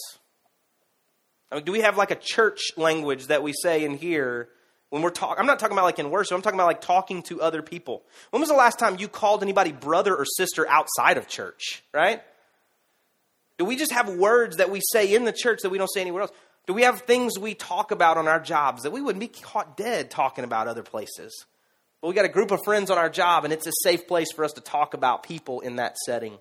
I 1.51 1.55
mean, 1.55 1.65
do 1.65 1.71
we 1.71 1.81
have 1.81 1.97
like 1.97 2.11
a 2.11 2.15
church 2.15 2.71
language 2.77 3.27
that 3.27 3.43
we 3.43 3.53
say 3.53 3.83
in 3.83 3.97
here 3.97 4.49
when 4.89 5.01
we're 5.01 5.09
talking, 5.09 5.39
I'm 5.39 5.45
not 5.45 5.59
talking 5.59 5.75
about 5.75 5.83
like 5.83 5.99
in 5.99 6.09
worship, 6.09 6.35
I'm 6.35 6.41
talking 6.41 6.57
about 6.57 6.67
like 6.67 6.81
talking 6.81 7.21
to 7.23 7.41
other 7.41 7.61
people. 7.61 8.03
When 8.29 8.39
was 8.39 8.49
the 8.49 8.55
last 8.55 8.79
time 8.79 8.97
you 8.99 9.09
called 9.09 9.43
anybody 9.43 9.73
brother 9.73 10.15
or 10.15 10.25
sister 10.25 10.67
outside 10.67 11.17
of 11.17 11.27
church, 11.27 11.83
right? 11.93 12.21
Do 13.57 13.65
we 13.65 13.75
just 13.75 13.91
have 13.91 14.09
words 14.09 14.57
that 14.57 14.69
we 14.69 14.81
say 14.91 15.13
in 15.13 15.25
the 15.25 15.33
church 15.33 15.59
that 15.63 15.69
we 15.69 15.77
don't 15.77 15.91
say 15.91 16.01
anywhere 16.01 16.23
else? 16.23 16.31
Do 16.67 16.73
we 16.73 16.81
have 16.81 17.01
things 17.01 17.39
we 17.39 17.53
talk 17.53 17.91
about 17.91 18.17
on 18.17 18.27
our 18.27 18.41
jobs 18.41 18.83
that 18.83 18.91
we 18.91 19.01
wouldn't 19.01 19.21
be 19.21 19.29
caught 19.29 19.77
dead 19.77 20.11
talking 20.11 20.43
about 20.43 20.67
other 20.67 20.83
places? 20.83 21.45
But 22.01 22.09
we 22.09 22.13
got 22.13 22.25
a 22.25 22.29
group 22.29 22.51
of 22.51 22.59
friends 22.65 22.91
on 22.91 22.97
our 22.97 23.09
job, 23.09 23.45
and 23.45 23.53
it's 23.53 23.65
a 23.65 23.71
safe 23.83 24.05
place 24.05 24.31
for 24.35 24.43
us 24.43 24.51
to 24.53 24.61
talk 24.61 24.93
about 24.93 25.23
people 25.23 25.61
in 25.61 25.77
that 25.77 25.97
setting. 26.05 26.37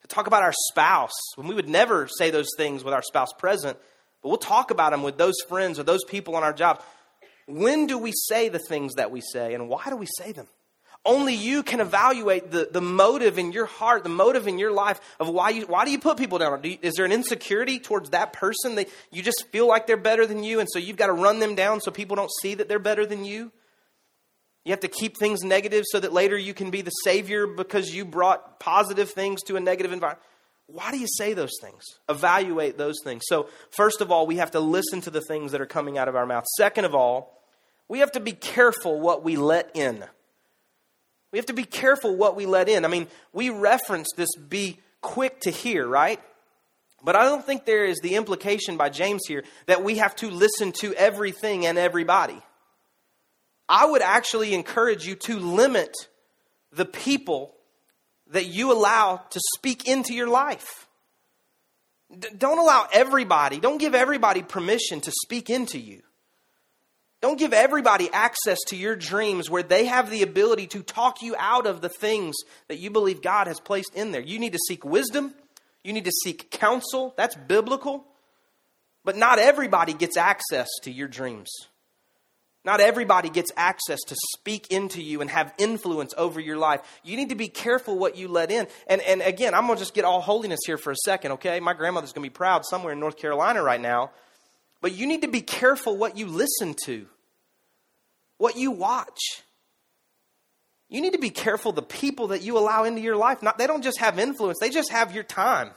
To 0.00 0.08
talk 0.08 0.26
about 0.26 0.42
our 0.42 0.54
spouse, 0.70 1.12
when 1.36 1.46
we 1.46 1.54
would 1.54 1.68
never 1.68 2.08
say 2.08 2.30
those 2.30 2.48
things 2.56 2.82
with 2.82 2.94
our 2.94 3.02
spouse 3.02 3.32
present, 3.38 3.76
but 4.22 4.30
we'll 4.30 4.38
talk 4.38 4.70
about 4.70 4.92
them 4.92 5.02
with 5.02 5.18
those 5.18 5.36
friends 5.48 5.78
or 5.78 5.82
those 5.82 6.04
people 6.04 6.34
on 6.34 6.42
our 6.42 6.54
job. 6.54 6.82
When 7.46 7.86
do 7.86 7.98
we 7.98 8.12
say 8.28 8.48
the 8.48 8.58
things 8.58 8.94
that 8.94 9.10
we 9.10 9.20
say, 9.20 9.52
and 9.52 9.68
why 9.68 9.84
do 9.88 9.96
we 9.96 10.06
say 10.06 10.32
them? 10.32 10.46
Only 11.04 11.34
you 11.34 11.64
can 11.64 11.80
evaluate 11.80 12.52
the, 12.52 12.68
the 12.70 12.80
motive 12.80 13.36
in 13.36 13.50
your 13.50 13.66
heart, 13.66 14.04
the 14.04 14.08
motive 14.08 14.46
in 14.46 14.58
your 14.58 14.70
life 14.70 15.00
of 15.18 15.28
why 15.28 15.50
you 15.50 15.66
why 15.66 15.84
do 15.84 15.90
you 15.90 15.98
put 15.98 16.16
people 16.16 16.38
down? 16.38 16.60
You, 16.62 16.78
is 16.80 16.94
there 16.94 17.04
an 17.04 17.10
insecurity 17.10 17.80
towards 17.80 18.10
that 18.10 18.32
person 18.32 18.76
that 18.76 18.88
you 19.10 19.20
just 19.20 19.46
feel 19.50 19.66
like 19.66 19.88
they're 19.88 19.96
better 19.96 20.26
than 20.26 20.44
you, 20.44 20.60
and 20.60 20.68
so 20.72 20.78
you've 20.78 20.96
got 20.96 21.08
to 21.08 21.12
run 21.12 21.40
them 21.40 21.56
down 21.56 21.80
so 21.80 21.90
people 21.90 22.14
don't 22.14 22.30
see 22.40 22.54
that 22.54 22.68
they're 22.68 22.78
better 22.78 23.04
than 23.04 23.24
you? 23.24 23.50
You 24.64 24.70
have 24.70 24.80
to 24.80 24.88
keep 24.88 25.16
things 25.16 25.42
negative 25.42 25.84
so 25.88 25.98
that 25.98 26.12
later 26.12 26.38
you 26.38 26.54
can 26.54 26.70
be 26.70 26.82
the 26.82 26.90
savior 26.90 27.48
because 27.48 27.92
you 27.92 28.04
brought 28.04 28.60
positive 28.60 29.10
things 29.10 29.42
to 29.44 29.56
a 29.56 29.60
negative 29.60 29.92
environment. 29.92 30.24
Why 30.68 30.92
do 30.92 30.98
you 30.98 31.08
say 31.08 31.34
those 31.34 31.50
things? 31.60 31.82
Evaluate 32.08 32.78
those 32.78 32.94
things. 33.02 33.24
So, 33.26 33.48
first 33.70 34.00
of 34.00 34.12
all, 34.12 34.26
we 34.26 34.36
have 34.36 34.52
to 34.52 34.60
listen 34.60 35.00
to 35.00 35.10
the 35.10 35.20
things 35.20 35.50
that 35.50 35.60
are 35.60 35.66
coming 35.66 35.98
out 35.98 36.06
of 36.06 36.14
our 36.14 36.26
mouth. 36.26 36.44
Second 36.56 36.84
of 36.84 36.94
all, 36.94 37.42
we 37.88 37.98
have 37.98 38.12
to 38.12 38.20
be 38.20 38.32
careful 38.32 39.00
what 39.00 39.24
we 39.24 39.36
let 39.36 39.72
in. 39.74 40.04
We 41.32 41.38
have 41.38 41.46
to 41.46 41.54
be 41.54 41.64
careful 41.64 42.14
what 42.14 42.36
we 42.36 42.46
let 42.46 42.68
in. 42.68 42.84
I 42.84 42.88
mean, 42.88 43.08
we 43.32 43.48
reference 43.48 44.08
this 44.16 44.28
be 44.36 44.78
quick 45.00 45.40
to 45.40 45.50
hear, 45.50 45.86
right? 45.86 46.20
But 47.02 47.16
I 47.16 47.24
don't 47.24 47.44
think 47.44 47.64
there 47.64 47.84
is 47.84 47.98
the 47.98 48.14
implication 48.14 48.76
by 48.76 48.90
James 48.90 49.22
here 49.26 49.42
that 49.66 49.82
we 49.82 49.96
have 49.96 50.14
to 50.16 50.30
listen 50.30 50.72
to 50.80 50.94
everything 50.94 51.66
and 51.66 51.78
everybody. 51.78 52.40
I 53.68 53.86
would 53.86 54.02
actually 54.02 54.54
encourage 54.54 55.06
you 55.06 55.14
to 55.16 55.38
limit 55.38 55.92
the 56.70 56.84
people 56.84 57.54
that 58.28 58.46
you 58.46 58.72
allow 58.72 59.16
to 59.30 59.40
speak 59.56 59.88
into 59.88 60.14
your 60.14 60.28
life. 60.28 60.86
D- 62.16 62.28
don't 62.36 62.58
allow 62.58 62.86
everybody, 62.92 63.58
don't 63.58 63.78
give 63.78 63.94
everybody 63.94 64.42
permission 64.42 65.00
to 65.00 65.12
speak 65.24 65.50
into 65.50 65.78
you. 65.78 66.02
Don't 67.22 67.38
give 67.38 67.52
everybody 67.52 68.10
access 68.12 68.58
to 68.66 68.76
your 68.76 68.96
dreams 68.96 69.48
where 69.48 69.62
they 69.62 69.86
have 69.86 70.10
the 70.10 70.22
ability 70.22 70.66
to 70.66 70.82
talk 70.82 71.22
you 71.22 71.36
out 71.38 71.66
of 71.66 71.80
the 71.80 71.88
things 71.88 72.34
that 72.66 72.80
you 72.80 72.90
believe 72.90 73.22
God 73.22 73.46
has 73.46 73.60
placed 73.60 73.94
in 73.94 74.10
there. 74.10 74.20
You 74.20 74.40
need 74.40 74.52
to 74.52 74.58
seek 74.66 74.84
wisdom, 74.84 75.32
you 75.84 75.92
need 75.92 76.04
to 76.04 76.12
seek 76.24 76.50
counsel. 76.50 77.14
That's 77.16 77.36
biblical. 77.36 78.04
But 79.04 79.16
not 79.16 79.38
everybody 79.38 79.94
gets 79.94 80.16
access 80.16 80.68
to 80.82 80.90
your 80.90 81.08
dreams. 81.08 81.50
Not 82.64 82.80
everybody 82.80 83.28
gets 83.28 83.50
access 83.56 83.98
to 84.06 84.16
speak 84.36 84.68
into 84.70 85.02
you 85.02 85.20
and 85.20 85.30
have 85.30 85.52
influence 85.58 86.14
over 86.16 86.38
your 86.38 86.56
life. 86.56 86.80
You 87.02 87.16
need 87.16 87.30
to 87.30 87.34
be 87.34 87.48
careful 87.48 87.98
what 87.98 88.16
you 88.16 88.28
let 88.28 88.52
in. 88.52 88.68
And, 88.86 89.00
and 89.00 89.20
again, 89.22 89.54
I'm 89.54 89.66
going 89.66 89.76
to 89.76 89.82
just 89.82 89.94
get 89.94 90.04
all 90.04 90.20
holiness 90.20 90.60
here 90.64 90.78
for 90.78 90.92
a 90.92 90.96
second, 91.04 91.32
okay? 91.32 91.58
My 91.58 91.74
grandmother's 91.74 92.12
going 92.12 92.22
to 92.24 92.30
be 92.30 92.34
proud 92.34 92.64
somewhere 92.64 92.92
in 92.92 93.00
North 93.00 93.16
Carolina 93.16 93.62
right 93.62 93.80
now. 93.80 94.12
But 94.80 94.92
you 94.92 95.06
need 95.08 95.22
to 95.22 95.28
be 95.28 95.40
careful 95.40 95.96
what 95.96 96.16
you 96.16 96.26
listen 96.26 96.74
to, 96.84 97.06
what 98.42 98.56
you 98.56 98.72
watch. 98.72 99.20
You 100.88 101.00
need 101.00 101.12
to 101.12 101.20
be 101.20 101.30
careful 101.30 101.70
the 101.70 101.80
people 101.80 102.26
that 102.28 102.42
you 102.42 102.58
allow 102.58 102.82
into 102.82 103.00
your 103.00 103.14
life. 103.14 103.40
Not, 103.40 103.56
they 103.56 103.68
don't 103.68 103.84
just 103.84 104.00
have 104.00 104.18
influence, 104.18 104.58
they 104.58 104.68
just 104.68 104.90
have 104.90 105.14
your 105.14 105.22
time. 105.22 105.70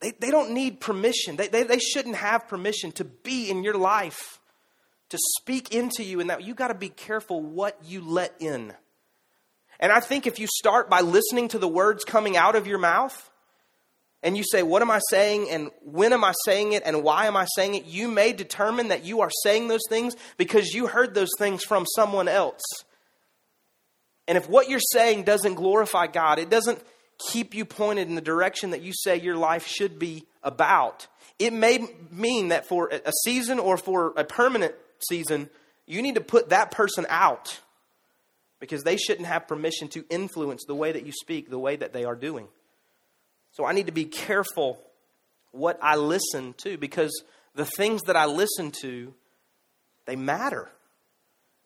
They, 0.00 0.12
they 0.18 0.32
don't 0.32 0.50
need 0.50 0.80
permission. 0.80 1.36
They, 1.36 1.46
they, 1.46 1.62
they 1.62 1.78
shouldn't 1.78 2.16
have 2.16 2.48
permission 2.48 2.90
to 2.92 3.04
be 3.04 3.48
in 3.48 3.62
your 3.62 3.74
life 3.74 4.40
to 5.10 5.18
speak 5.38 5.72
into 5.72 6.02
you, 6.02 6.18
and 6.18 6.30
that 6.30 6.42
you 6.42 6.54
got 6.54 6.68
to 6.68 6.74
be 6.74 6.88
careful 6.88 7.40
what 7.40 7.78
you 7.84 8.00
let 8.00 8.34
in. 8.40 8.74
And 9.78 9.92
I 9.92 10.00
think 10.00 10.26
if 10.26 10.40
you 10.40 10.48
start 10.58 10.90
by 10.90 11.00
listening 11.00 11.46
to 11.48 11.58
the 11.58 11.68
words 11.68 12.04
coming 12.04 12.36
out 12.36 12.56
of 12.56 12.66
your 12.66 12.78
mouth, 12.78 13.30
and 14.22 14.36
you 14.36 14.44
say, 14.44 14.62
What 14.62 14.82
am 14.82 14.90
I 14.90 15.00
saying? 15.10 15.48
And 15.50 15.70
when 15.82 16.12
am 16.12 16.24
I 16.24 16.32
saying 16.44 16.72
it? 16.72 16.82
And 16.84 17.02
why 17.02 17.26
am 17.26 17.36
I 17.36 17.46
saying 17.54 17.74
it? 17.74 17.84
You 17.84 18.08
may 18.08 18.32
determine 18.32 18.88
that 18.88 19.04
you 19.04 19.20
are 19.20 19.30
saying 19.42 19.68
those 19.68 19.86
things 19.88 20.16
because 20.36 20.74
you 20.74 20.86
heard 20.86 21.14
those 21.14 21.30
things 21.38 21.64
from 21.64 21.86
someone 21.94 22.28
else. 22.28 22.62
And 24.26 24.36
if 24.36 24.48
what 24.48 24.68
you're 24.68 24.80
saying 24.80 25.22
doesn't 25.22 25.54
glorify 25.54 26.06
God, 26.06 26.38
it 26.38 26.50
doesn't 26.50 26.82
keep 27.30 27.54
you 27.54 27.64
pointed 27.64 28.08
in 28.08 28.14
the 28.14 28.20
direction 28.20 28.70
that 28.70 28.82
you 28.82 28.92
say 28.92 29.18
your 29.18 29.36
life 29.36 29.66
should 29.66 29.98
be 29.98 30.26
about, 30.42 31.06
it 31.38 31.52
may 31.52 31.86
mean 32.10 32.48
that 32.48 32.66
for 32.66 32.88
a 32.88 33.12
season 33.24 33.58
or 33.58 33.76
for 33.76 34.12
a 34.16 34.24
permanent 34.24 34.74
season, 35.08 35.48
you 35.86 36.02
need 36.02 36.16
to 36.16 36.20
put 36.20 36.50
that 36.50 36.70
person 36.70 37.06
out 37.08 37.60
because 38.60 38.82
they 38.82 38.96
shouldn't 38.96 39.26
have 39.26 39.48
permission 39.48 39.88
to 39.88 40.04
influence 40.10 40.64
the 40.66 40.74
way 40.74 40.92
that 40.92 41.06
you 41.06 41.12
speak, 41.12 41.48
the 41.48 41.58
way 41.58 41.76
that 41.76 41.92
they 41.92 42.04
are 42.04 42.16
doing. 42.16 42.48
So 43.52 43.64
I 43.64 43.72
need 43.72 43.86
to 43.86 43.92
be 43.92 44.04
careful 44.04 44.78
what 45.50 45.78
I 45.82 45.96
listen 45.96 46.54
to 46.58 46.76
because 46.76 47.22
the 47.54 47.64
things 47.64 48.02
that 48.02 48.16
I 48.16 48.26
listen 48.26 48.70
to, 48.82 49.14
they 50.06 50.16
matter. 50.16 50.68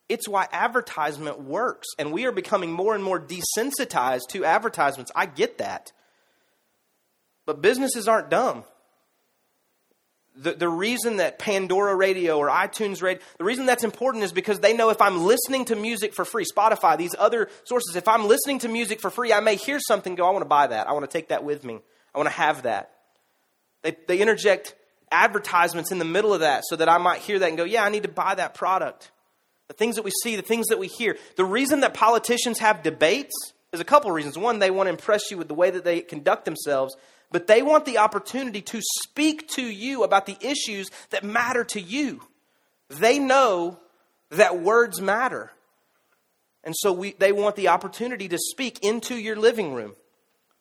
It's 0.09 0.29
why 0.29 0.47
advertisement 0.53 1.40
works. 1.40 1.88
And 1.99 2.12
we 2.12 2.27
are 2.27 2.33
becoming 2.33 2.73
more 2.73 2.95
and 2.95 3.03
more 3.03 3.21
desensitized 3.21 4.29
to 4.31 4.45
advertisements. 4.45 5.11
I 5.14 5.27
get 5.27 5.59
that. 5.59 5.92
But 7.45 7.62
businesses 7.62 8.09
aren't 8.09 8.31
dumb 8.31 8.64
the, 10.37 10.53
the 10.53 10.68
reason 10.68 11.18
that 11.18 11.38
Pandora 11.38 11.95
Radio 11.95 12.38
or 12.38 12.49
iTunes 12.49 13.03
Radio, 13.03 13.21
the 13.38 13.45
reason 13.45 13.66
that's 13.66 13.85
important 13.85 14.25
is 14.25 14.33
because 14.33 14.61
they 14.61 14.75
know 14.75 14.88
if 14.90 15.01
I'm 15.03 15.25
listening 15.25 15.66
to 15.66 15.77
music 15.77 16.14
for 16.14 16.25
free, 16.25 16.45
Spotify, 16.45 16.97
these 16.97 17.14
other 17.18 17.51
sources, 17.64 17.97
if 17.97 18.09
I'm 18.09 18.27
listening 18.27 18.61
to 18.61 18.68
music 18.68 19.01
for 19.01 19.11
free, 19.11 19.33
I 19.33 19.40
may 19.40 19.57
hear 19.57 19.79
something 19.79 20.14
go, 20.14 20.27
I 20.27 20.31
want 20.31 20.42
to 20.42 20.49
buy 20.49 20.68
that. 20.68 20.88
I 20.88 20.92
want 20.92 21.05
to 21.05 21.11
take 21.11 21.29
that 21.29 21.45
with 21.45 21.64
me. 21.64 21.81
I 22.14 22.18
want 22.18 22.29
to 22.29 22.35
have 22.35 22.62
that. 22.62 22.92
They, 23.83 23.97
they 24.07 24.18
interject 24.18 24.75
advertisements 25.11 25.92
in 25.92 25.99
the 25.99 26.05
middle 26.05 26.33
of 26.33 26.40
that 26.40 26.64
so 26.66 26.77
that 26.77 26.88
I 26.88 26.99
might 26.99 27.21
hear 27.21 27.38
that 27.38 27.49
and 27.49 27.59
go, 27.59 27.64
yeah, 27.64 27.85
I 27.85 27.90
need 27.90 28.05
to 28.05 28.09
buy 28.09 28.35
that 28.35 28.55
product. 28.55 29.11
The 29.68 29.75
things 29.75 29.97
that 29.97 30.03
we 30.03 30.12
see, 30.23 30.37
the 30.37 30.42
things 30.42 30.66
that 30.68 30.79
we 30.79 30.87
hear. 30.87 31.16
The 31.37 31.45
reason 31.45 31.81
that 31.81 31.95
politicians 31.95 32.59
have 32.59 32.83
debates 32.83 33.35
is 33.73 33.81
a 33.81 33.85
couple 33.85 34.11
of 34.11 34.16
reasons. 34.16 34.38
One, 34.38 34.59
they 34.59 34.71
want 34.71 34.87
to 34.87 34.90
impress 34.90 35.31
you 35.31 35.37
with 35.37 35.49
the 35.49 35.55
way 35.55 35.71
that 35.71 35.85
they 35.85 36.01
conduct 36.01 36.45
themselves 36.47 36.97
but 37.33 37.47
they 37.47 37.62
want 37.62 37.85
the 37.85 37.99
opportunity 37.99 38.61
to 38.62 38.81
speak 39.03 39.49
to 39.49 39.62
you 39.62 40.05
about 40.05 40.27
the 40.27 40.37
issues 40.40 40.90
that 41.11 41.25
matter 41.25 41.64
to 41.64 41.81
you. 41.81 42.23
They 42.88 43.18
know 43.18 43.79
that 44.31 44.61
words 44.61 45.01
matter. 45.01 45.51
And 46.64 46.75
so 46.77 46.92
we, 46.92 47.12
they 47.12 47.33
want 47.33 47.57
the 47.57 47.68
opportunity 47.68 48.29
to 48.29 48.38
speak 48.38 48.79
into 48.83 49.16
your 49.16 49.37
living 49.37 49.73
room. 49.73 49.95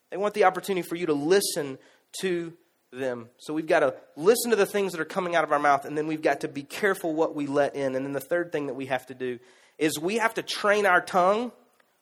They 0.09 0.17
want 0.17 0.33
the 0.33 0.45
opportunity 0.45 0.87
for 0.87 0.95
you 0.95 1.05
to 1.05 1.13
listen 1.13 1.77
to 2.21 2.53
them. 2.91 3.29
So 3.37 3.53
we've 3.53 3.67
got 3.67 3.79
to 3.81 3.95
listen 4.15 4.49
to 4.49 4.57
the 4.57 4.65
things 4.65 4.91
that 4.91 5.01
are 5.01 5.05
coming 5.05 5.35
out 5.35 5.43
of 5.43 5.51
our 5.51 5.59
mouth, 5.59 5.85
and 5.85 5.97
then 5.97 6.07
we've 6.07 6.21
got 6.21 6.41
to 6.41 6.47
be 6.47 6.63
careful 6.63 7.13
what 7.13 7.35
we 7.35 7.47
let 7.47 7.75
in. 7.75 7.95
And 7.95 8.05
then 8.05 8.13
the 8.13 8.19
third 8.19 8.51
thing 8.51 8.67
that 8.67 8.73
we 8.73 8.87
have 8.87 9.05
to 9.07 9.13
do 9.13 9.39
is 9.77 9.97
we 9.99 10.17
have 10.17 10.33
to 10.33 10.41
train 10.41 10.85
our 10.85 11.01
tongue 11.01 11.51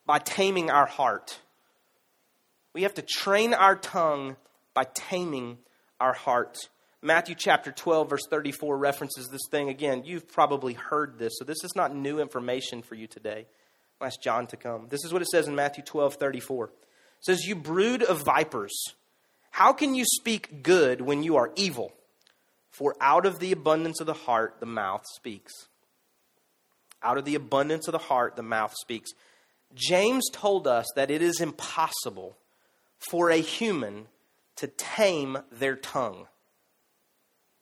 by 0.06 0.20
taming 0.20 0.72
our 0.72 0.88
heart. 0.88 1.40
We 2.74 2.84
have 2.84 2.96
to 2.96 3.04
train 3.04 3.54
our 3.54 3.76
tongue 3.76 4.38
by 4.80 4.86
taming 4.94 5.58
our 6.00 6.14
heart. 6.14 6.58
Matthew 7.02 7.36
chapter 7.38 7.70
12, 7.70 8.12
verse 8.12 8.26
34 8.30 8.78
references 8.78 9.28
this 9.28 9.42
thing. 9.52 9.68
Again, 9.68 10.04
you've 10.06 10.26
probably 10.26 10.72
heard 10.72 11.20
this, 11.20 11.34
so 11.38 11.44
this 11.44 11.66
is 11.66 11.76
not 11.76 11.94
new 11.94 12.22
information 12.22 12.82
for 12.82 12.96
you 12.96 13.06
today. 13.06 13.46
I'll 14.00 14.08
ask 14.08 14.22
John 14.22 14.48
to 14.48 14.56
come. 14.56 14.88
This 14.88 15.04
is 15.04 15.12
what 15.12 15.22
it 15.22 15.28
says 15.28 15.50
in 15.50 15.56
Matthew 15.56 15.84
12, 15.84 16.14
34. 16.16 16.66
It 16.68 16.72
says, 17.20 17.46
You 17.46 17.58
brood 17.58 18.04
of 18.04 18.24
vipers, 18.24 18.72
how 19.52 19.74
can 19.74 19.96
you 19.96 20.06
speak 20.06 20.64
good 20.64 21.02
when 21.02 21.24
you 21.24 21.36
are 21.36 21.52
evil? 21.58 21.92
For 22.72 22.96
out 23.02 23.26
of 23.26 23.40
the 23.40 23.52
abundance 23.52 24.00
of 24.00 24.08
the 24.08 24.14
heart, 24.14 24.62
the 24.62 24.66
mouth 24.66 25.04
speaks. 25.14 25.52
Out 27.04 27.18
of 27.18 27.26
the 27.26 27.36
abundance 27.36 27.90
of 27.90 27.92
the 27.92 27.98
heart, 27.98 28.38
the 28.38 28.44
mouth 28.44 28.74
speaks. 28.80 29.12
James 29.76 30.30
told 30.32 30.68
us 30.68 30.86
that 30.96 31.12
it 31.12 31.22
is 31.22 31.42
impossible 31.42 32.38
for 33.10 33.30
a 33.30 33.42
human 33.42 34.08
to 34.60 34.68
tame 34.68 35.38
their 35.52 35.76
tongue. 35.76 36.28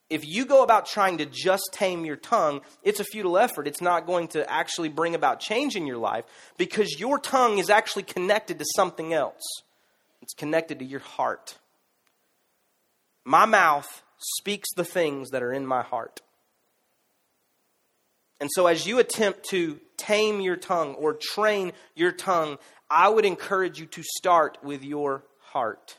If 0.10 0.26
you 0.26 0.46
go 0.46 0.64
about 0.64 0.86
trying 0.86 1.18
to 1.18 1.26
just 1.26 1.70
tame 1.74 2.06
your 2.06 2.16
tongue, 2.16 2.62
it's 2.82 3.00
a 3.00 3.04
futile 3.04 3.38
effort. 3.38 3.68
It's 3.68 3.82
not 3.82 4.06
going 4.06 4.30
to 4.30 4.50
actually 4.50 4.90
bring 4.90 5.16
about 5.16 5.40
change 5.40 5.76
in 5.76 5.86
your 5.86 5.98
life 5.98 6.24
because 6.58 7.00
your 7.00 7.20
tongue 7.20 7.58
is 7.58 7.70
actually 7.70 8.04
connected 8.04 8.58
to 8.60 8.66
something 8.76 9.14
else. 9.14 9.42
It's 10.22 10.34
connected 10.34 10.80
to 10.80 10.86
your 10.86 11.02
heart. 11.02 11.58
My 13.26 13.46
mouth 13.46 14.04
speaks 14.18 14.70
the 14.76 14.86
things 14.86 15.30
that 15.32 15.44
are 15.44 15.52
in 15.52 15.68
my 15.68 15.84
heart. 15.84 16.22
And 18.40 18.50
so, 18.54 18.68
as 18.68 18.86
you 18.86 19.00
attempt 19.00 19.50
to 19.50 19.80
tame 19.98 20.42
your 20.42 20.56
tongue 20.56 20.94
or 20.96 21.18
train 21.20 21.74
your 21.96 22.12
tongue, 22.12 22.58
I 22.90 23.10
would 23.10 23.26
encourage 23.26 23.80
you 23.80 23.88
to 23.88 24.04
start 24.04 24.58
with 24.64 24.84
your 24.84 25.24
heart. 25.40 25.98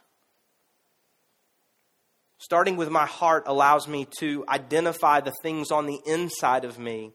Starting 2.39 2.77
with 2.77 2.89
my 2.89 3.05
heart 3.05 3.45
allows 3.47 3.89
me 3.89 4.07
to 4.21 4.45
identify 4.49 5.21
the 5.21 5.35
things 5.43 5.71
on 5.73 5.87
the 5.87 6.01
inside 6.07 6.65
of 6.65 6.79
me 6.79 7.13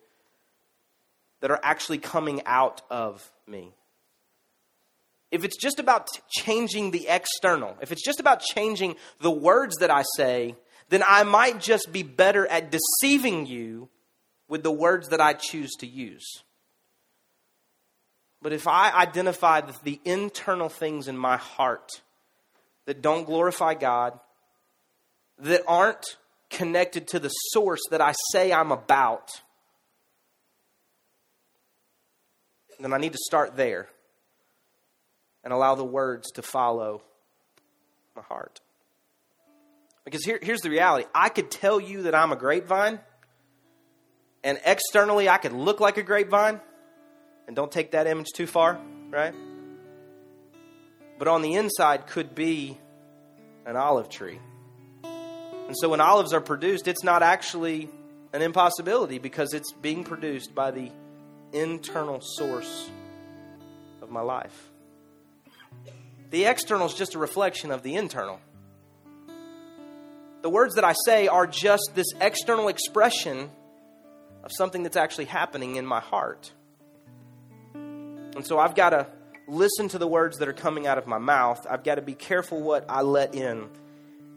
that 1.39 1.49
are 1.49 1.59
actually 1.63 1.97
coming 1.97 2.41
out 2.45 2.81
of 2.89 3.31
me. 3.47 3.73
If 5.31 5.43
it's 5.43 5.57
just 5.57 5.79
about 5.79 6.09
changing 6.29 6.91
the 6.91 7.07
external, 7.07 7.75
if 7.81 7.91
it's 7.91 8.03
just 8.03 8.19
about 8.19 8.41
changing 8.41 8.95
the 9.19 9.31
words 9.31 9.77
that 9.77 9.89
I 9.89 10.03
say, 10.15 10.55
then 10.89 11.03
I 11.07 11.23
might 11.23 11.59
just 11.59 11.91
be 11.91 12.03
better 12.03 12.45
at 12.45 12.71
deceiving 12.71 13.45
you 13.45 13.89
with 14.47 14.61
the 14.61 14.71
words 14.71 15.09
that 15.09 15.21
I 15.21 15.33
choose 15.33 15.71
to 15.79 15.87
use. 15.87 16.43
But 18.41 18.53
if 18.53 18.67
I 18.67 18.91
identify 18.91 19.61
the 19.83 19.99
internal 20.03 20.69
things 20.69 21.07
in 21.07 21.17
my 21.17 21.37
heart 21.37 21.89
that 22.85 23.01
don't 23.01 23.25
glorify 23.25 23.73
God, 23.73 24.19
that 25.39 25.63
aren't 25.67 26.17
connected 26.49 27.07
to 27.09 27.19
the 27.19 27.29
source 27.29 27.81
that 27.91 28.01
I 28.01 28.13
say 28.31 28.53
I'm 28.53 28.71
about, 28.71 29.29
then 32.83 32.93
I 32.93 32.97
need 32.97 33.13
to 33.13 33.19
start 33.25 33.55
there 33.55 33.87
and 35.43 35.53
allow 35.53 35.75
the 35.75 35.85
words 35.85 36.31
to 36.31 36.41
follow 36.41 37.01
my 38.15 38.21
heart. 38.21 38.59
Because 40.03 40.25
here, 40.25 40.37
here's 40.41 40.61
the 40.61 40.69
reality 40.69 41.07
I 41.15 41.29
could 41.29 41.49
tell 41.49 41.79
you 41.79 42.03
that 42.03 42.15
I'm 42.15 42.31
a 42.31 42.35
grapevine, 42.35 42.99
and 44.43 44.59
externally 44.65 45.29
I 45.29 45.37
could 45.37 45.53
look 45.53 45.79
like 45.79 45.97
a 45.97 46.03
grapevine, 46.03 46.59
and 47.47 47.55
don't 47.55 47.71
take 47.71 47.91
that 47.91 48.05
image 48.05 48.27
too 48.35 48.47
far, 48.47 48.79
right? 49.09 49.33
But 51.17 51.27
on 51.29 51.41
the 51.41 51.53
inside 51.55 52.07
could 52.07 52.35
be 52.35 52.77
an 53.65 53.77
olive 53.77 54.09
tree. 54.09 54.39
And 55.67 55.75
so 55.77 55.89
when 55.89 56.01
olives 56.01 56.33
are 56.33 56.41
produced, 56.41 56.87
it's 56.87 57.03
not 57.03 57.23
actually 57.23 57.89
an 58.33 58.41
impossibility 58.41 59.19
because 59.19 59.53
it's 59.53 59.71
being 59.71 60.03
produced 60.03 60.53
by 60.53 60.71
the 60.71 60.91
internal 61.51 62.19
source 62.21 62.89
of 64.01 64.09
my 64.09 64.21
life. 64.21 64.71
The 66.31 66.45
external 66.45 66.87
is 66.87 66.93
just 66.93 67.15
a 67.15 67.19
reflection 67.19 67.71
of 67.71 67.83
the 67.83 67.95
internal. 67.95 68.39
The 70.41 70.49
words 70.49 70.75
that 70.75 70.83
I 70.83 70.93
say 71.05 71.27
are 71.27 71.47
just 71.47 71.91
this 71.95 72.07
external 72.19 72.67
expression 72.67 73.49
of 74.43 74.51
something 74.51 74.83
that's 74.83 74.97
actually 74.97 75.25
happening 75.25 75.77
in 75.77 75.85
my 75.85 75.99
heart. 75.99 76.51
And 77.73 78.45
so 78.45 78.59
I've 78.59 78.75
got 78.75 78.89
to 78.89 79.07
listen 79.47 79.87
to 79.89 79.97
the 79.97 80.07
words 80.07 80.37
that 80.39 80.47
are 80.47 80.53
coming 80.53 80.87
out 80.87 80.97
of 80.97 81.07
my 81.07 81.17
mouth. 81.17 81.65
I've 81.69 81.83
got 81.83 81.95
to 81.95 82.01
be 82.01 82.15
careful 82.15 82.61
what 82.61 82.85
I 82.89 83.01
let 83.01 83.35
in. 83.35 83.69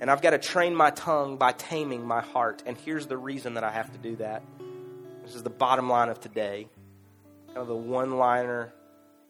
And 0.01 0.11
I've 0.11 0.20
got 0.20 0.30
to 0.30 0.38
train 0.38 0.74
my 0.74 0.90
tongue 0.90 1.36
by 1.38 1.53
taming 1.53 2.07
my 2.07 2.20
heart. 2.20 2.62
And 2.66 2.76
here's 2.76 3.07
the 3.07 3.16
reason 3.16 3.55
that 3.55 3.64
I 3.64 3.70
have 3.70 3.90
to 3.92 3.99
do 3.99 4.16
that. 4.16 4.42
This 5.24 5.34
is 5.34 5.42
the 5.42 5.51
bottom 5.51 5.88
line 5.88 6.09
of 6.09 6.20
today. 6.20 6.68
Kind 7.49 7.59
of 7.59 7.66
the 7.66 7.74
one 7.74 8.18
liner, 8.18 8.72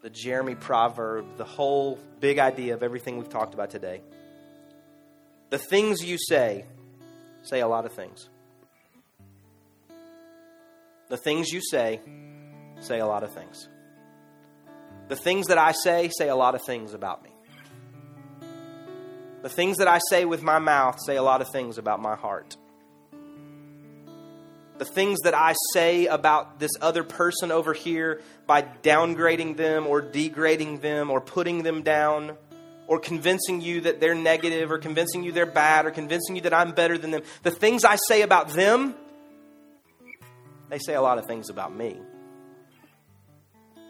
the 0.01 0.09
Jeremy 0.09 0.55
proverb, 0.55 1.37
the 1.37 1.45
whole 1.45 1.97
big 2.19 2.37
idea 2.37 2.73
of 2.73 2.83
everything 2.83 3.17
we've 3.17 3.29
talked 3.29 3.53
about 3.53 3.69
today. 3.69 4.01
The 5.49 5.57
things 5.57 6.03
you 6.03 6.17
say 6.17 6.65
say 7.43 7.61
a 7.61 7.67
lot 7.67 7.85
of 7.85 7.93
things. 7.93 8.29
The 11.09 11.17
things 11.17 11.49
you 11.49 11.61
say 11.61 12.01
say 12.81 12.99
a 12.99 13.05
lot 13.05 13.23
of 13.23 13.31
things. 13.31 13.69
The 15.07 15.15
things 15.15 15.47
that 15.47 15.57
I 15.57 15.71
say 15.71 16.09
say 16.09 16.27
a 16.27 16.35
lot 16.35 16.53
of 16.53 16.61
things 16.63 16.93
about 16.93 17.23
me. 17.23 17.29
The 19.47 19.53
things 19.53 19.77
that 19.77 19.87
I 19.87 20.01
say 20.09 20.25
with 20.25 20.43
my 20.43 20.59
mouth 20.59 20.99
say 21.05 21.15
a 21.15 21.23
lot 21.23 21.39
of 21.41 21.47
things 21.53 21.77
about 21.77 22.01
my 22.01 22.17
heart. 22.17 22.57
The 24.77 24.83
things 24.83 25.19
that 25.23 25.33
I 25.33 25.55
say 25.71 26.07
about 26.07 26.59
this 26.59 26.71
other 26.81 27.05
person 27.05 27.49
over 27.49 27.71
here 27.71 28.21
by 28.45 28.61
downgrading 28.61 29.55
them 29.55 29.87
or 29.87 30.01
degrading 30.01 30.81
them 30.81 31.09
or 31.09 31.21
putting 31.21 31.63
them 31.63 31.81
down 31.81 32.35
or 32.87 32.99
convincing 32.99 33.61
you 33.61 33.79
that 33.79 34.01
they're 34.01 34.13
negative 34.13 34.69
or 34.69 34.79
convincing 34.79 35.23
you 35.23 35.31
they're 35.31 35.45
bad 35.45 35.85
or 35.85 35.91
convincing 35.91 36.35
you 36.35 36.41
that 36.41 36.53
I'm 36.53 36.73
better 36.73 36.97
than 36.97 37.11
them. 37.11 37.21
The 37.43 37.51
things 37.51 37.85
I 37.85 37.95
say 38.09 38.23
about 38.23 38.49
them, 38.49 38.95
they 40.67 40.79
say 40.79 40.93
a 40.93 41.01
lot 41.01 41.19
of 41.19 41.25
things 41.25 41.49
about 41.49 41.73
me. 41.73 41.95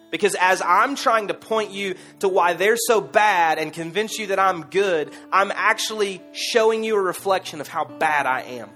Because 0.09 0.35
as 0.39 0.61
I'm 0.61 0.95
trying 0.95 1.27
to 1.27 1.33
point 1.33 1.71
you 1.71 1.95
to 2.19 2.29
why 2.29 2.53
they're 2.53 2.77
so 2.77 3.01
bad 3.01 3.59
and 3.59 3.73
convince 3.73 4.17
you 4.17 4.27
that 4.27 4.39
I'm 4.39 4.63
good, 4.63 5.11
I'm 5.31 5.51
actually 5.51 6.21
showing 6.31 6.83
you 6.83 6.95
a 6.95 7.01
reflection 7.01 7.59
of 7.59 7.67
how 7.67 7.83
bad 7.85 8.25
I 8.25 8.41
am 8.41 8.69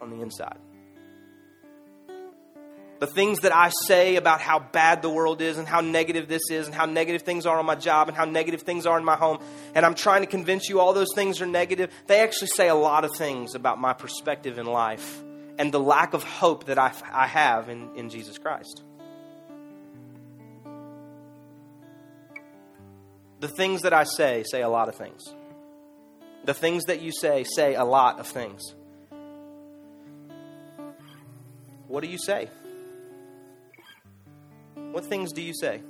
on 0.00 0.10
the 0.10 0.20
inside. 0.20 0.58
The 3.00 3.06
things 3.06 3.40
that 3.40 3.54
I 3.54 3.70
say 3.86 4.16
about 4.16 4.40
how 4.40 4.58
bad 4.58 5.02
the 5.02 5.10
world 5.10 5.40
is 5.40 5.56
and 5.56 5.68
how 5.68 5.80
negative 5.80 6.26
this 6.26 6.50
is 6.50 6.66
and 6.66 6.74
how 6.74 6.84
negative 6.84 7.22
things 7.22 7.46
are 7.46 7.56
on 7.56 7.64
my 7.64 7.76
job 7.76 8.08
and 8.08 8.16
how 8.16 8.24
negative 8.24 8.62
things 8.62 8.86
are 8.86 8.98
in 8.98 9.04
my 9.04 9.14
home, 9.14 9.38
and 9.74 9.86
I'm 9.86 9.94
trying 9.94 10.22
to 10.22 10.26
convince 10.26 10.68
you 10.68 10.80
all 10.80 10.92
those 10.92 11.14
things 11.14 11.40
are 11.40 11.46
negative, 11.46 11.92
they 12.06 12.20
actually 12.20 12.48
say 12.48 12.68
a 12.68 12.74
lot 12.74 13.04
of 13.04 13.14
things 13.14 13.54
about 13.54 13.78
my 13.78 13.92
perspective 13.92 14.58
in 14.58 14.66
life 14.66 15.22
and 15.58 15.72
the 15.72 15.80
lack 15.80 16.12
of 16.12 16.24
hope 16.24 16.64
that 16.64 16.78
I, 16.78 16.92
I 17.12 17.26
have 17.28 17.68
in, 17.68 17.90
in 17.94 18.10
Jesus 18.10 18.36
Christ. 18.36 18.82
The 23.40 23.48
things 23.48 23.82
that 23.82 23.92
I 23.92 24.04
say 24.04 24.44
say 24.50 24.62
a 24.62 24.68
lot 24.68 24.88
of 24.88 24.94
things. 24.96 25.22
The 26.44 26.54
things 26.54 26.84
that 26.84 27.00
you 27.00 27.12
say 27.12 27.44
say 27.44 27.74
a 27.74 27.84
lot 27.84 28.18
of 28.18 28.26
things. 28.26 28.74
What 31.86 32.02
do 32.02 32.08
you 32.08 32.18
say? 32.18 32.50
What 34.74 35.04
things 35.04 35.32
do 35.32 35.42
you 35.42 35.54
say? 35.54 35.80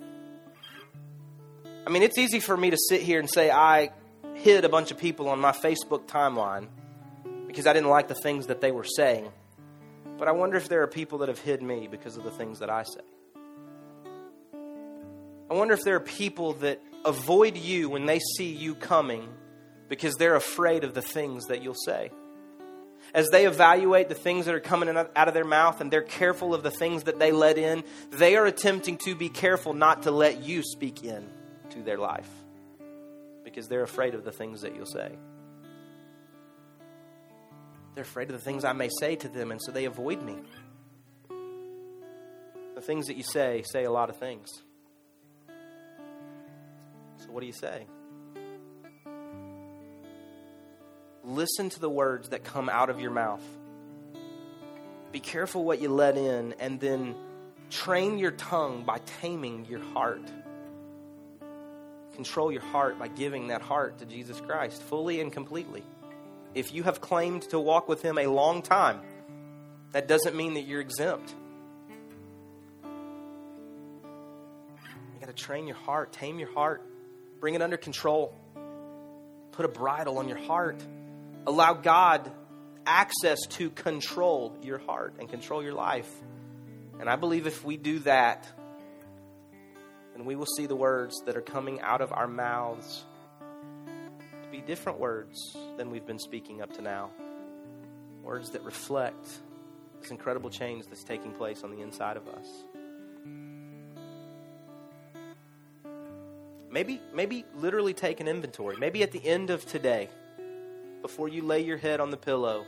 I 1.87 1.91
mean, 1.91 2.03
it's 2.03 2.19
easy 2.19 2.41
for 2.41 2.57
me 2.57 2.71
to 2.71 2.77
sit 2.89 3.01
here 3.01 3.19
and 3.19 3.29
say 3.31 3.51
I 3.51 3.91
hid 4.35 4.65
a 4.65 4.69
bunch 4.69 4.91
of 4.91 4.99
people 4.99 5.29
on 5.29 5.41
my 5.41 5.53
Facebook 5.53 6.07
timeline 6.07 6.69
because 7.47 7.67
I 7.67 7.73
didn't 7.73 7.89
like 7.89 8.09
the 8.09 8.15
things 8.15 8.49
that 8.49 8.61
they 8.61 8.71
were 8.71 8.85
saying. 8.85 9.31
But 10.19 10.29
I 10.29 10.33
wonder 10.33 10.57
if 10.57 10.69
there 10.69 10.83
are 10.83 10.87
people 10.87 11.19
that 11.19 11.29
have 11.29 11.39
hid 11.39 11.63
me 11.63 11.89
because 11.89 12.17
of 12.17 12.25
the 12.25 12.31
things 12.31 12.59
that 12.59 12.71
I 12.71 12.83
say. 12.83 13.01
I 15.51 15.55
wonder 15.55 15.75
if 15.75 15.83
there 15.83 15.95
are 15.95 16.01
people 16.01 16.53
that 16.55 16.83
avoid 17.05 17.57
you 17.57 17.89
when 17.89 18.07
they 18.07 18.19
see 18.37 18.53
you 18.53 18.75
coming 18.75 19.29
because 19.89 20.15
they're 20.15 20.37
afraid 20.37 20.85
of 20.85 20.95
the 20.95 21.03
things 21.03 21.47
that 21.47 21.63
you'll 21.63 21.75
say. 21.75 22.11
As 23.15 23.29
they 23.31 23.47
evaluate 23.47 24.09
the 24.09 24.15
things 24.15 24.47
that 24.47 24.55
are 24.55 24.61
coming 24.61 24.89
out 24.89 25.29
of 25.29 25.35
their 25.35 25.45
mouth 25.45 25.81
and 25.81 25.91
they're 25.91 26.03
careful 26.03 26.55
of 26.55 26.63
the 26.63 26.71
things 26.71 27.05
that 27.05 27.19
they 27.19 27.33
let 27.33 27.57
in, 27.57 27.85
they 28.11 28.37
are 28.37 28.45
attempting 28.45 28.99
to 28.99 29.15
be 29.15 29.29
careful 29.29 29.73
not 29.73 30.03
to 30.03 30.11
let 30.11 30.43
you 30.43 30.63
speak 30.63 31.05
in 31.05 31.27
to 31.71 31.83
their 31.83 31.97
life 31.97 32.29
because 33.45 33.67
they're 33.69 33.83
afraid 33.83 34.15
of 34.15 34.25
the 34.25 34.33
things 34.33 34.61
that 34.61 34.75
you'll 34.75 34.85
say. 34.85 35.17
They're 37.95 38.05
afraid 38.05 38.31
of 38.31 38.37
the 38.37 38.45
things 38.45 38.65
I 38.65 38.75
may 38.75 38.91
say 39.01 39.17
to 39.17 39.29
them, 39.29 39.51
and 39.51 39.61
so 39.61 39.73
they 39.73 39.87
avoid 39.87 40.23
me. 40.23 40.37
The 42.75 42.81
things 42.81 43.07
that 43.07 43.17
you 43.17 43.25
say 43.25 43.65
say 43.65 43.85
a 43.85 43.91
lot 43.91 44.11
of 44.11 44.19
things. 44.19 44.49
So, 47.29 47.35
what 47.35 47.41
do 47.41 47.47
you 47.47 47.53
say? 47.53 47.87
Listen 51.25 51.69
to 51.69 51.79
the 51.79 51.91
words 51.91 52.31
that 52.31 52.43
come 52.43 52.71
out 52.71 52.89
of 52.89 53.01
your 53.01 53.11
mouth. 53.11 53.43
Be 55.13 55.21
careful 55.21 55.63
what 55.63 55.79
you 55.79 55.91
let 55.91 56.17
in, 56.17 56.55
and 56.59 56.81
then 56.81 57.15
train 57.69 58.17
your 58.17 58.31
tongue 58.31 58.85
by 58.85 58.99
taming 59.21 59.67
your 59.67 59.81
heart. 59.81 60.23
Control 62.15 62.51
your 62.51 62.63
heart 62.63 62.99
by 62.99 63.09
giving 63.09 63.49
that 63.49 63.61
heart 63.61 63.99
to 63.99 64.07
Jesus 64.07 64.41
Christ 64.41 64.83
fully 64.83 65.21
and 65.21 65.31
completely. 65.31 65.85
If 66.55 66.73
you 66.73 66.83
have 66.85 67.03
claimed 67.03 67.43
to 67.51 67.61
walk 67.61 67.89
with 67.89 68.01
Him 68.01 68.17
a 68.17 68.27
long 68.27 68.63
time, 68.63 69.01
that 69.93 70.09
doesn't 70.09 70.35
mean 70.35 70.55
that 70.55 70.63
you're 70.63 70.81
exempt. 70.81 71.35
You 75.13 75.21
got 75.21 75.27
to 75.27 75.35
train 75.35 75.67
your 75.67 75.77
heart, 75.77 76.13
tame 76.13 76.39
your 76.39 76.53
heart, 76.55 76.83
Bring 77.41 77.55
it 77.55 77.63
under 77.63 77.77
control. 77.77 78.35
Put 79.53 79.65
a 79.65 79.69
bridle 79.69 80.19
on 80.19 80.29
your 80.29 80.39
heart. 80.39 80.83
Allow 81.47 81.75
God 81.75 82.31
access 82.87 83.39
to 83.51 83.71
control 83.71 84.57
your 84.63 84.79
heart 84.79 85.15
and 85.19 85.29
control 85.29 85.63
your 85.63 85.75
life. 85.75 86.11
And 87.01 87.09
I 87.09 87.17
believe 87.17 87.47
if 87.47 87.65
we 87.65 87.77
do 87.77 88.01
that, 88.01 88.47
then 90.17 90.25
we 90.25 90.35
will 90.35 90.47
see 90.47 90.67
the 90.67 90.77
words 90.77 91.15
that 91.27 91.37
are 91.37 91.43
coming 91.43 91.81
out 91.81 92.01
of 92.01 92.13
our 92.13 92.27
mouths 92.27 93.05
to 94.43 94.49
be 94.51 94.61
different 94.61 94.99
words 94.99 95.57
than 95.77 95.91
we've 95.91 96.07
been 96.07 96.19
speaking 96.19 96.61
up 96.61 96.73
to 96.75 96.83
now. 96.83 97.11
Words 98.23 98.51
that 98.51 98.63
reflect 98.65 99.29
this 100.01 100.11
incredible 100.11 100.51
change 100.51 100.87
that's 100.87 101.05
taking 101.05 101.33
place 101.33 101.63
on 101.63 101.71
the 101.71 101.83
inside 101.83 102.17
of 102.17 102.27
us. 102.29 102.47
Maybe, 106.71 107.01
maybe 107.15 107.45
literally 107.55 107.95
take 107.95 108.21
an 108.21 108.29
inventory. 108.29 108.77
Maybe 108.77 109.03
at 109.03 109.13
the 109.13 109.27
end 109.27 109.51
of 109.51 109.65
today, 109.65 110.09
before 111.01 111.29
you 111.29 111.43
lay 111.43 111.61
your 111.61 111.79
head 111.79 112.01
on 112.01 112.11
the 112.11 112.17
pillow, 112.17 112.65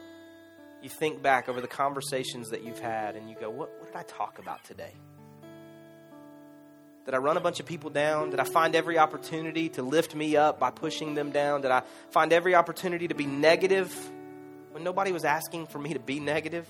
you 0.82 0.88
think 0.88 1.22
back 1.22 1.48
over 1.48 1.60
the 1.60 1.68
conversations 1.68 2.50
that 2.50 2.64
you've 2.64 2.78
had 2.78 3.16
and 3.16 3.28
you 3.28 3.36
go, 3.38 3.50
What, 3.50 3.70
what 3.78 3.86
did 3.86 3.96
I 3.96 4.02
talk 4.04 4.38
about 4.38 4.64
today? 4.64 4.92
Did 7.04 7.14
I 7.14 7.18
run 7.18 7.36
a 7.36 7.40
bunch 7.40 7.60
of 7.60 7.66
people 7.66 7.90
down? 7.90 8.30
Did 8.30 8.40
I 8.40 8.44
find 8.44 8.74
every 8.74 8.98
opportunity 8.98 9.70
to 9.70 9.82
lift 9.82 10.14
me 10.14 10.36
up 10.36 10.58
by 10.60 10.70
pushing 10.70 11.14
them 11.14 11.30
down? 11.30 11.62
Did 11.62 11.70
I 11.70 11.82
find 12.10 12.32
every 12.32 12.54
opportunity 12.54 13.08
to 13.08 13.14
be 13.14 13.26
negative 13.26 13.92
when 14.70 14.84
nobody 14.84 15.10
was 15.10 15.24
asking 15.24 15.66
for 15.66 15.78
me 15.78 15.94
to 15.94 15.98
be 15.98 16.20
negative? 16.20 16.68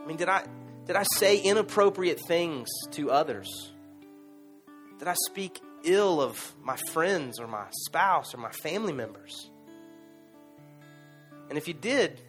I 0.00 0.06
mean, 0.06 0.16
did 0.16 0.28
I, 0.28 0.44
did 0.84 0.96
I 0.96 1.02
say 1.14 1.38
inappropriate 1.38 2.20
things 2.20 2.68
to 2.92 3.10
others? 3.10 3.72
Did 4.98 5.08
I 5.08 5.14
speak 5.28 5.60
ill 5.84 6.20
of 6.20 6.54
my 6.62 6.76
friends 6.92 7.38
or 7.38 7.46
my 7.46 7.66
spouse 7.84 8.34
or 8.34 8.38
my 8.38 8.50
family 8.50 8.92
members? 8.92 9.50
And 11.48 11.58
if 11.58 11.68
you 11.68 11.74
did, 11.74 12.20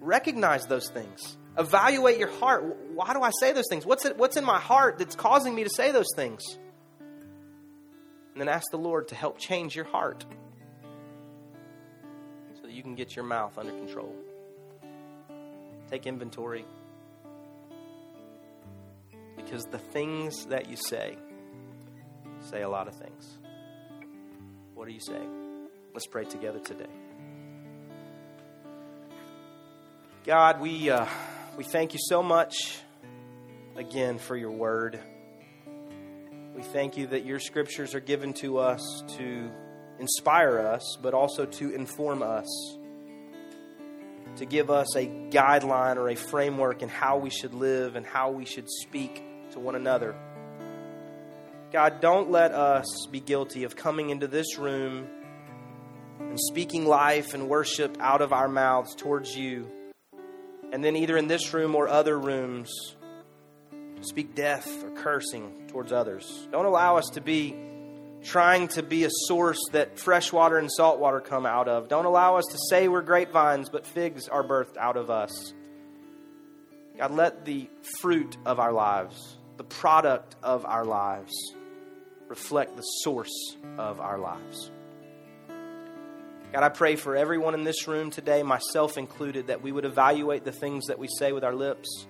recognize 0.00 0.66
those 0.66 0.88
things. 0.88 1.36
Evaluate 1.58 2.18
your 2.18 2.30
heart. 2.30 2.76
Why 2.94 3.12
do 3.12 3.22
I 3.22 3.30
say 3.40 3.52
those 3.52 3.68
things? 3.68 3.84
What's, 3.84 4.04
it, 4.04 4.16
what's 4.16 4.36
in 4.36 4.44
my 4.44 4.60
heart 4.60 4.98
that's 4.98 5.16
causing 5.16 5.54
me 5.54 5.64
to 5.64 5.70
say 5.70 5.92
those 5.92 6.08
things? 6.14 6.42
And 8.32 8.40
then 8.40 8.48
ask 8.48 8.70
the 8.70 8.78
Lord 8.78 9.08
to 9.08 9.14
help 9.14 9.38
change 9.38 9.76
your 9.76 9.84
heart 9.84 10.24
so 12.54 12.62
that 12.62 12.72
you 12.72 12.82
can 12.82 12.94
get 12.94 13.14
your 13.16 13.24
mouth 13.24 13.58
under 13.58 13.72
control. 13.72 14.14
Take 15.90 16.06
inventory. 16.06 16.64
Because 19.36 19.64
the 19.64 19.78
things 19.78 20.46
that 20.46 20.70
you 20.70 20.76
say 20.76 21.18
say 22.42 22.62
a 22.62 22.68
lot 22.68 22.88
of 22.88 22.94
things. 22.94 23.38
What 24.74 24.88
are 24.88 24.90
you 24.90 25.00
saying? 25.00 25.68
Let's 25.94 26.06
pray 26.06 26.24
together 26.24 26.58
today. 26.58 26.90
God, 30.24 30.60
we, 30.60 30.88
uh, 30.90 31.06
we 31.56 31.64
thank 31.64 31.94
you 31.94 32.00
so 32.00 32.22
much 32.22 32.78
again 33.76 34.18
for 34.18 34.36
your 34.36 34.50
word. 34.50 34.98
We 36.54 36.62
thank 36.62 36.96
you 36.96 37.08
that 37.08 37.24
your 37.24 37.40
scriptures 37.40 37.94
are 37.94 38.00
given 38.00 38.32
to 38.34 38.58
us 38.58 39.02
to 39.18 39.50
inspire 39.98 40.58
us, 40.60 40.96
but 41.00 41.14
also 41.14 41.46
to 41.46 41.74
inform 41.74 42.22
us, 42.22 42.46
to 44.36 44.46
give 44.46 44.70
us 44.70 44.96
a 44.96 45.06
guideline 45.06 45.96
or 45.96 46.08
a 46.08 46.16
framework 46.16 46.82
in 46.82 46.88
how 46.88 47.18
we 47.18 47.30
should 47.30 47.54
live 47.54 47.96
and 47.96 48.06
how 48.06 48.30
we 48.30 48.44
should 48.44 48.68
speak 48.68 49.22
to 49.52 49.60
one 49.60 49.74
another. 49.74 50.14
God, 51.72 52.00
don't 52.00 52.30
let 52.30 52.52
us 52.52 53.06
be 53.10 53.20
guilty 53.20 53.64
of 53.64 53.76
coming 53.76 54.10
into 54.10 54.26
this 54.26 54.58
room 54.58 55.06
and 56.20 56.38
speaking 56.38 56.84
life 56.84 57.34
and 57.34 57.48
worship 57.48 57.96
out 57.98 58.20
of 58.20 58.32
our 58.32 58.48
mouths 58.48 58.94
towards 58.94 59.34
you 59.34 59.66
and 60.72 60.82
then 60.82 60.96
either 60.96 61.16
in 61.18 61.28
this 61.28 61.52
room 61.52 61.74
or 61.74 61.86
other 61.86 62.18
rooms, 62.18 62.96
speak 64.00 64.34
death 64.34 64.66
or 64.82 64.90
cursing 64.90 65.68
towards 65.68 65.92
others. 65.92 66.48
Don't 66.50 66.64
allow 66.64 66.96
us 66.96 67.10
to 67.12 67.20
be 67.20 67.54
trying 68.22 68.68
to 68.68 68.82
be 68.82 69.04
a 69.04 69.10
source 69.26 69.58
that 69.72 69.98
fresh 69.98 70.32
water 70.32 70.56
and 70.56 70.72
salt 70.72 70.98
water 70.98 71.20
come 71.20 71.44
out 71.44 71.68
of. 71.68 71.88
Don't 71.88 72.06
allow 72.06 72.36
us 72.36 72.46
to 72.50 72.58
say 72.70 72.88
we're 72.88 73.02
grapevines, 73.02 73.68
but 73.68 73.86
figs 73.86 74.28
are 74.28 74.42
birthed 74.42 74.78
out 74.78 74.96
of 74.96 75.10
us. 75.10 75.52
God, 76.96 77.10
let 77.10 77.44
the 77.44 77.68
fruit 78.00 78.36
of 78.46 78.58
our 78.58 78.72
lives, 78.72 79.36
the 79.58 79.64
product 79.64 80.36
of 80.42 80.64
our 80.64 80.84
lives, 80.84 81.32
reflect 82.32 82.76
the 82.76 82.82
source 82.82 83.58
of 83.76 84.00
our 84.00 84.16
lives. 84.16 84.70
God, 86.50 86.62
I 86.62 86.70
pray 86.70 86.96
for 86.96 87.14
everyone 87.14 87.52
in 87.52 87.62
this 87.62 87.86
room 87.86 88.10
today, 88.10 88.42
myself 88.42 88.96
included, 88.96 89.48
that 89.48 89.60
we 89.60 89.70
would 89.70 89.84
evaluate 89.84 90.42
the 90.42 90.50
things 90.50 90.86
that 90.86 90.98
we 90.98 91.08
say 91.18 91.32
with 91.32 91.44
our 91.44 91.54
lips. 91.54 92.06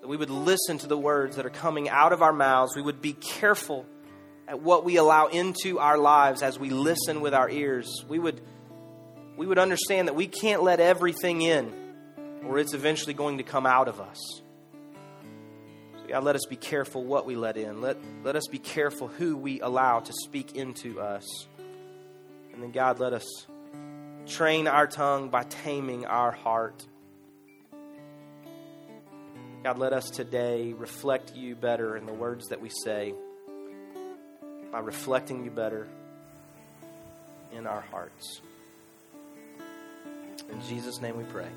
That 0.00 0.08
we 0.08 0.16
would 0.16 0.30
listen 0.30 0.78
to 0.78 0.88
the 0.88 0.98
words 0.98 1.36
that 1.36 1.46
are 1.46 1.50
coming 1.50 1.88
out 1.88 2.12
of 2.12 2.22
our 2.22 2.32
mouths. 2.32 2.74
We 2.74 2.82
would 2.82 3.00
be 3.00 3.12
careful 3.12 3.86
at 4.48 4.60
what 4.60 4.84
we 4.84 4.96
allow 4.96 5.28
into 5.28 5.78
our 5.78 5.96
lives 5.96 6.42
as 6.42 6.58
we 6.58 6.70
listen 6.70 7.20
with 7.20 7.34
our 7.34 7.48
ears. 7.48 8.04
We 8.08 8.18
would, 8.18 8.40
we 9.36 9.46
would 9.46 9.58
understand 9.58 10.08
that 10.08 10.14
we 10.14 10.26
can't 10.26 10.64
let 10.64 10.80
everything 10.80 11.42
in, 11.42 11.72
or 12.44 12.58
it's 12.58 12.74
eventually 12.74 13.14
going 13.14 13.38
to 13.38 13.44
come 13.44 13.64
out 13.64 13.86
of 13.86 14.00
us. 14.00 14.41
God, 16.12 16.24
let 16.24 16.36
us 16.36 16.44
be 16.44 16.56
careful 16.56 17.02
what 17.02 17.24
we 17.24 17.36
let 17.36 17.56
in. 17.56 17.80
Let, 17.80 17.96
let 18.22 18.36
us 18.36 18.46
be 18.46 18.58
careful 18.58 19.08
who 19.08 19.34
we 19.34 19.62
allow 19.62 20.00
to 20.00 20.12
speak 20.12 20.54
into 20.54 21.00
us. 21.00 21.46
And 22.52 22.62
then, 22.62 22.70
God, 22.70 23.00
let 23.00 23.14
us 23.14 23.46
train 24.26 24.68
our 24.68 24.86
tongue 24.86 25.30
by 25.30 25.44
taming 25.44 26.04
our 26.04 26.30
heart. 26.30 26.84
God, 29.64 29.78
let 29.78 29.94
us 29.94 30.10
today 30.10 30.74
reflect 30.74 31.34
you 31.34 31.56
better 31.56 31.96
in 31.96 32.04
the 32.04 32.12
words 32.12 32.48
that 32.48 32.60
we 32.60 32.68
say 32.68 33.14
by 34.70 34.80
reflecting 34.80 35.46
you 35.46 35.50
better 35.50 35.88
in 37.52 37.66
our 37.66 37.80
hearts. 37.80 38.42
In 40.50 40.60
Jesus' 40.68 41.00
name 41.00 41.16
we 41.16 41.24
pray. 41.24 41.48